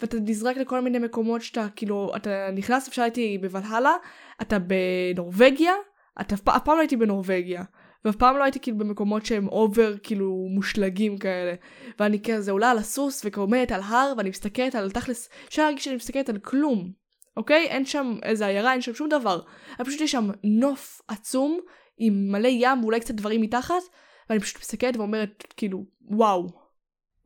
ואתה 0.00 0.16
נזרק 0.20 0.56
לכל 0.56 0.80
מיני 0.80 0.98
מקומות 0.98 1.42
שאתה 1.42 1.66
כאילו, 1.76 2.12
אתה 2.16 2.50
נכנס, 2.52 2.88
אפשר 2.88 3.02
הייתי 3.02 3.38
בוולהלה, 3.38 3.94
אתה 4.42 4.56
בנורבגיה, 4.58 5.72
אתה 6.20 6.34
אף, 6.34 6.40
פעם 6.64 6.74
לא 6.76 6.80
הייתי 6.80 6.96
בנורבגיה. 6.96 7.62
ואף 8.04 8.16
פעם 8.16 8.36
לא 8.36 8.42
הייתי 8.42 8.60
כאילו 8.60 8.78
במקומות 8.78 9.26
שהם 9.26 9.48
אובר 9.48 9.94
כאילו 10.02 10.46
מושלגים 10.50 11.18
כאלה. 11.18 11.54
ואני 11.98 12.22
כזה 12.22 12.52
עולה 12.52 12.70
על 12.70 12.78
הסוס 12.78 13.24
ועומדת 13.24 13.72
על 13.72 13.80
הר 13.80 14.12
ואני 14.16 14.28
מסתכלת 14.28 14.74
על 14.74 14.90
תכלס, 14.90 15.28
אפשר 15.48 15.64
להגיד 15.64 15.80
שאני 15.80 15.96
מסתכלת 15.96 16.28
על 16.28 16.38
כלום. 16.38 17.05
אוקיי? 17.36 17.66
אין 17.66 17.84
שם 17.84 18.16
איזה 18.22 18.46
עיירה, 18.46 18.72
אין 18.72 18.80
שם 18.80 18.94
שום 18.94 19.08
דבר. 19.08 19.40
פשוט 19.84 20.00
יש 20.00 20.12
שם 20.12 20.30
נוף 20.44 21.00
עצום 21.08 21.60
עם 21.98 22.32
מלא 22.32 22.48
ים 22.48 22.82
ואולי 22.82 23.00
קצת 23.00 23.14
דברים 23.14 23.40
מתחת, 23.40 23.82
ואני 24.30 24.40
פשוט 24.40 24.60
מסתכלת 24.60 24.96
ואומרת 24.96 25.54
כאילו 25.56 25.84
וואו. 26.00 26.46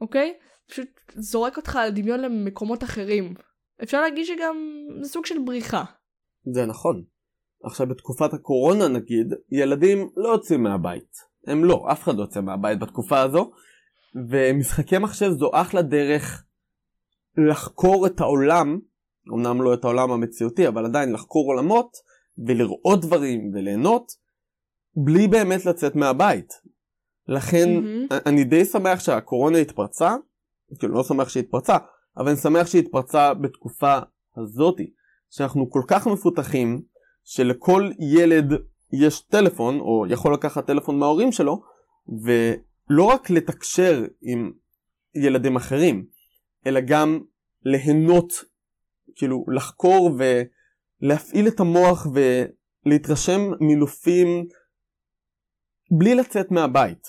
אוקיי? 0.00 0.34
פשוט 0.70 0.88
זורק 1.14 1.56
אותך 1.56 1.76
על 1.76 1.90
דמיון 1.90 2.20
למקומות 2.20 2.84
אחרים. 2.84 3.34
אפשר 3.82 4.00
להגיד 4.00 4.26
שגם 4.26 4.56
זה 5.00 5.08
סוג 5.08 5.26
של 5.26 5.38
בריחה. 5.44 5.84
זה 6.52 6.66
נכון. 6.66 7.04
עכשיו 7.64 7.86
בתקופת 7.86 8.34
הקורונה 8.34 8.88
נגיד, 8.88 9.34
ילדים 9.52 10.10
לא 10.16 10.28
יוצאים 10.28 10.62
מהבית. 10.62 11.16
הם 11.46 11.64
לא, 11.64 11.86
אף 11.92 12.02
אחד 12.02 12.16
לא 12.16 12.22
יוצא 12.22 12.40
מהבית 12.40 12.78
בתקופה 12.78 13.20
הזו. 13.20 13.50
ומשחקי 14.30 14.98
מחשב 14.98 15.30
זו 15.30 15.50
אחלה 15.54 15.82
דרך 15.82 16.44
לחקור 17.36 18.06
את 18.06 18.20
העולם, 18.20 18.78
אמנם 19.28 19.62
לא 19.62 19.74
את 19.74 19.84
העולם 19.84 20.10
המציאותי, 20.10 20.68
אבל 20.68 20.84
עדיין 20.84 21.12
לחקור 21.12 21.52
עולמות 21.52 21.90
ולראות 22.46 23.00
דברים 23.00 23.50
וליהנות, 23.54 24.12
בלי 24.96 25.28
באמת 25.28 25.66
לצאת 25.66 25.96
מהבית. 25.96 26.52
לכן 27.28 27.74
מהמם. 27.74 28.06
אני 28.26 28.44
די 28.44 28.64
שמח 28.64 29.00
שהקורונה 29.00 29.58
התפרצה, 29.58 30.16
כאילו 30.78 30.94
לא 30.94 31.02
שמח 31.04 31.28
שהיא 31.28 31.42
התפרצה, 31.42 31.76
אבל 32.16 32.28
אני 32.28 32.36
שמח 32.36 32.66
שהיא 32.66 32.82
התפרצה 32.82 33.34
בתקופה 33.34 33.98
הזאתי, 34.36 34.92
שאנחנו 35.30 35.70
כל 35.70 35.82
כך 35.88 36.06
מפותחים, 36.06 36.82
שלכל 37.24 37.90
ילד 38.16 38.52
יש 38.92 39.20
טלפון, 39.20 39.80
או 39.80 40.04
יכול 40.08 40.34
לקחת 40.34 40.66
טלפון 40.66 40.98
מההורים 40.98 41.32
שלו, 41.32 41.62
ולא 42.24 43.04
רק 43.04 43.30
לתקשר 43.30 44.04
עם 44.22 44.52
ילדים 45.14 45.56
אחרים, 45.56 46.06
אלא 46.66 46.80
גם 46.80 47.20
ליהנות, 47.64 48.32
כאילו 49.16 49.44
לחקור 49.54 50.10
ולהפעיל 51.02 51.48
את 51.48 51.60
המוח 51.60 52.06
ולהתרשם 52.86 53.50
מנופים 53.60 54.46
בלי 55.90 56.14
לצאת 56.14 56.50
מהבית. 56.50 57.08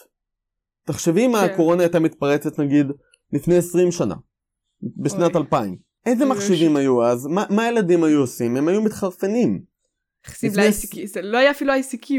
תחשבי 0.85 1.25
אם 1.25 1.31
כן. 1.31 1.53
הקורונה 1.53 1.83
הייתה 1.83 1.99
מתפרצת 1.99 2.59
נגיד 2.59 2.87
לפני 3.33 3.57
20 3.57 3.91
שנה, 3.91 4.15
בשנת 4.81 5.35
אוי. 5.35 5.41
2000. 5.41 5.77
איזה 6.05 6.25
מחשבים 6.25 6.75
היו 6.75 7.03
אז? 7.03 7.27
מה, 7.27 7.45
מה 7.49 7.63
הילדים 7.63 8.03
היו 8.03 8.19
עושים? 8.19 8.57
הם 8.57 8.67
היו 8.67 8.81
מתחרפנים. 8.81 9.63
יחסית 10.25 10.51
לפני 10.51 10.63
ל-ICQ, 10.63 11.07
זה 11.07 11.21
לא 11.21 11.37
היה 11.37 11.51
אפילו 11.51 11.73
ICQ. 11.73 12.11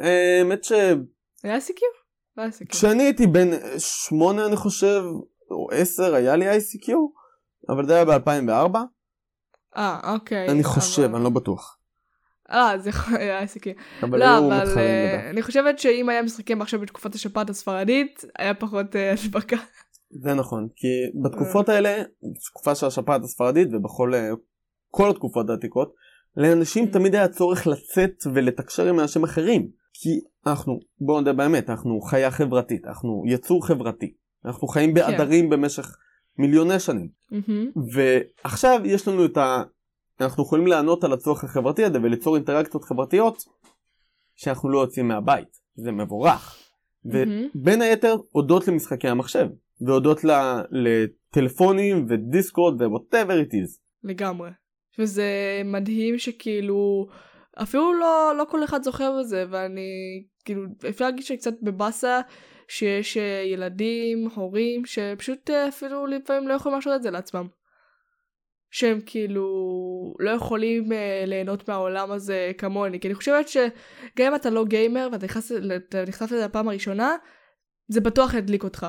האמת 0.00 0.64
שכשאני 0.64 1.02
היה 1.42 1.58
ICQ? 1.58 1.80
לא 2.36 2.42
ICQ. 2.46 2.86
הייתי 2.86 3.26
בן 3.26 3.48
8 3.78 4.46
אני 4.46 4.56
חושב, 4.56 5.02
או 5.50 5.68
10 5.72 6.14
היה 6.14 6.36
לי 6.36 6.56
ICQ, 6.56 6.92
אבל 7.68 7.86
זה 7.86 7.94
היה 7.94 8.04
ב-2004. 8.04 8.78
אה, 9.76 10.12
אוקיי. 10.14 10.48
אני 10.48 10.64
חושב, 10.64 11.02
אבל- 11.02 11.14
אני 11.14 11.24
לא 11.24 11.30
בטוח. 11.30 11.76
אה, 12.50 12.78
זה 12.78 12.90
היה. 13.18 13.40
אבל 14.02 14.18
לא, 14.18 14.24
היו 14.24 14.38
אבל 14.38 14.56
מתחרים 14.62 14.78
אה, 14.78 15.18
בזה. 15.18 15.30
אני 15.30 15.42
חושבת 15.42 15.78
שאם 15.78 16.08
היה 16.08 16.22
משחקים 16.22 16.62
עכשיו 16.62 16.80
בתקופת 16.80 17.14
השפעת 17.14 17.50
הספרדית, 17.50 18.24
היה 18.38 18.54
פחות 18.54 18.96
אה, 18.96 19.14
הדבקה. 19.24 19.56
זה 20.10 20.34
נכון, 20.34 20.68
כי 20.76 20.88
בתקופות 21.22 21.68
אה. 21.70 21.74
האלה, 21.74 22.02
תקופה 22.50 22.74
של 22.74 22.86
השפעת 22.86 23.24
הספרדית 23.24 23.68
ובכל 23.72 24.14
אה, 24.14 24.30
כל 24.90 25.10
התקופות 25.10 25.50
העתיקות, 25.50 25.94
לאנשים. 26.36 26.86
תמיד 26.86 27.14
היה 27.14 27.28
צורך 27.28 27.66
לצאת 27.66 28.22
ולתקשר 28.34 28.88
עם 28.88 29.00
אנשים 29.00 29.24
אחרים. 29.24 29.68
כי 29.92 30.20
אנחנו, 30.46 30.80
בואו 31.00 31.20
נדע 31.20 31.32
באמת, 31.32 31.70
אנחנו 31.70 32.00
חיה 32.00 32.30
חברתית, 32.30 32.86
אנחנו 32.86 33.22
יצור 33.26 33.66
חברתי. 33.66 34.14
אנחנו 34.44 34.68
חיים 34.68 34.94
כן. 34.94 34.94
בעדרים 34.94 35.50
במשך 35.50 35.96
מיליוני 36.38 36.80
שנים. 36.80 37.08
מהמם. 37.30 37.70
ועכשיו 37.94 38.80
יש 38.84 39.08
לנו 39.08 39.24
את 39.24 39.36
ה... 39.36 39.62
אנחנו 40.20 40.42
יכולים 40.42 40.66
לענות 40.66 41.04
על 41.04 41.12
הצורך 41.12 41.44
החברתי 41.44 41.84
הזה 41.84 41.98
וליצור 42.02 42.36
אינטראקציות 42.36 42.84
חברתיות 42.84 43.44
שאנחנו 44.36 44.70
לא 44.70 44.78
יוצאים 44.78 45.08
מהבית. 45.08 45.48
זה 45.74 45.92
מבורך. 45.92 46.56
מהמם. 47.04 47.48
ובין 47.54 47.82
היתר 47.82 48.16
הודות 48.32 48.68
למשחקי 48.68 49.08
המחשב 49.08 49.46
והודות 49.80 50.24
ל- 50.24 50.60
לטלפונים 50.70 52.06
ודיסקורד 52.08 52.82
ו-whatever 52.82 53.46
it 53.48 53.52
is. 53.52 53.80
לגמרי. 54.04 54.50
וזה 54.98 55.24
מדהים 55.64 56.18
שכאילו, 56.18 57.06
אפילו 57.62 57.94
לא, 57.94 58.32
לא 58.38 58.44
כל 58.50 58.64
אחד 58.64 58.82
זוכר 58.82 59.12
בזה, 59.20 59.44
ואני, 59.50 59.80
כאילו, 60.44 60.62
אפשר 60.88 61.04
להגיד 61.04 61.24
שקצת 61.24 61.54
בבאסה 61.62 62.20
שיש 62.70 63.16
אה, 63.16 63.42
ילדים, 63.46 64.28
הורים, 64.34 64.84
שפשוט 64.86 65.50
אה, 65.50 65.68
אפילו 65.68 66.06
לפעמים 66.06 66.48
לא 66.48 66.54
יכולים 66.54 66.72
להרשות 66.72 66.92
את 66.96 67.02
זה 67.02 67.10
לעצמם. 67.10 67.48
שהם 68.70 69.00
כאילו 69.06 69.44
לא 70.18 70.30
יכולים 70.30 70.92
אה, 70.92 71.24
ליהנות 71.26 71.68
מהעולם 71.68 72.10
הזה 72.10 72.52
כמוני, 72.58 73.00
כי 73.00 73.08
אני 73.08 73.14
חושבת 73.14 73.48
שגם 73.48 74.26
אם 74.26 74.34
אתה 74.34 74.50
לא 74.50 74.64
גיימר 74.64 75.08
ואתה 75.12 75.24
נכנס, 75.24 75.52
נחשף 76.08 76.32
לזה 76.32 76.48
בפעם 76.48 76.68
הראשונה, 76.68 77.16
זה 77.88 78.00
בטוח 78.00 78.34
ידליק 78.34 78.64
אותך. 78.64 78.86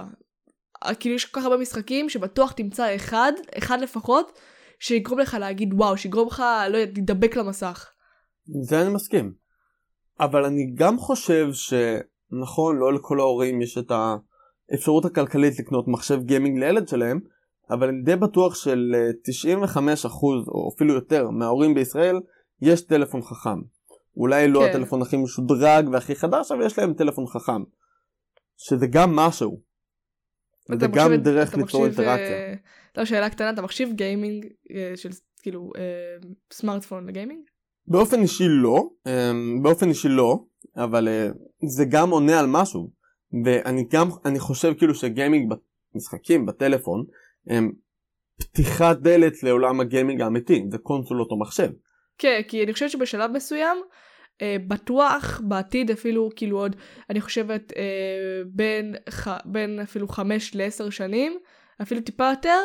כאילו 0.99 1.15
יש 1.15 1.25
כל 1.25 1.39
כך 1.39 1.45
הרבה 1.45 1.57
משחקים 1.57 2.09
שבטוח 2.09 2.51
תמצא 2.51 2.95
אחד, 2.95 3.31
אחד 3.57 3.81
לפחות, 3.81 4.39
שיגרום 4.79 5.19
לך 5.19 5.37
להגיד 5.39 5.73
וואו, 5.73 5.97
שיגרום 5.97 6.27
לך, 6.27 6.43
לא 6.69 6.77
יודעת, 6.77 6.95
להידבק 6.97 7.35
למסך. 7.35 7.91
זה 8.63 8.81
אני 8.81 8.93
מסכים. 8.93 9.33
אבל 10.19 10.45
אני 10.45 10.71
גם 10.75 10.97
חושב 10.97 11.47
שנכון 12.31 12.77
לא 12.77 12.93
לכל 12.93 13.19
ההורים 13.19 13.61
יש 13.61 13.77
את 13.77 13.91
האפשרות 14.71 15.05
הכלכלית 15.05 15.59
לקנות 15.59 15.87
מחשב 15.87 16.19
גיימינג 16.23 16.59
לילד 16.59 16.87
שלהם 16.87 17.19
אבל 17.69 17.87
אני 17.87 18.01
די 18.01 18.15
בטוח 18.15 18.55
של 18.55 18.95
אה, 18.95 19.09
95% 19.75 19.77
או 20.47 20.71
אפילו 20.75 20.93
יותר 20.93 21.29
מההורים 21.29 21.73
בישראל 21.73 22.19
יש 22.61 22.81
טלפון 22.81 23.21
חכם. 23.21 23.59
אולי 24.17 24.47
לא 24.47 24.59
כן. 24.59 24.69
הטלפון 24.69 25.01
הכי 25.01 25.17
משודרג 25.17 25.89
והכי 25.91 26.15
חדש 26.15 26.51
אבל 26.51 26.65
יש 26.65 26.79
להם 26.79 26.93
טלפון 26.93 27.27
חכם. 27.27 27.63
שזה 28.57 28.87
גם 28.87 29.15
משהו. 29.15 29.59
וזה 30.69 30.85
אתה 30.85 30.95
גם 30.97 31.05
מחשיב- 31.07 31.23
דרך 31.23 31.55
ליצור 31.55 31.85
אינטראקציה. 31.85 32.31
אה, 32.31 32.53
לא, 32.97 33.05
שאלה 33.05 33.29
קטנה, 33.29 33.49
אתה 33.49 33.61
מחשיב 33.61 33.89
גיימינג 33.93 34.45
אה, 34.71 34.93
של 34.95 35.09
כאילו 35.41 35.71
אה, 35.77 35.81
סמארטפון 36.53 37.07
לגיימינג? 37.07 37.41
באופן 37.87 38.21
אישי 38.21 38.43
לא, 38.47 38.89
אמ, 39.07 39.63
באופן 39.63 39.89
אישי 39.89 40.07
לא, 40.07 40.43
אבל 40.77 41.07
אה, 41.07 41.27
זה 41.67 41.85
גם 41.89 42.09
עונה 42.09 42.39
על 42.39 42.45
משהו. 42.47 42.91
ואני 43.45 43.85
גם, 43.91 44.09
אני 44.25 44.39
חושב 44.39 44.73
כאילו 44.77 44.95
שגיימינג 44.95 45.53
במשחקים 45.93 46.45
בטלפון 46.45 47.03
הם 47.47 47.71
פתיחת 48.39 48.97
דלת 48.97 49.43
לעולם 49.43 49.79
הגיימינג 49.79 50.21
האמיתי, 50.21 50.63
זה 50.71 50.77
קונסולות 50.77 51.31
או 51.31 51.39
מחשב. 51.39 51.69
כן, 52.17 52.41
כי 52.47 52.63
אני 52.63 52.73
חושבת 52.73 52.89
שבשלב 52.89 53.31
מסוים, 53.31 53.77
אה, 54.41 54.55
בטוח 54.67 55.41
בעתיד 55.47 55.91
אפילו 55.91 56.29
כאילו 56.35 56.57
עוד, 56.57 56.75
אני 57.09 57.21
חושבת 57.21 57.73
אה, 57.77 58.41
בין, 58.45 58.95
ח, 59.09 59.27
בין 59.45 59.79
אפילו 59.79 60.07
חמש 60.07 60.55
לעשר 60.55 60.89
שנים, 60.89 61.37
אפילו 61.81 62.01
טיפה 62.01 62.29
יותר, 62.29 62.59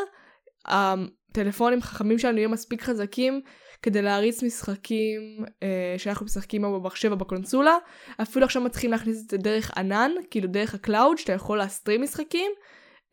הטלפונים 0.67 1.79
החכמים 1.79 2.19
שלנו 2.19 2.39
יהיו 2.39 2.51
מספיק 2.51 2.83
חזקים 2.83 3.41
כדי 3.83 4.03
להריץ 4.03 4.43
משחקים 4.43 5.45
אה, 5.63 5.95
שאנחנו 5.99 6.27
משחקים 6.27 6.65
או 6.65 6.81
במחשב 6.81 7.13
או 7.13 7.17
בקונסולה. 7.17 7.77
אפילו 8.23 8.45
עכשיו 8.45 8.63
מתחילים 8.63 8.93
להכניס 8.93 9.25
את 9.25 9.31
זה 9.31 9.37
דרך 9.37 9.71
ענן, 9.77 10.11
כאילו 10.31 10.49
דרך 10.49 10.75
ה 10.75 10.81
cloud, 10.81 11.19
שאתה 11.19 11.33
יכול 11.33 11.59
להסטרים 11.59 12.03
משחקים. 12.03 12.51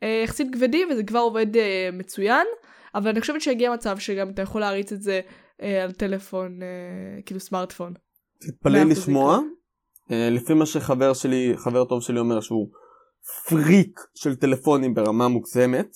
אה, 0.02 0.22
יחסית 0.24 0.54
כבדים 0.54 0.88
וזה 0.90 1.02
כבר 1.02 1.18
עובד 1.18 1.56
אה, 1.56 1.88
מצוין, 1.92 2.46
אבל 2.94 3.08
אני 3.08 3.20
חושבת 3.20 3.40
שהגיע 3.40 3.72
מצב 3.72 3.98
שגם 3.98 4.30
אתה 4.30 4.42
יכול 4.42 4.60
להריץ 4.60 4.92
את 4.92 5.02
זה 5.02 5.20
אה, 5.62 5.84
על 5.84 5.92
טלפון, 5.92 6.62
אה, 6.62 7.22
כאילו 7.26 7.40
סמארטפון. 7.40 7.92
תתפלא 8.40 8.82
לשמוע, 8.82 9.38
אה, 10.10 10.28
לפי 10.30 10.54
מה 10.54 10.66
שחבר 10.66 11.14
שלי, 11.14 11.52
חבר 11.56 11.84
טוב 11.84 12.02
שלי 12.02 12.18
אומר 12.18 12.40
שהוא 12.40 12.68
פריק 13.48 14.00
של 14.14 14.34
טלפונים 14.36 14.94
ברמה 14.94 15.28
מוגזמת. 15.28 15.88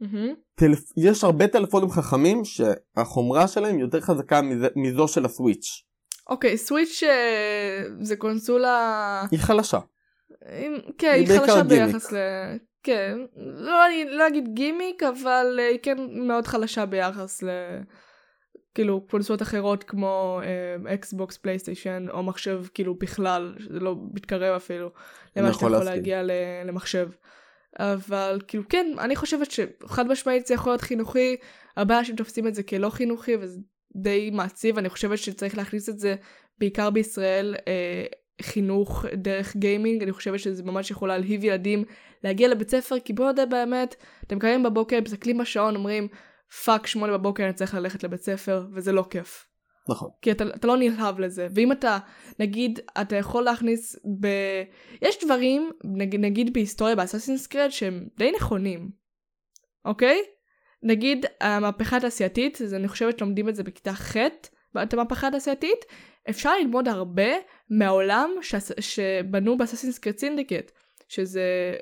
מהמם. 0.00 0.34
טלפ... 0.60 0.92
יש 0.96 1.24
הרבה 1.24 1.48
טלפונים 1.48 1.90
חכמים 1.90 2.42
שהחומרה 2.44 3.48
שלהם 3.48 3.78
יותר 3.78 4.00
חזקה 4.00 4.42
מזה, 4.42 4.68
מזו 4.76 5.08
של 5.08 5.24
הסוויץ'. 5.24 5.82
אוקיי, 6.28 6.56
סוויץ' 6.58 7.02
אה, 7.02 7.82
זה 8.00 8.16
קונסולה... 8.16 9.22
היא 9.30 9.38
חלשה. 9.40 9.78
עם- 10.58 10.78
כן, 10.98 11.12
היא 11.14 11.30
היא 11.32 11.38
חלשה 11.40 11.62
גימיק. 11.62 11.86
ביחס 11.86 12.12
ל... 12.12 12.16
כן, 12.82 13.18
לא, 13.36 13.86
אני 13.86 14.04
לא 14.10 14.28
אגיד 14.28 14.44
גימיק, 14.54 15.02
אבל 15.02 15.56
אה, 15.58 15.68
היא 15.68 15.78
כן 15.82 15.96
מאוד 16.12 16.46
חלשה 16.46 16.86
ביחס 16.86 17.42
ל... 17.42 17.48
כאילו 18.74 19.06
קונסולות 19.10 19.42
אחרות 19.42 19.84
כמו 19.84 20.40
אקסבוקס, 20.94 21.36
פלייסטיישן 21.36 22.06
או 22.10 22.22
מחשב 22.22 22.62
כאילו 22.74 22.94
בכלל, 22.94 23.54
זה 23.72 23.80
לא 23.80 23.96
מתקרב 24.14 24.54
אפילו 24.56 24.90
למה 25.36 25.52
שאתה 25.52 25.56
יכול 25.56 25.68
יכול 25.68 25.70
להסכים. 25.70 25.94
להגיע 25.96 26.22
למחשב. 26.64 27.08
אבל 27.80 28.40
כאילו 28.48 28.62
כן, 28.68 28.86
אני 28.98 29.16
חושבת 29.16 29.50
שחד 29.50 30.08
משמעית 30.08 30.46
זה 30.46 30.54
יכול 30.54 30.72
להיות 30.72 30.80
חינוכי, 30.80 31.36
הרבה 31.76 31.98
אנשים 31.98 32.16
תופסים 32.16 32.46
את 32.46 32.54
זה 32.54 32.62
כלא 32.62 32.90
חינוכי 32.90 33.36
וזה 33.40 33.58
די 33.96 34.30
מעציב, 34.32 34.78
אני 34.78 34.88
חושבת 34.88 35.18
שצריך 35.18 35.56
להכניס 35.56 35.88
את 35.88 35.98
זה 35.98 36.16
בעיקר 36.58 36.90
בישראל 36.90 37.54
אה, 37.68 38.04
חינוך 38.42 39.04
דרך 39.14 39.56
גיימינג, 39.56 40.02
אני 40.02 40.12
חושבת 40.12 40.38
שזה 40.38 40.62
ממש 40.62 40.90
יכול 40.90 41.08
להלהיב 41.08 41.44
ילדים 41.44 41.84
להגיע 42.24 42.48
לבית 42.48 42.70
ספר, 42.70 43.00
כי 43.00 43.12
בוא 43.12 43.24
נודה 43.26 43.46
באמת, 43.46 43.96
אתם 44.26 44.38
קמים 44.38 44.62
בבוקר, 44.62 44.98
מסתכלים 45.04 45.38
בשעון, 45.38 45.76
אומרים 45.76 46.08
fuck 46.64 46.86
שמונה 46.86 47.18
בבוקר 47.18 47.44
אני 47.44 47.52
צריך 47.52 47.74
ללכת 47.74 48.04
לבית 48.04 48.22
ספר, 48.22 48.66
וזה 48.72 48.92
לא 48.92 49.04
כיף. 49.10 49.49
נכון. 49.90 50.10
כי 50.22 50.30
אתה, 50.30 50.44
אתה 50.54 50.66
לא 50.66 50.76
נלהב 50.76 51.20
לזה. 51.20 51.48
ואם 51.54 51.72
אתה, 51.72 51.98
נגיד, 52.38 52.80
אתה 53.00 53.16
יכול 53.16 53.42
להכניס 53.42 53.96
ב... 54.20 54.26
יש 55.02 55.24
דברים, 55.24 55.70
נגיד, 55.84 56.20
נגיד 56.20 56.52
בהיסטוריה 56.52 56.96
ב 56.96 57.00
Assassin's 57.00 57.46
Creed, 57.46 57.70
שהם 57.70 58.08
די 58.18 58.32
נכונים, 58.36 58.90
אוקיי? 59.84 60.22
נגיד 60.82 61.26
המהפכה 61.40 61.96
התעשייתית, 61.96 62.58
אני 62.72 62.88
חושבת 62.88 63.18
שלומדים 63.18 63.48
את 63.48 63.54
זה 63.54 63.62
בכיתה 63.62 63.92
ח', 63.92 64.16
את 64.82 64.92
המהפכה 64.92 65.28
התעשייתית, 65.28 65.84
אפשר 66.30 66.58
ללמוד 66.58 66.88
הרבה 66.88 67.30
מהעולם 67.70 68.30
ש... 68.42 68.54
שבנו 68.80 69.58
ב 69.58 69.62
Assassin's 69.62 69.98
Creed 69.98 70.18
Syndicate, 70.18 70.72
שזה 71.08 71.76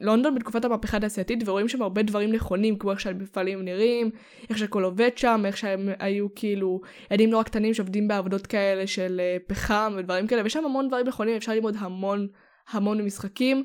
לונדון 0.00 0.34
בתקופת 0.34 0.64
המהפכה 0.64 0.96
התעשייתית, 0.96 1.48
ורואים 1.48 1.68
שם 1.68 1.82
הרבה 1.82 2.02
דברים 2.02 2.32
נכונים, 2.32 2.78
כמו 2.78 2.90
איך 2.90 3.00
שהמפעלים 3.00 3.64
נראים, 3.64 4.10
איך 4.50 4.58
שהכל 4.58 4.84
עובד 4.84 5.10
שם, 5.16 5.42
איך 5.46 5.56
שהם 5.56 5.88
היו 5.98 6.34
כאילו 6.34 6.80
ילדים 7.10 7.30
נורא 7.30 7.42
קטנים 7.42 7.74
שעובדים 7.74 8.08
בעבודות 8.08 8.46
כאלה 8.46 8.86
של 8.86 9.20
אה, 9.20 9.36
פחם 9.46 9.92
ודברים 9.96 10.26
כאלה, 10.26 10.42
ויש 10.42 10.52
שם 10.52 10.64
המון 10.64 10.88
דברים 10.88 11.06
נכונים, 11.06 11.36
אפשר 11.36 11.52
ללמוד 11.52 11.74
המון 11.78 12.28
המון 12.70 13.02
משחקים. 13.02 13.64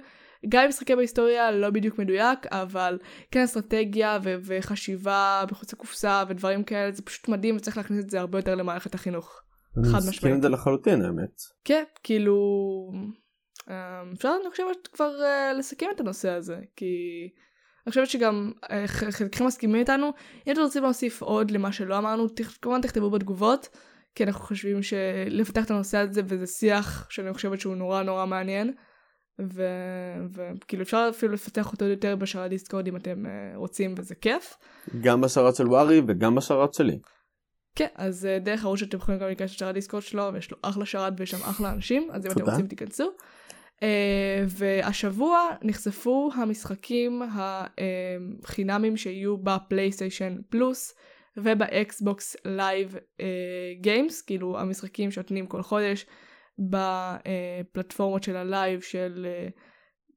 גם 0.49 0.69
משחקי 0.69 0.95
בהיסטוריה 0.95 1.51
לא 1.51 1.69
בדיוק 1.69 1.99
מדויק, 1.99 2.39
אבל 2.47 2.97
כן 3.31 3.43
אסטרטגיה 3.43 4.19
ו- 4.23 4.35
וחשיבה 4.45 5.43
מחוץ 5.51 5.73
לקופסה 5.73 6.23
ודברים 6.29 6.63
כאלה, 6.63 6.91
זה 6.91 7.01
פשוט 7.01 7.27
מדהים 7.27 7.55
וצריך 7.55 7.77
להכניס 7.77 8.05
את 8.05 8.09
זה 8.09 8.19
הרבה 8.19 8.37
יותר 8.37 8.55
למערכת 8.55 8.95
החינוך. 8.95 9.41
אני 9.77 9.87
חד 9.87 9.97
מסכים 9.97 10.09
משמעית. 10.09 10.35
עם 10.35 10.41
זה 10.41 10.49
לחלוטין 10.49 11.01
האמת. 11.01 11.41
כן, 11.65 11.83
כאילו... 12.03 12.35
אה, 13.69 14.03
אפשר, 14.13 14.35
אני 14.41 14.51
חושבת, 14.51 14.87
כבר 14.87 15.21
אה, 15.23 15.53
לסכם 15.53 15.85
את 15.95 15.99
הנושא 15.99 16.29
הזה, 16.29 16.57
כי... 16.75 17.29
אני 17.85 17.89
חושבת 17.89 18.07
שגם 18.07 18.51
אה, 18.71 18.87
חלקכם 18.87 19.45
מסכימים 19.45 19.75
איתנו. 19.75 20.11
אם 20.47 20.51
אתם 20.51 20.61
רוצים 20.61 20.83
להוסיף 20.83 21.21
עוד 21.21 21.51
למה 21.51 21.71
שלא 21.71 21.97
אמרנו, 21.97 22.27
כמובן 22.61 22.81
תכתבו 22.81 23.09
בתגובות, 23.09 23.69
כי 24.15 24.23
אנחנו 24.23 24.41
חושבים 24.45 24.83
שלפתח 24.83 25.65
את 25.65 25.71
הנושא 25.71 25.97
הזה, 25.97 26.21
וזה 26.25 26.47
שיח 26.47 27.07
שאני 27.09 27.33
חושבת 27.33 27.59
שהוא 27.59 27.75
נורא 27.75 28.03
נורא 28.03 28.25
מעניין. 28.25 28.73
ו- 29.41 30.25
וכאילו 30.33 30.83
אפשר 30.83 31.07
אפילו 31.09 31.33
לפתח 31.33 31.71
אותו 31.71 31.85
יותר 31.85 32.15
בשרת 32.15 32.49
דיסקורד 32.49 32.87
אם 32.87 32.95
אתם 32.95 33.25
אה, 33.25 33.31
רוצים 33.55 33.95
וזה 33.97 34.15
כיף. 34.15 34.53
גם 35.01 35.21
בשרת 35.21 35.55
של 35.55 35.67
ווארי 35.67 36.01
וגם 36.07 36.35
בשרת 36.35 36.73
שלי. 36.73 36.99
כן, 37.75 37.87
אז 37.95 38.27
דרך 38.41 38.63
ערוץ 38.63 38.79
שאתם 38.79 38.97
יכולים 38.97 39.19
גם 39.19 39.27
להיכנס 39.27 39.51
לשרת 39.51 39.73
Discord 39.73 40.03
שלו, 40.03 40.29
ויש 40.33 40.51
לו 40.51 40.57
אחלה 40.61 40.85
שרת 40.85 41.13
ויש 41.17 41.31
שם 41.31 41.43
אחלה 41.49 41.71
אנשים, 41.71 42.07
אז 42.11 42.25
אם 42.25 42.31
אתם. 42.31 42.41
רוצים 42.41 42.67
תיכנסו. 42.67 43.11
אה, 43.83 44.43
והשבוע 44.47 45.39
נחשפו 45.61 46.29
המשחקים 46.35 47.21
החינמים 48.43 48.97
שיהיו 48.97 49.37
ב 49.37 49.45
PlayStation 49.45 50.37
Plus 50.49 50.95
וב 51.37 51.70
Xbox 51.70 52.35
Live 52.45 52.95
Games, 53.81 54.21
כאילו 54.21 54.59
המשחקים 54.59 55.11
שנותנים 55.11 55.47
כל 55.47 55.61
חודש 55.61 56.05
בפלטפורמות 56.59 58.23
של 58.23 58.35
ה 58.35 58.44
Live 58.44 58.81
של 58.81 59.25
אה, 59.29 59.47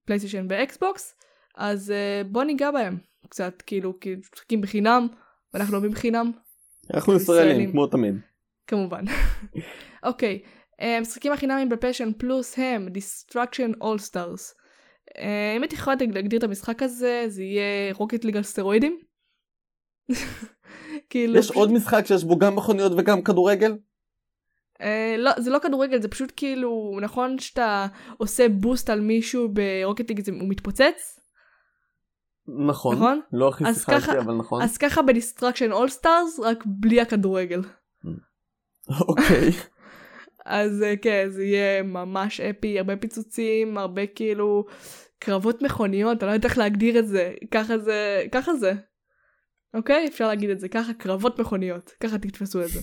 PlayStation 0.04 0.46
ו 0.50 0.61
Xbox, 0.61 1.14
אז 1.56 1.90
אה, 1.90 2.22
בוא 2.24 2.44
ניגע 2.44 2.70
בהם 2.70 2.98
קצת, 3.28 3.62
כאילו, 3.66 4.00
כי 4.00 4.14
משחקים 4.14 4.60
בחינם, 4.60 5.06
ואנחנו 5.54 5.80
לא 5.80 5.88
בחינם, 5.88 6.32
אנחנו 6.94 7.16
ישראלים. 7.16 7.70
כמו 7.70 7.86
תמיד. 7.86 8.14
כמובן. 8.66 9.04
אוקיי, 10.02 10.42
אה, 10.44 10.55
המשחקים 10.78 11.32
החינמים 11.32 11.68
בפשן 11.68 12.12
פלוס 12.18 12.58
הם 12.58 12.88
Destruction 12.88 13.82
All 13.82 14.10
Stars. 14.10 14.54
אה, 15.18 15.54
אם 15.56 15.62
הייתי 15.62 15.76
יכולה 15.76 15.96
להגדיר 16.12 16.38
את 16.38 16.44
המשחק 16.44 16.82
הזה, 16.82 17.24
זה 17.28 17.42
יהיה 17.42 17.92
רוקט 17.94 18.24
ליג 18.24 18.36
על 18.36 18.42
סטרואידים. 18.42 18.98
כאילו, 21.10 21.38
יש 21.38 21.50
עוד 21.50 21.72
משחק 21.72 22.06
שיש 22.06 22.24
בו 22.24 22.38
גם 22.38 22.56
מכוניות 22.56 22.92
וגם 22.96 23.22
כדורגל? 23.22 23.76
אה, 24.80 25.14
לא, 25.18 25.30
זה 25.38 25.50
לא 25.50 25.58
כדורגל, 25.58 26.02
זה 26.02 26.08
פשוט 26.08 26.32
כאילו, 26.36 26.98
נכון 27.02 27.38
שאתה 27.38 27.86
עושה 28.16 28.48
בוסט 28.48 28.90
על 28.90 29.00
מישהו 29.00 29.48
ברוקט 29.48 30.08
ליג, 30.08 30.30
הוא 30.40 30.48
מתפוצץ? 30.48 31.20
נכון. 32.68 32.96
נכון? 32.96 33.20
לא 33.32 33.48
הכי 33.48 33.64
שיחקתי 33.74 34.18
אבל 34.18 34.34
נכון. 34.34 34.62
אז 34.62 34.78
ככה 34.78 35.02
ב 35.02 35.72
Destruction 35.72 35.88
AllStars, 35.88 36.40
רק 36.40 36.64
בלי 36.66 37.00
הכדורגל. 37.00 37.60
אוקיי. 39.08 39.50
אז 40.46 40.82
אה, 40.82 40.94
כן, 40.96 41.26
זה 41.28 41.44
יהיה 41.44 41.82
ממש 41.82 42.40
אפי, 42.40 42.78
הרבה 42.78 42.96
פיצוצים, 42.96 43.78
הרבה 43.78 44.06
כאילו 44.06 44.64
קרבות 45.18 45.62
מכוניות, 45.62 46.22
אני 46.22 46.28
לא 46.28 46.34
יודעת 46.34 46.50
איך 46.50 46.58
להגדיר 46.58 46.98
את 46.98 47.08
זה, 47.08 47.34
ככה 47.50 47.78
זה, 47.78 48.24
ככה 48.32 48.54
זה. 48.54 48.72
אוקיי? 49.74 50.08
אפשר 50.08 50.26
להגיד 50.26 50.50
את 50.50 50.60
זה 50.60 50.68
ככה, 50.68 50.92
קרבות 50.92 51.38
מכוניות, 51.38 51.94
ככה 52.00 52.18
תתפסו 52.18 52.62
את 52.62 52.68
זה. 52.68 52.80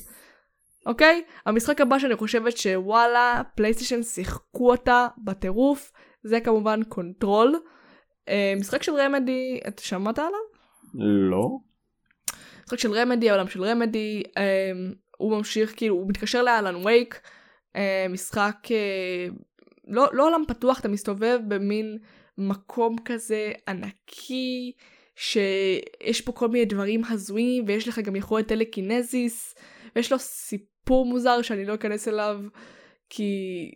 אוקיי? 0.85 1.23
המשחק 1.45 1.81
הבא 1.81 1.99
שאני 1.99 2.15
חושבת 2.15 2.57
שוואלה, 2.57 3.41
PlayStation 3.55 4.03
שיחקו 4.03 4.71
אותה 4.71 5.07
בטירוף, 5.23 5.91
זה 6.23 6.39
כמובן 6.39 6.83
Control. 6.83 7.55
אה, 8.29 8.53
משחק 8.59 8.83
של 8.83 8.91
Remedy, 8.95 9.59
אתה 9.67 9.81
שמעת 9.81 10.19
עליו? 10.19 10.39
לא. 10.93 11.49
משחק 12.65 12.79
של 12.79 12.91
Remedy, 12.91 13.29
העולם 13.29 13.47
של 13.47 13.63
רמדי, 13.63 14.23
אה, 14.37 14.71
הוא 15.17 15.37
ממשיך, 15.37 15.73
כאילו, 15.77 15.95
הוא 15.95 16.09
מתקשר 16.09 16.43
ל 16.43 16.52
Alan 16.52 16.85
Wake, 16.85 17.21
משחק, 18.09 18.57
אה, 18.71 19.27
לא, 19.87 20.07
לא 20.13 20.27
עולם 20.27 20.43
פתוח, 20.47 20.79
אתה 20.79 20.87
מסתובב 20.87 21.39
במין 21.47 21.97
מקום 22.37 22.95
כזה 23.05 23.51
ענקי, 23.67 24.71
שיש 25.15 26.21
פה 26.21 26.31
כל 26.31 26.47
מיני 26.47 26.65
דברים 26.65 27.01
הזויים, 27.09 27.63
ויש 27.67 27.87
לך 27.87 27.99
גם 27.99 28.15
יכולת 28.15 28.47
טלקינזיס, 28.47 29.55
ויש 29.95 30.11
לו 30.11 30.19
סיפור 30.19 31.05
מוזר 31.05 31.41
שאני 31.41 31.65
לא 31.65 31.73
אכנס 31.73 32.07
אליו, 32.07 32.39
כי 33.09 33.71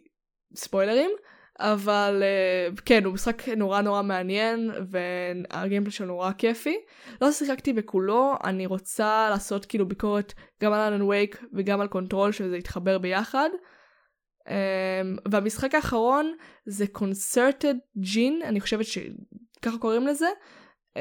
ספוילרים. 0.56 1.12
אבל 1.60 2.24
אה, 2.24 2.82
כן, 2.86 3.06
הוא 3.06 3.14
משחק 3.14 3.50
נורא 3.50 3.82
נורא 3.82 4.02
מעניין, 4.02 4.72
וה 4.90 5.10
gameplay 5.10 5.92
שלו 5.92 6.08
נורא 6.08 6.32
כיפי. 6.32 6.78
לא 7.22 7.32
שיחקתי 7.32 7.74
בכולו, 7.74 8.36
אני 8.44 8.66
רוצה 8.66 9.28
לעשות 9.30 9.66
כאילו 9.66 9.88
ביקורת 9.88 10.34
גם 10.64 10.74
על 10.74 10.80
Alan 10.80 11.02
Wake 11.02 11.44
וגם 11.54 11.82
על 11.82 11.88
Control, 11.88 12.32
שזה 12.32 12.58
יתחבר 12.58 12.98
ביחד. 12.98 13.50
אמ, 14.48 14.52
והמשחק 15.32 15.76
האחרון 15.76 16.34
זה 16.66 16.86
Concrete 16.98 18.02
Genie, 18.04 18.44
אני 18.44 18.62
חושבת 18.62 18.86
שככה 18.86 19.78
קוראים 19.80 20.08
לזה. 20.08 20.28
אה, 20.98 21.00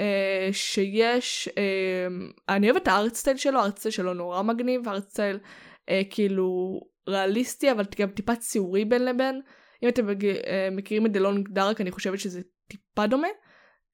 שיש, 0.52 1.48
אה, 1.48 2.32
אני 2.48 2.70
אוהבת 2.70 2.82
את 2.82 2.88
ה 2.88 2.95
art 2.95 3.14
style 3.14 3.36
שלו, 3.36 3.58
ה 3.58 3.63
art 3.63 3.78
style 3.78 3.92
שלו 3.92 4.14
נורא 4.14 4.42
מגניב, 4.42 4.88
ה 4.88 4.93
art 4.93 5.08
style 5.08 5.38
אה, 5.38 5.92
כאילו 6.10 6.80
ריאליסטי, 7.08 7.72
אבל 7.72 7.84
גם 8.00 8.08
טיפה 8.08 8.36
ציורי 8.36 8.84
בין 8.84 9.04
לבין. 9.04 9.40
אם 9.82 9.88
אתם. 9.88 10.08
אה, 10.08 10.68
מכירים 10.72 11.06
את 11.06 11.16
Long 11.16 11.50
Dark 11.56 11.80
אני 11.80 11.90
חושבת 11.90 12.18
שזה 12.18 12.40
טיפה 12.68 13.06
דומה. 13.06 13.28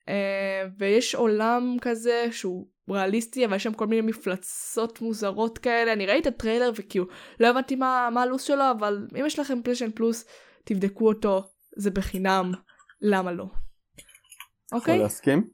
אה, 0.08 0.66
ויש 0.78 1.14
עולם 1.14 1.76
כזה 1.80 2.26
שהוא 2.30 2.66
ריאליסטי 2.88 3.46
אבל 3.46 3.56
יש 3.56 3.62
שם 3.62 3.72
כל 3.72 3.86
מיני 3.86 4.02
מפלצות 4.02 5.00
מוזרות 5.00 5.58
כאלה 5.58 5.92
אני 5.92 6.06
ראיתי 6.06 6.28
את 6.28 6.34
הטריילר 6.34 6.70
וכאילו 6.76 7.06
לא 7.40 7.48
הבנתי 7.48 7.76
מה, 7.76 8.08
מה 8.12 8.22
הלו"ז 8.22 8.42
שלו 8.42 8.64
אבל 8.70 9.06
אם 9.20 9.26
יש 9.26 9.38
לכם 9.38 9.62
PlayStation 9.62 9.90
Plus 9.90 10.24
תבדקו 10.64 11.08
אותו 11.08 11.44
זה 11.76 11.90
בחינם 11.90 12.52
למה 13.00 13.32
לא. 13.32 13.44
יכול 13.44 14.78
אוקיי? 14.78 14.98
להסכים? 14.98 15.48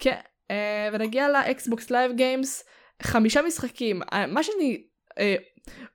כן, 0.00 0.18
אה, 0.50 0.88
ונגיע 0.92 1.28
ל 1.28 1.40
Xbox 1.40 1.90
Live 1.90 2.12
Games, 2.12 2.64
חמישה 3.02 3.42
משחקים. 3.42 4.02
אה, 4.12 4.26
מה 4.26 4.42
שאני 4.42 4.86
אה, 5.18 5.34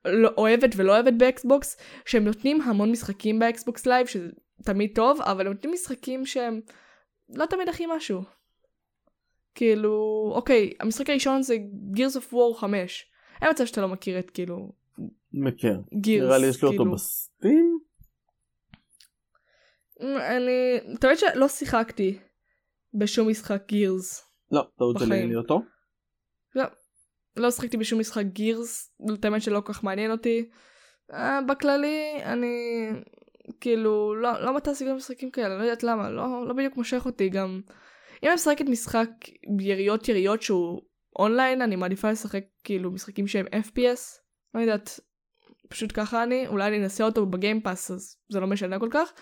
לא, 0.05 0.29
אוהבת 0.37 0.69
ולא 0.75 0.91
אוהבת 0.91 1.13
ב 1.13 1.24
Xbox, 1.24 1.77
שהם 2.05 2.23
נותנים 2.23 2.61
המון 2.61 2.91
משחקים 2.91 3.39
ב 3.39 3.49
Xbox 3.49 3.85
Live, 3.85 4.07
שזה 4.07 4.29
תמיד 4.63 4.91
טוב, 4.95 5.21
אבל 5.21 5.47
הם 5.47 5.53
נותנים 5.53 5.73
משחקים 5.73 6.25
שהם 6.25 6.61
לא 7.29 7.45
תמיד 7.45 7.69
הכי 7.69 7.85
משהו. 7.95 8.21
כאילו, 9.55 10.31
אוקיי, 10.35 10.73
המשחק 10.79 11.09
הראשון 11.09 11.41
זה 11.41 11.57
Gears 11.95 12.15
of 12.15 12.33
War 12.33 12.59
5. 12.59 13.05
אין 13.41 13.49
מצב 13.49 13.65
שאתה 13.65 13.81
לא 13.81 13.87
מכיר 13.87 14.19
את 14.19 14.29
כאילו 14.29 14.71
מכיר. 15.33 15.81
Gears. 15.93 16.27
נראה 16.27 16.37
לי 16.37 16.47
יש 16.47 16.63
לי 16.63 16.69
כאילו. 16.69 16.83
אותו 16.83 16.95
ב 16.95 17.07
Steam. 17.07 17.79
אני, 20.01 20.77
אתה 20.93 21.07
יודע 21.07 21.15
שלא 21.15 21.47
שיחקתי 21.47 22.17
בשום 22.93 23.29
משחק 23.29 23.63
גירס. 23.67 24.23
לא, 24.51 24.61
טעות 24.77 24.97
שלי 24.97 25.05
בחיים. 25.05 25.21
אין 25.21 25.29
לי 25.29 25.35
אותו. 25.35 25.61
לא 27.39 27.51
שיחקתי 27.51 27.77
בשום 27.77 27.99
משחק 27.99 28.25
גירס, 28.25 28.91
את 29.13 29.25
האמת 29.25 29.41
שלא 29.41 29.61
כל 29.65 29.73
כך 29.73 29.83
מעניין 29.83 30.11
אותי. 30.11 30.49
אה, 31.13 31.39
בכללי, 31.41 32.23
אני 32.23 32.87
כאילו 33.61 34.15
לא, 34.15 34.41
לא 34.41 34.55
מטה 34.55 34.73
סגנון 34.73 34.95
משחקים 34.95 35.31
כאלה, 35.31 35.57
לא 35.57 35.63
יודעת 35.63 35.83
למה, 35.83 36.09
לא, 36.09 36.47
לא 36.47 36.53
בדיוק 36.53 36.77
מושך 36.77 37.05
אותי 37.05 37.29
גם. 37.29 37.61
אם 38.23 38.27
אני 38.27 38.35
משחקת 38.35 38.65
משחק 38.65 39.09
יריות 39.59 40.07
יריות 40.07 40.41
שהוא 40.41 40.81
אונליין, 41.19 41.61
אני 41.61 41.75
מעדיפה 41.75 42.11
לשחק 42.11 42.43
כאילו 42.63 42.91
משחקים 42.91 43.27
שהם 43.27 43.45
FPS, 43.45 43.99
לא 44.53 44.59
יודעת, 44.59 44.99
פשוט 45.69 45.91
ככה 45.93 46.23
אני, 46.23 46.47
אולי 46.47 46.67
אני 46.67 46.83
אנסה 46.83 47.03
אותו 47.03 47.25
בגיימפאס 47.25 47.91
אז 47.91 48.17
זה 48.29 48.39
לא 48.39 48.47
משנה 48.47 48.79
כל 48.79 48.89
כך. 48.91 49.13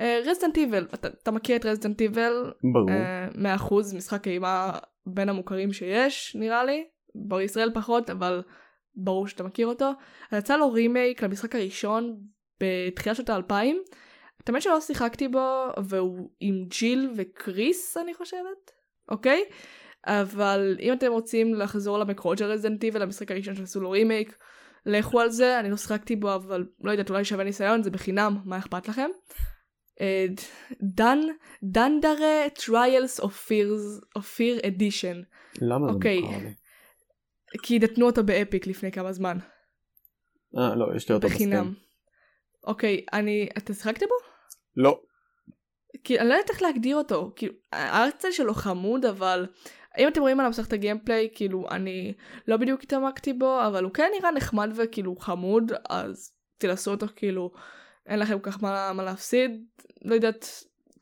Resident 0.00 0.56
Evil, 0.56 0.86
אתה, 0.94 1.08
אתה 1.08 1.30
מכיר 1.30 1.56
את 1.56 1.66
Resident 1.66 2.00
Evil, 2.00 2.52
ברור. 2.72 2.90
אה, 2.90 3.56
100% 3.56 3.96
משחק 3.96 4.28
אימה 4.28 4.78
בין 5.06 5.28
המוכרים 5.28 5.72
שיש 5.72 6.36
נראה 6.40 6.64
לי, 6.64 6.84
בישראל 7.28 7.70
פחות 7.74 8.10
אבל 8.10 8.42
ברור 8.94 9.28
שאתה 9.28 9.42
מכיר 9.42 9.66
אותו. 9.66 9.90
יצא 10.32 10.56
לו 10.56 10.72
רימייק 10.72 11.22
למשחק 11.22 11.54
הראשון 11.54 12.16
בתחילת 12.60 13.16
שנות 13.16 13.28
האלפיים. 13.30 13.82
את 14.44 14.48
האמת 14.48 14.62
שלא 14.62 14.80
שיחקתי 14.80 15.28
בו 15.28 15.66
והוא 15.84 16.30
עם 16.40 16.64
ג'יל 16.68 17.12
וקריס 17.16 17.96
אני 17.96 18.14
חושבת, 18.14 18.70
אוקיי? 19.10 19.44
אבל 20.06 20.76
אם 20.80 20.92
אתם 20.92 21.12
רוצים 21.12 21.54
לחזור 21.54 21.98
למקורות 21.98 22.38
של 22.38 22.44
Resident 22.44 22.84
Evil 22.84 23.02
למשחק 23.02 23.30
הראשון 23.30 23.54
שעשו 23.54 23.80
לו 23.80 23.90
רימייק, 23.90 24.36
לכו 24.86 25.20
על 25.20 25.30
זה, 25.30 25.60
אני 25.60 25.70
לא 25.70 25.76
שיחקתי 25.76 26.16
בו 26.16 26.34
אבל 26.34 26.66
לא 26.80 26.90
יודעת 26.90 27.10
אולי 27.10 27.24
שווה 27.24 27.44
ניסיון, 27.44 27.82
זה 27.82 27.90
בחינם, 27.90 28.36
מה 28.44 28.58
אכפת 28.58 28.88
לכם? 28.88 29.10
אה, 30.00 30.26
דן, 30.82 31.18
Dandara 31.62 32.48
Trials 32.66 33.07
of 33.07 33.20
Fear 33.20 34.62
Edition. 34.62 35.16
למה 35.60 35.86
זה 35.86 35.92
אוקיי. 35.92 36.20
מוכר 36.20 36.38
לי? 36.38 36.54
כי 37.62 37.78
נתנו 37.78 38.06
אותו 38.06 38.24
ב 38.24 38.32
Epic 38.32 38.66
לפני 38.66 38.92
כמה 38.92 39.12
זמן. 39.12 39.38
אה, 40.58 40.74
לא, 40.74 40.96
יש 40.96 41.08
לי 41.08 41.14
אותו 41.14 41.28
ב 41.28 41.31
Steam. 41.31 41.50
בחינם. 41.50 41.74
אוקיי, 42.64 43.04
אני... 43.12 43.48
אתה 43.58 43.74
שיחקת 43.74 44.02
בו? 44.02 44.33
לא. 44.76 45.00
כי 46.04 46.20
אני 46.20 46.28
לא 46.28 46.34
יודעת 46.34 46.50
איך 46.50 46.62
להגדיר 46.62 46.96
אותו. 46.96 47.32
כאילו, 47.36 47.54
ה 47.72 47.78
art 47.78 47.98
style 47.98 48.30
שלו 48.30 48.54
חמוד, 48.54 49.04
אבל... 49.04 49.46
אם 49.98 50.08
אתם 50.08 50.20
רואים 50.20 50.40
על 50.40 50.46
המסך 50.46 50.66
את 50.66 50.72
ה 50.72 50.78
gameplay, 50.78 51.28
כאילו, 51.34 51.66
אני 51.70 52.12
לא 52.48 52.56
בדיוק 52.56 52.82
התעמקתי 52.82 53.32
בו, 53.32 53.66
אבל 53.66 53.84
הוא 53.84 53.92
כן 53.92 54.10
נראה 54.18 54.30
נחמד 54.30 54.70
וכאילו 54.76 55.16
חמוד, 55.16 55.72
אז 55.90 56.32
תנסו 56.58 56.90
אותו, 56.90 57.06
כאילו, 57.16 57.50
אין 58.06 58.18
לכם 58.18 58.38
כל 58.38 58.50
כך 58.50 58.62
מה, 58.62 58.92
מה 58.92 59.02
להפסיד. 59.02 59.64
לא 60.04 60.14
יודעת, 60.14 60.46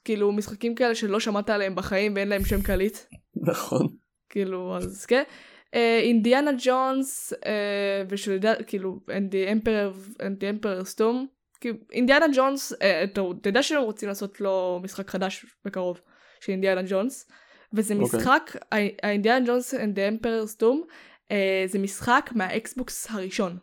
כאילו, 0.04 0.32
משחקים 0.32 0.74
כאלה 0.74 0.94
שלא 0.94 1.20
שמעת 1.20 1.50
עליהם 1.50 1.74
בחיים 1.74 2.14
ואין 2.16 2.28
להם 2.28 2.44
שם 2.44 2.62
קליט. 2.62 2.98
נכון. 3.36 3.88
כאילו 4.28 4.76
אז 4.76 5.06
כן. 5.06 5.22
אה, 5.74 5.98
אינדיאנה 6.02 6.50
ג'ונס 6.64 7.32
אה, 7.46 8.02
ושל 8.08 8.38
כאילו 8.66 9.00
אנדי 10.20 10.50
אמפרר 10.50 10.84
סטום. 10.84 11.26
כאילו, 11.62 11.76
אינדיאנה 11.92 12.26
ג'ונס 12.34 12.72
אה, 12.82 13.04
אתה 13.04 13.20
אתה 13.40 13.48
יודע 13.48 13.62
שהם 13.62 13.82
רוצים 13.82 14.08
לעשות 14.08 14.40
לו 14.40 14.80
משחק 14.82 15.10
חדש 15.10 15.46
בקרוב 15.64 16.00
של 16.40 16.52
אינדיאנה 16.52 16.82
ג'ונס. 16.88 17.30
וזה 17.74 17.94
אוקיי. 17.94 18.18
משחק 18.18 18.56
האינדיאנה 19.02 19.46
ג'ונס 19.46 19.74
אנדי 19.74 20.08
אמפרר 20.08 20.46
סטום 20.46 20.84
זה 21.66 21.78
משחק 21.78 22.30
מהאקסבוקס 22.34 23.10
הראשון. 23.10 23.58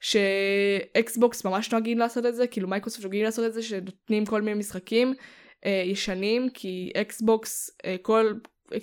שאקסבוקס 0.00 1.44
ממש 1.44 1.72
נוהגים 1.72 1.98
לעשות 1.98 2.26
את 2.26 2.34
זה 2.34 2.46
כאילו 2.46 2.68
מייקרוסופט 2.68 3.04
נוהגים 3.04 3.24
לעשות 3.24 3.44
את 3.46 3.52
זה 3.54 3.62
שנותנים 3.62 4.26
כל 4.26 4.42
מיני 4.42 4.58
משחקים 4.58 5.14
אה, 5.66 5.82
ישנים 5.86 6.50
כי 6.54 6.92
אקסבוקס 6.96 7.70
אה, 7.84 7.96
כל 8.02 8.32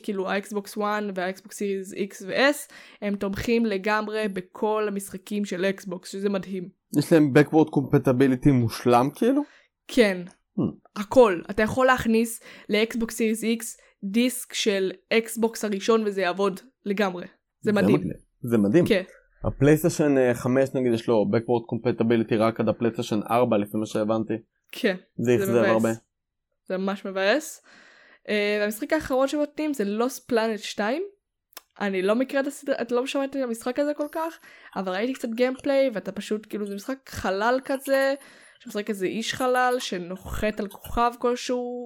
כאילו 0.03 0.29
האקסבוקס 0.29 0.77
1 0.77 0.83
והאקסבוקס 1.15 1.57
Series 1.57 1.93
X 1.93 2.25
ו-S 2.27 2.73
הם 3.01 3.15
תומכים 3.15 3.65
לגמרי 3.65 4.27
בכל 4.27 4.85
המשחקים 4.87 5.45
של 5.45 5.65
אקסבוקס 5.65 6.11
שזה 6.11 6.29
מדהים. 6.29 6.69
יש 6.97 7.13
להם 7.13 7.33
backward 7.37 7.67
compatibility 7.69 8.51
מושלם 8.51 9.09
כאילו? 9.15 9.41
כן, 9.87 10.21
המ. 10.59 10.61
הכל. 10.95 11.41
אתה 11.49 11.63
יכול 11.63 11.85
להכניס 11.85 12.41
לאקסבוקס 12.69 13.15
Series 13.15 13.43
X 13.43 13.65
דיסק 14.03 14.53
של 14.53 14.91
אקסבוקס 15.13 15.65
הראשון 15.65 16.03
וזה 16.05 16.21
יעבוד 16.21 16.59
לגמרי. 16.85 17.25
זה 17.61 17.71
מדהים. 17.71 17.95
מגניב. 17.95 18.15
זה 18.41 18.57
מדהים. 18.57 18.85
כן. 18.85 19.03
הפלייסטיישן 19.43 20.17
אה, 20.17 20.33
5 20.33 20.69
נגיד 20.73 20.93
יש 20.93 21.07
לו 21.07 21.25
backward 21.33 21.75
compatibility 21.75 22.35
רק 22.35 22.59
עד 22.59 22.69
הפלייסטיישן 22.69 23.19
4 23.29 23.57
לפי 23.57 23.77
מה 23.77 23.85
שהבנתי. 23.85 24.33
כן. 24.71 24.95
זה 25.17 25.35
אכזב. 25.35 25.55
הרבה. 25.55 25.89
זה 26.67 26.77
ממש 26.77 27.05
מבאס. 27.05 27.61
אה, 28.25 28.29
והמשחק 28.61 28.93
האחרון 28.93 29.27
שנותנים 29.27 29.73
זה 29.73 29.85
Lost 29.85 30.19
Planet 30.19 30.59
2. 30.59 31.03
אני 31.81 32.01
לא 32.01 32.15
מכירה 32.15 32.41
את 32.41 32.47
הסדרה, 32.47 32.75
את 32.81 32.91
לא 32.91 33.07
שמעת 33.07 33.35
את 33.35 33.41
המשחק 33.43 33.79
הזה 33.79 33.93
כל 33.93 34.07
כך, 34.11 34.39
אבל 34.75 34.91
ראיתי 34.91 35.13
קצת 35.13 35.29
gameplay 35.29 35.89
ואתה 35.93 36.11
פשוט 36.11 36.45
כאילו 36.49 36.65
זה 36.65 36.75
משחק 36.75 37.09
חלל 37.09 37.59
כזה, 37.65 38.13
שמשחק 38.59 38.89
איזה 38.89 39.05
איש 39.05 39.33
חלל 39.33 39.75
שנוחת 39.79 40.59
על 40.59 40.67
כוכב 40.67 41.11
כלשהו, 41.19 41.85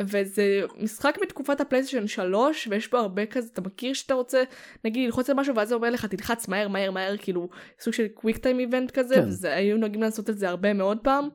וזה 0.00 0.60
משחק 0.76 1.18
מתקופת 1.22 1.60
הפלייסטיישן 1.60 2.06
3 2.06 2.68
ויש 2.70 2.90
בו 2.90 2.96
הרבה 2.98 3.26
כזה, 3.26 3.48
אתה 3.52 3.60
מכיר 3.60 3.94
שאתה 3.94 4.14
רוצה 4.14 4.42
נגיד 4.84 5.06
ללחוץ 5.06 5.30
על 5.30 5.36
משהו 5.36 5.56
ואז 5.56 5.68
זה 5.68 5.74
אומר 5.74 5.90
לך 5.90 6.06
תלחץ 6.06 6.48
מהר 6.48 6.68
מהר 6.68 6.90
מהר 6.90 7.16
כאילו 7.16 7.48
סוג 7.80 7.92
של 7.94 8.08
קוויק 8.08 8.36
טיים 8.36 8.58
איבנט 8.58 8.90
כזה, 8.90 9.14
כן. 9.14 9.28
וזה 9.28 9.54
היו 9.54 9.76
נוהגים 9.78 10.02
לעשות 10.02 10.30
את 10.30 10.38
זה 10.38 10.48
הרבה 10.48 10.72
מאוד 10.72 10.98
פעם, 11.02 11.28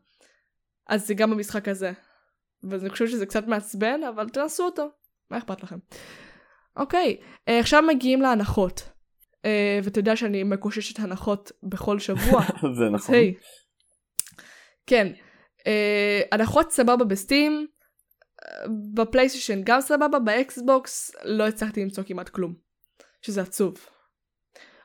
אז 0.89 1.07
זה 1.07 1.13
גם 1.13 1.31
במשחק 1.31 1.67
הזה. 1.67 1.91
ואני 2.63 2.89
חושבת 2.89 3.09
שזה 3.09 3.25
קצת 3.25 3.47
מעצבן, 3.47 4.03
אבל 4.03 4.29
תנסו 4.29 4.65
אותו, 4.65 4.89
מה 5.31 5.37
אכפת 5.37 5.63
לכם? 5.63 5.77
אוקיי, 6.75 7.17
אה, 7.47 7.59
עכשיו 7.59 7.81
מגיעים 7.81 8.21
להנחות. 8.21 8.89
אה, 9.45 9.79
ואתה 9.83 9.99
יודע 9.99 10.15
שאני 10.15 10.43
מקוששת 10.43 10.99
הנחות 10.99 11.51
בכל 11.63 11.99
שבוע. 11.99 12.41
זה 12.77 12.89
נכון. 12.91 13.15
היי. 13.15 13.33
כן, 14.87 15.07
אה, 15.67 16.21
הנחות 16.31 16.71
סבבה 16.71 17.05
ב 17.05 17.14
Steam, 17.14 17.67
בפלייסטיישן 18.93 19.61
גם 19.63 19.81
סבבה, 19.81 20.19
באקסבוקס 20.19 21.11
לא 21.23 21.47
הצלחתי 21.47 21.83
למצוא 21.83 22.03
כמעט 22.03 22.29
כלום. 22.29 22.53
שזה 23.21 23.41
עצוב. 23.41 23.77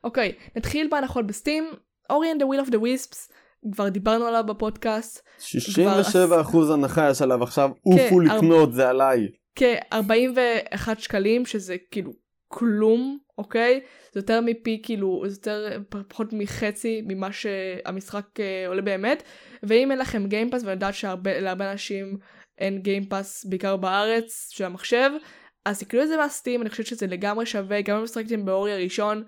אוקיי, 0.04 0.32
נתחיל 0.56 0.88
בהנחות 0.90 1.26
ב 1.26 1.32
Steam. 1.32 1.70
Ori 2.10 2.32
and 2.32 2.36
the 2.36 2.44
Will 2.44 2.66
of 2.66 2.70
the 2.70 2.78
Wisps, 2.78 3.32
כבר 3.72 3.88
דיברנו 3.88 4.24
עליו 4.24 4.44
בפודקאסט. 4.46 5.22
67% 5.38 5.52
הנחה 6.72 7.10
יש 7.10 7.22
עליו 7.22 7.42
עכשיו, 7.42 7.70
עופו 7.82 8.16
כן, 8.16 8.36
לקנות 8.36 8.72
זה 8.72 8.88
עליי. 8.88 9.28
כ-41 9.56 10.88
שקלים 10.98 11.46
שזה 11.46 11.76
כאילו 11.90 12.12
כלום 12.48 13.18
אוקיי 13.38 13.80
זה 14.12 14.20
יותר 14.20 14.40
מפי 14.40 14.80
כאילו 14.82 15.22
זה 15.26 15.36
יותר 15.38 15.82
פחות 16.08 16.32
מחצי 16.32 17.02
ממה 17.08 17.32
שהמשחק 17.32 18.40
אה, 18.40 18.68
עולה 18.68 18.82
באמת 18.82 19.22
ואם 19.62 19.90
אין 19.90 19.98
לכם 19.98 20.26
Game 20.26 20.44
Pass 20.44 20.62
ואני 20.62 20.72
יודעת 20.72 20.94
שלהרבה 20.94 21.72
אנשים 21.72 22.18
אין 22.58 22.78
Game 22.78 23.11
Pass 23.11 23.44
בעיקר 23.44 23.76
בארץ 23.76 24.48
של 24.50 24.64
המחשב 24.64 25.10
אז 25.64 25.78
תקנו 25.78 26.02
את 26.02 26.08
זה 26.08 26.16
מה 26.16 26.29
Steam 26.29 26.62
אני 26.62 26.70
חושבת 26.70 26.86
שזה 26.86 27.06
לגמרי 27.06 27.46
שווה 27.46 27.80
גם 27.80 27.96
אם 27.96 28.02
משחקתם 28.02 28.44
ב 28.44 28.51
Ori 28.51 28.72
הראשון 28.72 29.24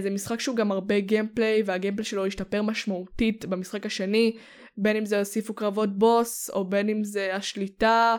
זה 0.00 0.10
משחק 0.10 0.40
שהוא 0.40 0.56
גם 0.56 0.72
הרבה 0.72 1.00
gameplay 1.00 1.62
וה 1.66 1.74
gameplay 1.74 2.04
שלו 2.04 2.26
השתפר 2.26 2.62
משמעותית 2.62 3.46
במשחק 3.46 3.86
השני 3.86 4.36
בין 4.76 4.96
אם 4.96 5.06
זה 5.06 5.18
הוסיפו 5.18 5.54
קרבות 5.54 5.98
בוס 5.98 6.50
או 6.50 6.68
בין 6.68 6.88
אם 6.88 7.04
זה 7.04 7.34
השליטה 7.34 8.16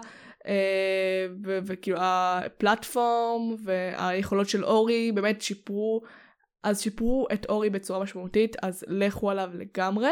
אה, 0.48 1.28
וכאילו 1.66 1.98
ה 2.00 2.17
platform 2.17 3.56
והיכולות 3.64 4.50
של 4.50 4.66
Ori 4.66 5.12
באמת 5.12 5.42
שיפרו 5.42 6.02
אז 6.64 6.82
שיפרו 6.82 7.28
את 7.34 7.46
אורי 7.50 7.70
בצורה 7.70 8.00
משמעותית 8.00 8.56
אז 8.62 8.86
לכו 8.88 9.32
עליו 9.32 9.50
לגמרי. 9.54 10.10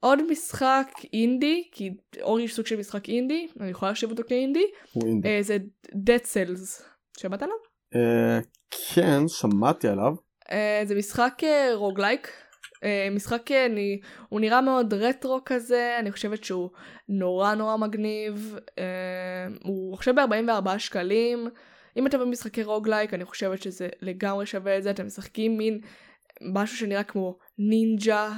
עוד 0.00 0.30
משחק 0.30 0.88
אינדי 1.12 1.68
כי 1.72 1.90
אורי 2.20 2.42
יש 2.42 2.54
סוג 2.54 2.66
של 2.66 2.76
משחק 2.76 3.08
אינדי 3.08 3.48
אני 3.60 3.70
יכולה 3.70 3.90
להחשיב 3.90 4.10
אותו 4.10 4.22
כאינדי. 4.28 4.64
אה, 5.24 5.38
זה 5.40 5.56
Dead 5.86 6.24
Cells 6.24 6.82
שמעת 7.18 7.42
עליו? 7.42 7.56
אה, 7.94 8.38
כן, 8.94 9.28
שמעתי 9.28 9.88
עליו. 9.88 10.27
אה, 10.52 10.82
זה 10.84 10.94
משחק 10.94 11.34
אה, 11.44 11.70
רוגלייק. 11.74 12.32
אה, 12.84 13.08
משחק 13.10 13.50
אני, 13.50 14.00
הוא 14.28 14.40
נראה 14.40 14.60
מאוד 14.60 14.94
רטרו 14.94 15.40
כזה, 15.44 15.96
אני 15.98 16.12
חושבת 16.12 16.44
שהוא 16.44 16.70
נורא 17.08 17.54
נורא 17.54 17.76
מגניב. 17.76 18.56
הוא 19.64 19.94
עכשיו 19.94 20.14
ב-44 20.14 20.78
שקלים. 20.78 21.48
אם 21.96 22.06
אתם 22.06 22.20
במשחקי 22.20 22.62
roguelike 22.62 23.14
אני 23.14 23.24
חושבת 23.24 23.62
שזה 23.62 23.88
לגמרי 24.00 24.46
שווה 24.46 24.78
את 24.78 24.82
זה, 24.82 24.90
אתם 24.90 25.06
משחקים 25.06 25.58
מין 25.58 25.80
משהו 26.40 26.76
שנראה 26.76 27.02
כמו 27.02 27.38
נינג'ה, 27.58 28.32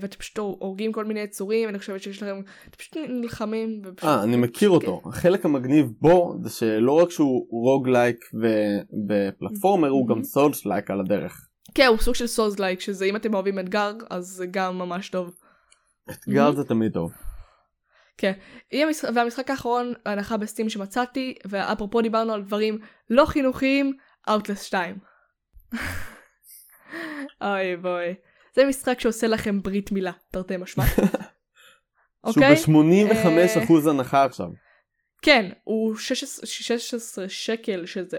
ואתם 0.00 0.18
פשוט 0.18 0.38
הורגים 0.38 0.92
כל 0.92 1.04
מיני 1.04 1.20
יצורים, 1.20 1.68
אני 1.68 1.78
חושבת 1.78 2.02
שיש 2.02 2.22
לכם, 2.22 2.40
אתם 2.68 2.76
פשוט 2.78 2.96
נלחמים. 3.08 3.82
אה, 4.04 4.22
אני 4.22 4.36
מכיר 4.36 4.70
אותו. 4.70 5.02
החלק 5.04 5.44
המגניב 5.44 5.86
בו 6.00 6.34
זה 6.42 6.50
שלא 6.50 6.92
רק 6.92 7.10
שהוא 7.10 7.46
roguelike 7.50 8.24
ו 9.08 9.15
platformer, 9.15 9.88
הוא 9.88 10.08
גם 10.08 10.14
מהמם. 10.14 10.24
souls-like 10.24 10.90
על 10.90 11.00
הדרך. 11.00 11.48
כן, 11.74 11.86
הוא 11.86 11.98
סוג 11.98 12.14
של 12.14 12.26
souls-like, 12.26 12.80
שזה 12.80 13.04
אם 13.04 13.16
אתם 13.16 13.34
אוהבים 13.34 13.58
אתגר, 13.58 13.92
אז 14.10 14.26
זה 14.26 14.46
גם 14.46 14.78
ממש 14.78 15.08
טוב. 15.08 15.34
אתגר 16.10 16.52
זה 16.52 16.64
תמיד 16.64 16.92
טוב. 16.92 17.12
המשחק, 18.72 19.08
והמשחק 19.14 19.50
האחרון, 19.50 19.92
ההנחה 20.06 20.36
בסטים 20.36 20.68
שמצאתי, 20.68 21.34
ואפרופו 21.44 22.02
דיברנו 22.02 22.32
על 22.32 22.42
דברים 22.42 22.78
לא 23.10 23.24
חינוכיים, 23.24 23.92
Outlast 24.28 24.62
2. 24.62 24.98
אוי 27.42 27.76
בואי. 27.76 28.14
זה 28.54 28.64
משחק 28.68 29.00
שעושה 29.00 29.26
לכם 29.26 29.62
ברית 29.62 29.92
מילה, 29.92 30.12
תרתי 30.30 30.56
משמע. 30.56 30.84
שהוא 32.30 32.44
אוקיי? 32.44 32.54
ב-85% 32.54 33.90
הנחה 33.90 34.24
עכשיו. 34.24 34.46
כן, 35.22 35.50
הוא 35.64 35.96
16, 35.96 36.46
16 36.46 37.28
שקל 37.28 37.86
שזה 37.86 38.18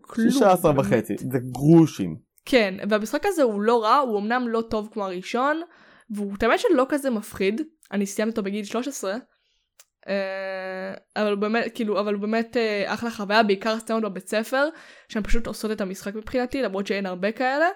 כלום. 0.00 0.30
16 0.30 0.72
וחצי. 0.80 1.14
זה 1.18 1.38
גרושים. 1.38 2.16
כן, 2.44 2.74
והמשחק 2.88 3.26
הזה 3.26 3.42
הוא 3.42 3.62
לא 3.62 3.82
רע, 3.82 3.96
הוא 3.96 4.18
אמנם 4.20 4.48
לא 4.48 4.62
טוב 4.70 4.88
כמו 4.92 5.04
הראשון, 5.04 5.62
והוא 6.10 6.36
תאמת 6.36 6.60
שלא 6.60 6.86
כזה 6.88 7.10
מפחיד, 7.10 7.60
אני 7.92 8.06
סיימתי 8.06 8.30
אותו 8.30 8.42
בגיל 8.42 8.64
13, 8.64 9.16
אה, 10.08 10.94
אבל 11.16 11.30
הוא 11.30 11.38
באמת, 11.38 11.64
כאילו, 11.74 12.00
אבל 12.00 12.14
הוא 12.14 12.22
באמת 12.22 12.56
אה, 12.56 12.94
אחלה 12.94 13.10
חוויה, 13.10 13.42
בעיקר 13.42 13.78
סצנות 13.78 14.02
בבית 14.02 14.28
ספר, 14.28 14.68
שהן 15.08 15.22
פשוט 15.22 15.46
עושות 15.46 15.70
את 15.70 15.80
המשחק 15.80 16.14
מבחינתי, 16.14 16.62
למרות 16.62 16.86
שאין 16.86 17.06
הרבה 17.06 17.32
כאלה, 17.32 17.66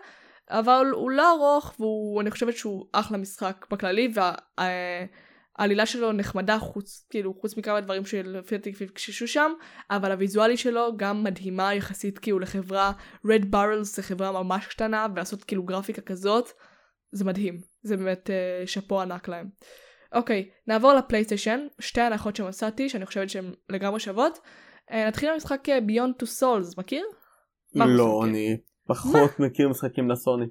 אבל 0.51 0.87
הוא 0.93 1.11
לא 1.11 1.31
ארוך, 1.31 1.81
ואני 1.81 2.31
חושבת 2.31 2.57
שהוא 2.57 2.87
אחלה 2.93 3.19
משחק 3.19 3.67
בכללי, 3.71 4.13
והעלילה 4.59 5.87
שלו 5.87 6.13
נחמדה 6.13 6.59
חוץ, 6.59 7.07
כאילו, 7.11 7.35
חוץ 7.41 7.57
מכמה 7.57 7.81
דברים 7.81 8.07
שלפי 8.07 8.59
דעתי 8.59 8.87
קששו 8.87 9.29
שם, 9.29 9.53
אבל 9.91 10.13
הוויזואלי 10.13 10.57
שלו 10.57 10.97
גם 10.97 11.25
מדהימה 11.25 11.75
יחסית 11.75 12.19
כאילו 12.19 12.39
לחברה, 12.39 12.93
Red 13.27 13.45
Barrels 13.53 13.83
זה 13.83 14.03
חברה 14.03 14.43
ממש 14.43 14.67
קטנה, 14.67 15.07
ולעשות 15.15 15.45
כאילו 15.45 15.63
גרפיקה 15.63 16.03
כזאת, 16.03 16.53
זה 17.13 17.25
מדהים. 17.25 17.61
זה 17.83 17.97
באמת 17.97 18.31
אה, 18.31 18.67
שאפו 18.67 19.01
ענק 19.01 19.29
להם. 19.29 19.49
אוקיי, 20.13 20.49
נעבור 20.67 20.93
לפלייסטיישן, 20.93 21.67
שתי 21.81 22.01
הנחות 22.01 22.37
שמצאתי, 22.37 22.89
שאני 22.89 23.07
חושבת 23.07 23.31
שהן 23.31 23.55
לגמרי 23.69 24.01
שוות. 24.01 24.39
אה, 24.91 24.95
נתחיל 24.95 25.29
עם 25.29 25.37
משחק 25.37 25.69
אה, 25.69 25.79
Beyond 25.79 26.23
Two 26.23 26.27
Souls, 26.41 26.75
מכיר? 26.79 27.05
לא? 27.75 28.25
אני 28.25 28.57
פחות 28.87 29.41
מכיר 29.41 29.69
משחקים 29.69 30.11
לסוני. 30.11 30.47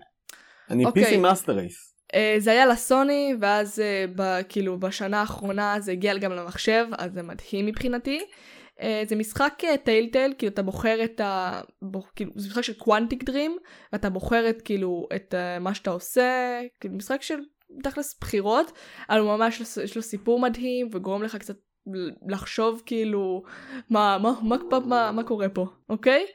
אני 0.70 0.86
אוקיי. 0.86 1.16
PC 1.16 1.18
master 1.18 1.54
race. 1.54 1.96
אה, 2.14 2.18
זה 2.38 2.52
היה 2.52 2.66
לסוני, 2.66 3.36
ואז 3.40 3.80
אה, 3.80 4.12
ב, 4.16 4.42
כאילו 4.50 4.80
בשנה 4.80 5.20
האחרונה 5.20 5.76
זה 5.80 5.92
הגיע 5.92 6.18
גם 6.18 6.32
למחשב, 6.32 6.86
אז 6.98 7.14
זה 7.14 7.24
מדהים 7.24 7.66
מבחינתי. 7.66 8.20
אה, 8.80 8.84
זה 9.08 9.16
משחק 9.16 9.62
Telltale, 9.84 10.32
כאילו 10.38 10.54
אתה 10.54 10.62
בוחר 10.62 11.04
את 11.04 11.20
ה... 11.20 11.62
בוח, 11.82 12.12
כאילו, 12.16 12.32
זה 12.36 12.48
משחק 12.48 12.62
של 12.62 12.74
Quantic 12.74 13.24
Dream, 13.24 13.58
ואתה 13.94 14.10
בוחר 14.10 14.50
את 14.50 14.62
כאילו 14.62 15.08
את 15.16 15.34
uh, 15.34 15.60
מה 15.60 15.74
שאתה 15.74 15.92
עושה, 15.92 16.60
כאילו 16.80 16.96
משחק 16.96 17.22
של 17.22 17.40
תכלס 17.84 18.18
בחירות, 18.22 18.72
אבל 19.10 19.20
הוא 19.20 19.38
ממש 19.38 19.62
יש 19.84 19.96
לו 19.96 20.02
סיפור 20.02 20.40
מדהים, 20.40 20.90
וגורם 20.94 21.24
לך 21.24 21.36
קצת 21.36 21.56
לחשוב 22.28 22.82
כאילו 22.86 23.44
מה, 23.90 24.18
מה, 24.22 24.32
מה, 24.44 24.56
מה, 24.72 24.80
מה, 24.80 25.12
מה 25.12 25.24
קורה 25.24 25.50
פה, 25.50 25.66
אוקיי? 25.90 26.26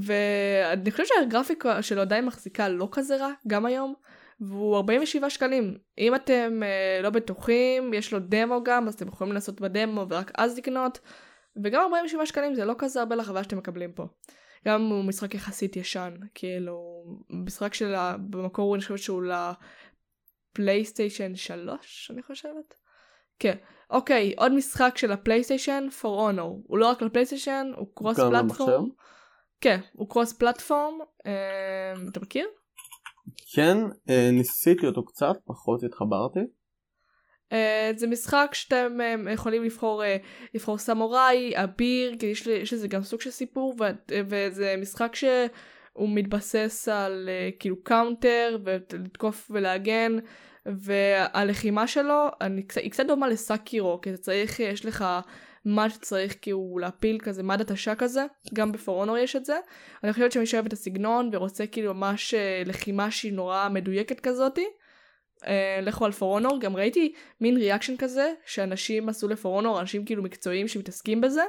ואני 0.00 0.90
חושבת 0.90 1.06
שהגרפיקה 1.06 1.82
שלו 1.82 2.00
עדיין 2.00 2.24
מחזיקה 2.26 2.68
לא 2.68 2.88
כזה 2.92 3.16
רע, 3.16 3.30
גם 3.48 3.66
היום. 3.66 3.94
והוא 4.40 4.76
47 4.76 5.30
שקלים. 5.30 5.76
אם 5.98 6.14
אתם 6.14 6.60
אה, 6.62 7.02
לא 7.02 7.10
בטוחים, 7.10 7.94
יש 7.94 8.12
לו 8.12 8.18
דמו 8.18 8.64
גם, 8.64 8.88
אז 8.88 8.94
אתם 8.94 9.08
יכולים 9.08 9.32
לעשות 9.32 9.60
בדמו 9.60 10.06
ורק 10.08 10.30
אז 10.38 10.58
לקנות. 10.58 10.98
וגם 11.64 11.82
47 11.82 12.26
שקלים 12.26 12.54
זה 12.54 12.64
לא 12.64 12.74
כזה 12.78 13.00
הרבה 13.00 13.16
לחוויה 13.16 13.44
שאתם 13.44 13.58
מקבלים 13.58 13.92
פה. 13.92 14.06
גם 14.66 14.82
הוא 14.86 15.04
משחק 15.04 15.34
יחסית 15.34 15.76
ישן, 15.76 16.14
כאילו, 16.34 16.80
משחק 17.30 17.74
של, 17.74 17.94
ה- 17.94 18.16
במקור 18.30 18.74
אני 18.74 18.82
חושבת 18.82 18.98
שהוא 18.98 19.22
לפלייסטיישן 20.52 21.36
3, 21.36 22.10
אני 22.14 22.22
חושבת. 22.22 22.74
כן. 23.38 23.54
אוקיי, 23.90 24.34
עוד 24.36 24.52
משחק 24.52 24.92
של 24.96 25.12
הפלייסטיישן, 25.12 25.86
For 26.00 26.04
Honor. 26.04 26.40
הוא 26.66 26.78
לא 26.78 26.86
רק 26.86 27.02
לפלייסטיישן, 27.02 27.70
הוא 27.76 27.86
קרוס 27.94 28.16
פלטפורם. 28.48 28.88
כן, 29.60 29.80
הוא 29.92 30.08
קרוס 30.08 30.32
פלטפורם. 30.32 30.98
אה, 31.26 31.92
אתה 32.08 32.20
מכיר? 32.20 32.46
כן, 33.54 33.76
אה, 34.10 34.30
ניסיתי 34.32 34.86
אותו 34.86 35.04
קצת, 35.04 35.36
פחות 35.44 35.82
התחברתי. 35.82 36.40
Uh, 37.50 37.98
זה 37.98 38.06
משחק 38.06 38.50
שאתם 38.52 38.98
יכולים 39.30 39.64
לבחור, 39.64 40.02
לבחור 40.54 40.78
סמוראי, 40.78 41.52
אביר, 41.54 42.16
כי 42.18 42.26
יש, 42.26 42.46
יש 42.46 42.72
לזה 42.72 42.88
גם 42.88 43.02
סוג 43.02 43.20
של 43.20 43.30
סיפור, 43.30 43.74
ו, 43.80 43.84
וזה 44.28 44.74
משחק 44.78 45.14
שהוא 45.14 46.08
מתבסס 46.08 46.88
על 46.88 47.28
כאילו 47.58 47.82
counter, 47.82 48.58
ולתקוף 48.64 49.50
ולהגן, 49.54 50.16
והלחימה 50.66 51.86
שלו 51.86 52.28
אני, 52.40 52.62
היא 52.76 52.90
קצת 52.90 53.06
דומה 53.06 53.28
ל 53.28 53.37
Sekiro, 53.37 54.00
כי 54.00 54.10
אתה 54.10 54.18
צריך, 54.18 54.60
יש 54.60 54.86
לך 54.86 55.04
מה 55.64 55.90
שצריך 55.90 56.34
כאילו 56.42 56.78
להפיל 56.80 57.18
כזה 57.22 57.42
מד 57.42 57.60
התשה 57.60 57.94
כזה, 57.94 58.26
גם 58.54 58.72
ב 58.72 58.77
For 58.77 58.92
Honor 58.92 59.18
יש 59.18 59.36
את 59.36 59.44
זה. 59.44 59.58
אני 60.04 60.12
חושבת 60.12 60.32
שמי 60.32 60.46
שאוהב 60.46 60.66
את 60.66 60.72
הסגנון 60.72 61.30
ורוצה 61.32 61.66
כאילו 61.66 61.94
ממש 61.94 62.34
אה, 62.34 62.68
לחימה 62.68 63.10
שהיא 63.10 63.32
נורא 63.32 63.68
מדויקת 63.68 64.20
כזאתי, 64.20 64.66
אה, 65.46 65.78
לכו 65.82 66.04
על 66.04 66.12
For 66.12 66.28
Honor, 66.28 66.60
גם 66.60 66.76
ראיתי 66.76 67.12
מין 67.40 67.56
reaction 67.56 67.96
כזה 67.96 68.32
שאנשים 68.46 69.08
עשו 69.08 69.28
ל 69.28 69.33
For 69.33 69.49
Honor, 69.49 69.80
אנשים 69.80 70.04
כאילו 70.04 70.22
מקצועיים 70.22 70.68
שמתעסקים 70.68 71.20
בזה, 71.20 71.42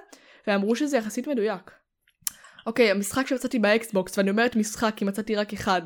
ואמרו 0.47 0.75
שזה 0.75 0.97
יחסית 0.97 1.27
מדויק. 1.27 1.71
אוקיי, 2.67 2.91
המשחק 2.91 3.27
שמצאתי 3.27 3.59
באקסבוקס, 3.59 4.17
ואני 4.17 4.29
אומרת 4.29 4.55
משחק 4.55 4.93
כי 4.95 5.05
מצאתי 5.05 5.35
רק 5.35 5.53
אחד, 5.53 5.81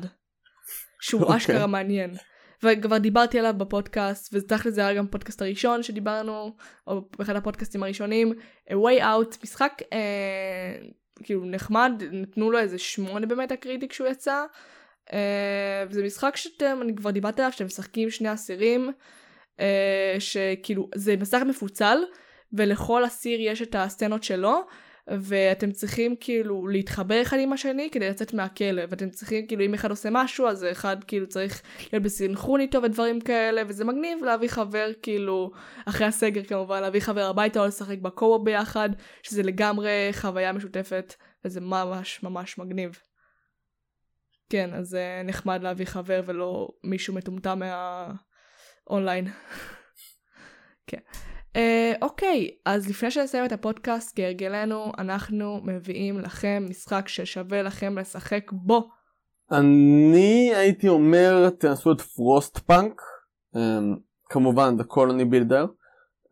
שהוא 1.00 1.22
אוקיי. 1.22 1.36
אשכרה 1.36 1.66
מעניין. 1.66 2.10
וכבר 2.62 2.98
דיברתי 2.98 3.38
עליו 3.38 3.54
בפודקאסט, 3.56 4.34
ותכל'ס 4.34 4.74
זה 4.74 4.80
היה 4.80 4.94
גם 4.94 5.04
הפודקאסט 5.04 5.42
הראשון 5.42 5.82
שדיברנו, 5.82 6.56
או 6.86 7.00
באחד 7.18 7.36
הפודקאסטים 7.36 7.82
הראשונים, 7.82 8.32
A 8.70 8.72
Way 8.72 9.02
Out, 9.02 9.36
משחק 9.42 9.82
אה, 9.92 10.76
כאילו 11.22 11.44
נחמד, 11.44 11.92
נתנו 12.12 12.50
לו 12.50 12.58
איזה 12.58 12.78
שמונה 12.78 13.26
ב 13.26 13.52
Metacritic 13.52 13.88
כשהוא 13.88 14.08
יצא. 14.08 14.44
אה, 15.12 15.84
זה 15.90 16.02
משחק 16.02 16.36
שאתם, 16.36 16.78
אני 16.82 16.96
כבר 16.96 17.10
דיברתי 17.10 17.42
עליו, 17.42 17.52
שאתם 17.52 17.66
משחקים 17.66 18.10
שני 18.10 18.32
אסירים, 18.32 18.92
אה, 19.60 20.16
שכאילו 20.18 20.88
זה 20.94 21.16
מסך 21.16 21.42
מפוצל, 21.46 21.98
ולכל 22.52 23.06
אסיר 23.06 23.40
יש 23.40 23.62
את 23.62 23.74
הסצנות 23.78 24.22
שלו, 24.22 24.66
ואתם 25.08 25.72
צריכים 25.72 26.16
כאילו 26.20 26.66
להתחבר 26.68 27.22
אחד 27.22 27.36
עם 27.40 27.52
השני 27.52 27.88
כדי 27.92 28.10
לצאת 28.10 28.34
מהכלא, 28.34 28.82
ואתם 28.88 29.10
צריכים 29.10 29.46
כאילו 29.46 29.64
אם 29.64 29.74
אחד 29.74 29.90
עושה 29.90 30.08
משהו 30.12 30.48
אז 30.48 30.64
אחד 30.64 31.04
כאילו 31.04 31.28
צריך 31.28 31.62
להיות 31.92 32.04
בסנכרון 32.04 32.60
איתו 32.60 32.82
ודברים 32.82 33.20
כאלה, 33.20 33.62
וזה 33.68 33.84
מגניב 33.84 34.24
להביא 34.24 34.48
חבר 34.48 34.90
כאילו, 35.02 35.50
אחרי 35.86 36.06
הסגר 36.06 36.44
כמובן, 36.44 36.80
להביא 36.80 37.00
חבר 37.00 37.24
הביתה 37.24 37.60
או 37.60 37.66
לשחק 37.66 37.98
בקו 37.98 38.38
ביחד, 38.38 38.90
שזה 39.22 39.42
לגמרי 39.42 40.08
חוויה 40.12 40.52
משותפת, 40.52 41.14
וזה 41.44 41.60
ממש 41.60 42.22
ממש 42.22 42.58
מגניב. 42.58 42.98
כן, 44.48 44.74
אז 44.74 44.88
זה 44.88 45.22
נחמד 45.24 45.62
להביא 45.62 45.86
חבר 45.86 46.20
ולא 46.26 46.68
מישהו 46.84 47.14
מטומטם 47.14 47.58
מהאונליין. 47.58 49.26
כן. 50.88 51.00
אה, 51.56 51.92
אוקיי, 52.02 52.50
אז 52.64 52.88
לפני 52.88 53.10
שנסיים 53.10 53.44
את 53.44 53.52
הפודקאסט, 53.52 54.16
כהרגלנו, 54.16 54.92
אנחנו 54.98 55.60
מביאים 55.64 56.20
לכם 56.20 56.66
משחק 56.70 57.08
ששווה 57.08 57.62
לכם 57.62 57.98
לשחק 57.98 58.52
בו. 58.52 58.88
אני 59.52 60.50
הייתי 60.54 60.88
אומר 60.88 61.50
תנסו 61.50 61.92
את 61.92 62.00
Frostpunk, 62.00 63.02
כמובן 64.28 64.78
זה 64.78 64.84
colony 64.84 65.24
builder, 65.24 65.66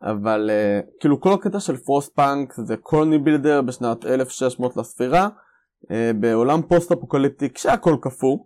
אבל 0.01 0.49
אה, 0.49 0.79
כאילו 0.99 1.21
כל 1.21 1.33
הקטע 1.33 1.59
של 1.59 1.77
Frostpunk 1.77 2.53
זה 2.53 2.77
colony 2.77 3.17
builder 3.17 3.61
בשנת 3.61 4.05
1600 4.05 4.77
לספירה, 4.77 5.29
אה, 5.91 6.11
בעולם 6.19 6.61
פוסט 6.61 6.91
אפוקליפטי 6.91 7.49
כשהכל 7.49 7.95
קפוא. 8.01 8.37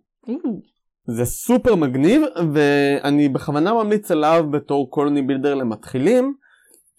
זה 1.08 1.26
סופר 1.26 1.76
מגניב 1.76 2.22
ואני 2.54 3.30
בכוונה 3.30 3.74
ממליץ 3.74 4.12
עליו 4.12 4.46
בתור 4.52 4.90
colony 4.90 5.22
builder 5.22 5.56
למתחילים 5.56 6.36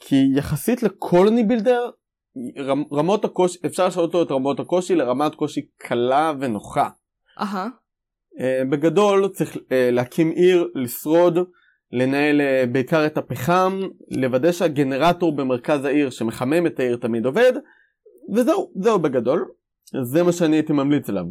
כי 0.00 0.16
יחסית 0.36 0.82
ל 0.82 0.91
colony 0.91 1.44
builder 1.44 1.90
רמ- 2.58 2.94
רמות 2.94 3.24
הקושי 3.24 3.58
אפשר 3.66 3.86
לשאול 3.86 4.04
אותו 4.04 4.22
את 4.22 4.30
רמות 4.30 4.60
הקושי 4.60 4.94
לרמת 4.94 5.34
קושי 5.34 5.60
קלה 5.78 6.32
ונוחה. 6.40 6.88
אהה, 7.40 7.68
אה, 8.40 8.62
בגדול 8.70 9.28
צריך 9.28 9.56
אה, 9.72 9.90
להקים 9.92 10.30
עיר, 10.30 10.68
לשרוד, 10.74 11.38
לנהל 11.92 12.40
אה, 12.40 12.64
בעיקר 12.72 13.06
את 13.06 13.18
הפחם, 13.18 13.80
לוודא 14.10 14.52
שהגנרטור 14.52 15.36
במרכז 15.36 15.84
העיר 15.84 16.10
שמחמם 16.10 16.66
את 16.66 16.80
העיר 16.80 16.96
תמיד 16.96 17.26
עובד 17.26 17.52
וזהו, 18.34 18.72
זהו 18.80 18.98
בגדול. 18.98 19.48
זה 20.02 20.22
מה 20.22 20.32
שאני 20.32 20.56
הייתי 20.56 20.72
ממליץ 20.72 21.08
עליו. 21.08 21.24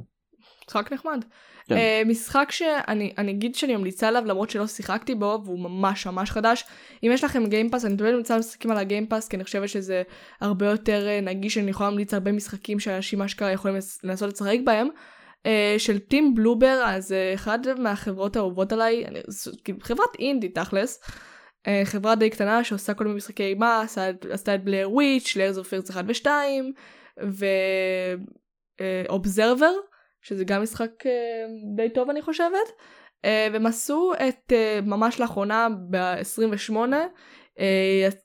משחק 0.67 0.93
נחמד. 0.93 1.25
כן. 1.69 1.75
Uh, 1.75 2.07
משחק 2.07 2.47
שאני 2.51 3.13
אני 3.17 3.31
אגיד 3.31 3.55
שאני 3.55 3.75
ממליצה 3.75 4.07
עליו 4.07 4.25
למרות 4.25 4.49
שלא 4.49 4.67
שיחקתי 4.67 5.15
בו 5.15 5.41
והוא 5.45 5.59
ממש 5.59 6.07
ממש 6.07 6.31
חדש. 6.31 6.65
אם 7.03 7.11
יש 7.13 7.23
לכם 7.23 7.45
גיימפאס 7.45 7.85
אני 7.85 7.97
תמיד 7.97 8.11
ממליצה 8.11 8.37
לשחקים 8.37 8.71
על 8.71 8.77
הגיימפאס 8.77 9.27
כי 9.27 9.35
אני 9.35 9.43
חושבת 9.43 9.69
שזה 9.69 10.03
הרבה 10.41 10.65
יותר 10.65 11.07
uh, 11.07 11.25
נגיש 11.25 11.57
אני 11.57 11.69
יכולה 11.69 11.89
להמליץ 11.89 12.13
הרבה 12.13 12.31
משחקים 12.31 12.79
שאנשים 12.79 13.21
אשכרה 13.21 13.51
יכולים 13.51 13.77
לנסות 14.03 14.33
לשחק 14.33 14.57
בהם. 14.63 14.87
Uh, 15.39 15.79
של 15.79 15.99
טים 15.99 16.35
בלובר 16.35 16.83
אז 16.85 17.11
uh, 17.11 17.15
אחד 17.35 17.59
מהחברות 17.77 18.35
האהובות 18.35 18.71
עליי 18.71 19.05
אני, 19.05 19.19
חברת 19.81 20.15
אינדי 20.19 20.49
תכלס. 20.49 21.01
Uh, 21.63 21.69
חברה 21.83 22.15
די 22.15 22.29
קטנה 22.29 22.63
שעושה 22.63 22.93
כל 22.93 23.03
מיני 23.03 23.15
משחקי 23.17 23.43
אימה 23.43 23.81
עשתה 24.31 24.55
את 24.55 24.63
Blair 24.63 24.91
Witch, 24.91 25.35
Layers 25.35 25.57
of 25.57 25.67
Fear 25.67 25.89
1 25.89 26.05
ו-2 26.07 26.27
ו 28.81 28.91
Observer 28.91 29.71
שזה 30.21 30.43
גם 30.43 30.63
משחק 30.63 30.91
uh, 31.01 31.75
די 31.75 31.89
טוב 31.89 32.09
אני 32.09 32.21
חושבת. 32.21 32.69
Uh, 33.25 33.27
והם 33.53 33.65
עשו 33.65 34.11
את 34.29 34.53
uh, 34.53 34.85
ממש 34.85 35.19
לאחרונה 35.19 35.67
ב-28 35.89 36.73
uh, 36.75 37.61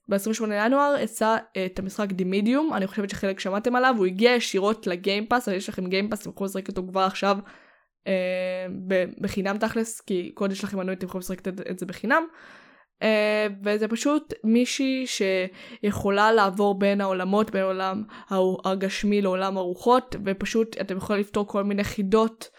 ב-28 0.08 0.46
לינואר 0.48 0.96
יצא 1.00 1.36
את 1.66 1.78
המשחק 1.78 2.12
The 2.12 2.24
Medium 2.24 2.74
אני 2.74 2.86
חושבת 2.86 3.10
שחלק 3.10 3.40
שמעתם 3.40 3.76
עליו 3.76 3.94
הוא 3.98 4.06
הגיע 4.06 4.30
ישירות 4.30 4.86
ל 4.86 4.93
Game 4.93 5.21
Pass 5.21 5.48
אז 5.48 5.54
יש 5.54 5.68
לכם 5.68 5.86
Game 5.86 6.04
Pass 6.04 6.22
אתם 6.22 6.30
יכולים 6.30 6.48
לשחק 6.50 6.68
אותו 6.68 6.82
כבר 6.88 7.00
עכשיו 7.00 7.38
בחינם 9.20 9.58
תכלס 9.58 10.00
כי 10.00 10.32
כל 10.34 10.48
יש 10.50 10.64
לכם 10.64 10.78
מנוי 10.78 10.94
אתם 10.94 11.06
יכולים 11.06 11.20
לשחק 11.20 11.48
את 11.70 11.78
זה 11.78 11.86
בחינם. 11.86 12.26
Uh, 13.04 13.52
וזה 13.64 13.88
פשוט 13.88 14.34
מישהי 14.44 15.04
שיכולה 15.06 16.32
לעבור 16.32 16.78
בין 16.78 17.00
העולמות, 17.00 17.50
בין 17.50 17.62
העולם 17.62 18.02
הגשמי 18.64 19.22
לעולם 19.22 19.56
הרוחות, 19.58 20.16
ופשוט 20.24 20.76
אתם 20.80 20.96
יכולים 20.96 21.20
לפתור 21.20 21.46
כל 21.46 21.64
מיני 21.64 21.84
חידות 21.84 22.50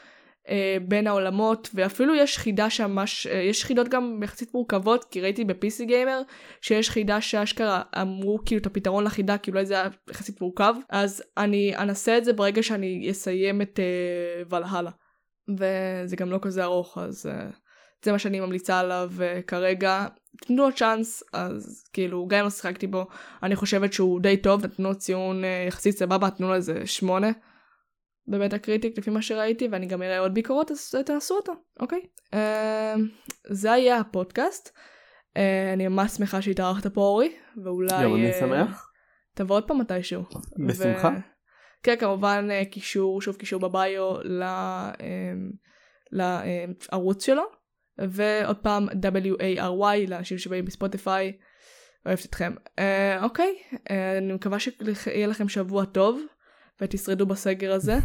uh, 0.43 0.49
בין 0.87 1.07
העולמות, 1.07 1.69
ואפילו 1.73 2.15
יש 2.15 2.37
חידה 2.37 2.69
שממש, 2.69 3.27
uh, 3.27 3.29
יש 3.29 3.65
חידות 3.65 3.87
גם 3.87 4.19
יחסית 4.23 4.53
מורכבות, 4.53 5.03
כי 5.03 5.21
ראיתי 5.21 5.45
ב-PC 5.45 5.85
גיימר 5.85 6.21
שיש 6.61 6.89
חידה 6.89 7.21
שאשכרה 7.21 7.81
אמרו 8.01 8.39
כאילו 8.45 8.61
את 8.61 8.65
הפתרון 8.65 9.03
לחידה, 9.03 9.37
כאילו 9.37 9.57
אולי 9.57 9.65
זה 9.65 9.73
היה 9.73 9.89
יחסית 10.09 10.41
מורכב, 10.41 10.73
אז 10.89 11.23
אני 11.37 11.77
אנסה 11.77 12.17
את 12.17 12.25
זה 12.25 12.33
ברגע 12.33 12.63
שאני 12.63 13.07
אסיים 13.11 13.61
את 13.61 13.79
ולהלה. 14.49 14.91
וזה 15.49 16.15
גם 16.15 16.31
לא 16.31 16.39
כזה 16.41 16.63
ארוך, 16.63 16.97
אז... 16.97 17.25
Uh... 17.25 17.64
זה 18.03 18.11
מה 18.11 18.19
שאני 18.19 18.39
ממליצה 18.39 18.79
עליו 18.79 19.11
uh, 19.17 19.41
כרגע. 19.41 20.07
תנו 20.41 20.67
לו 20.67 20.75
צ'אנס, 20.75 21.23
אז 21.33 21.83
כאילו, 21.93 22.27
גם 22.27 22.37
אם 22.39 22.43
לא 22.43 22.49
שיחקתי 22.49 22.87
בו, 22.87 23.07
אני 23.43 23.55
חושבת 23.55 23.93
שהוא 23.93 24.19
די 24.19 24.37
טוב, 24.37 24.65
נתנו 24.65 24.95
ציון 24.95 25.43
uh, 25.43 25.67
יחסית 25.67 25.97
סבבה, 25.97 26.27
נתנו 26.27 26.47
לו 26.47 26.55
איזה 26.55 26.85
שמונה. 26.85 27.31
בבית 28.27 28.53
הקריטיק 28.53 28.97
לפי 28.97 29.09
מה 29.09 29.21
שראיתי, 29.21 29.67
ואני 29.71 29.85
גם 29.85 30.01
אראה 30.01 30.19
עוד 30.19 30.33
ביקורות, 30.33 30.71
אז 30.71 30.95
תעשו 31.05 31.35
אותו, 31.35 31.53
אוקיי? 31.79 31.99
Uh, 32.31 32.37
זה 33.49 33.71
היה 33.71 33.97
הפודקאסט. 33.97 34.67
Uh, 34.67 35.39
אני 35.73 35.87
ממש 35.87 36.11
שמחה 36.11 36.41
שהתארחת 36.41 36.87
פה 36.87 37.01
אורי, 37.01 37.35
ואולי... 37.63 38.03
גם 38.03 38.15
אני 38.15 38.33
שמח. 38.39 38.91
תבוא 39.33 39.55
עוד 39.55 39.67
פעם 39.67 39.79
מתישהו. 39.79 40.23
בשמחה. 40.67 41.07
ו... 41.07 41.35
כן, 41.83 41.95
כמובן 41.99 42.63
קישור, 42.71 43.21
שוב 43.21 43.35
קישור 43.35 43.59
בביו 43.59 44.15
לערוץ 46.11 47.25
שלו. 47.25 47.43
ועוד 47.97 48.57
פעם 48.57 48.89
W-A-R-Y 48.89 50.09
לאנשים 50.09 50.37
שבאים 50.37 50.65
בספוטיפיי. 50.65 51.37
אוהבת 52.05 52.25
אתכם. 52.25 52.53
Uh, 52.65 53.23
אוקיי, 53.23 53.55
uh, 53.73 53.77
אני 54.17 54.33
מקווה 54.33 54.57
שיהיה 54.59 55.27
לכם 55.27 55.49
שבוע 55.49 55.85
טוב 55.85 56.21
ותשרדו 56.81 57.25
בסגר 57.25 57.73
הזה. 57.73 57.95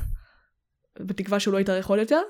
בתקווה 1.00 1.40
שהוא 1.40 1.54
לא 1.54 1.58
יתארך 1.58 1.86
עוד 1.86 1.98
יותר. 1.98 2.20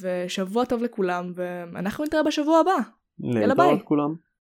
ושבוע 0.00 0.64
טוב 0.64 0.82
לכולם 0.82 1.32
ואנחנו 1.34 2.04
נתראה 2.04 2.22
בשבוע 2.22 2.58
הבא. 2.58 2.76
יאללה 3.18 3.54
ביי. 3.54 3.78
כולם. 3.84 4.14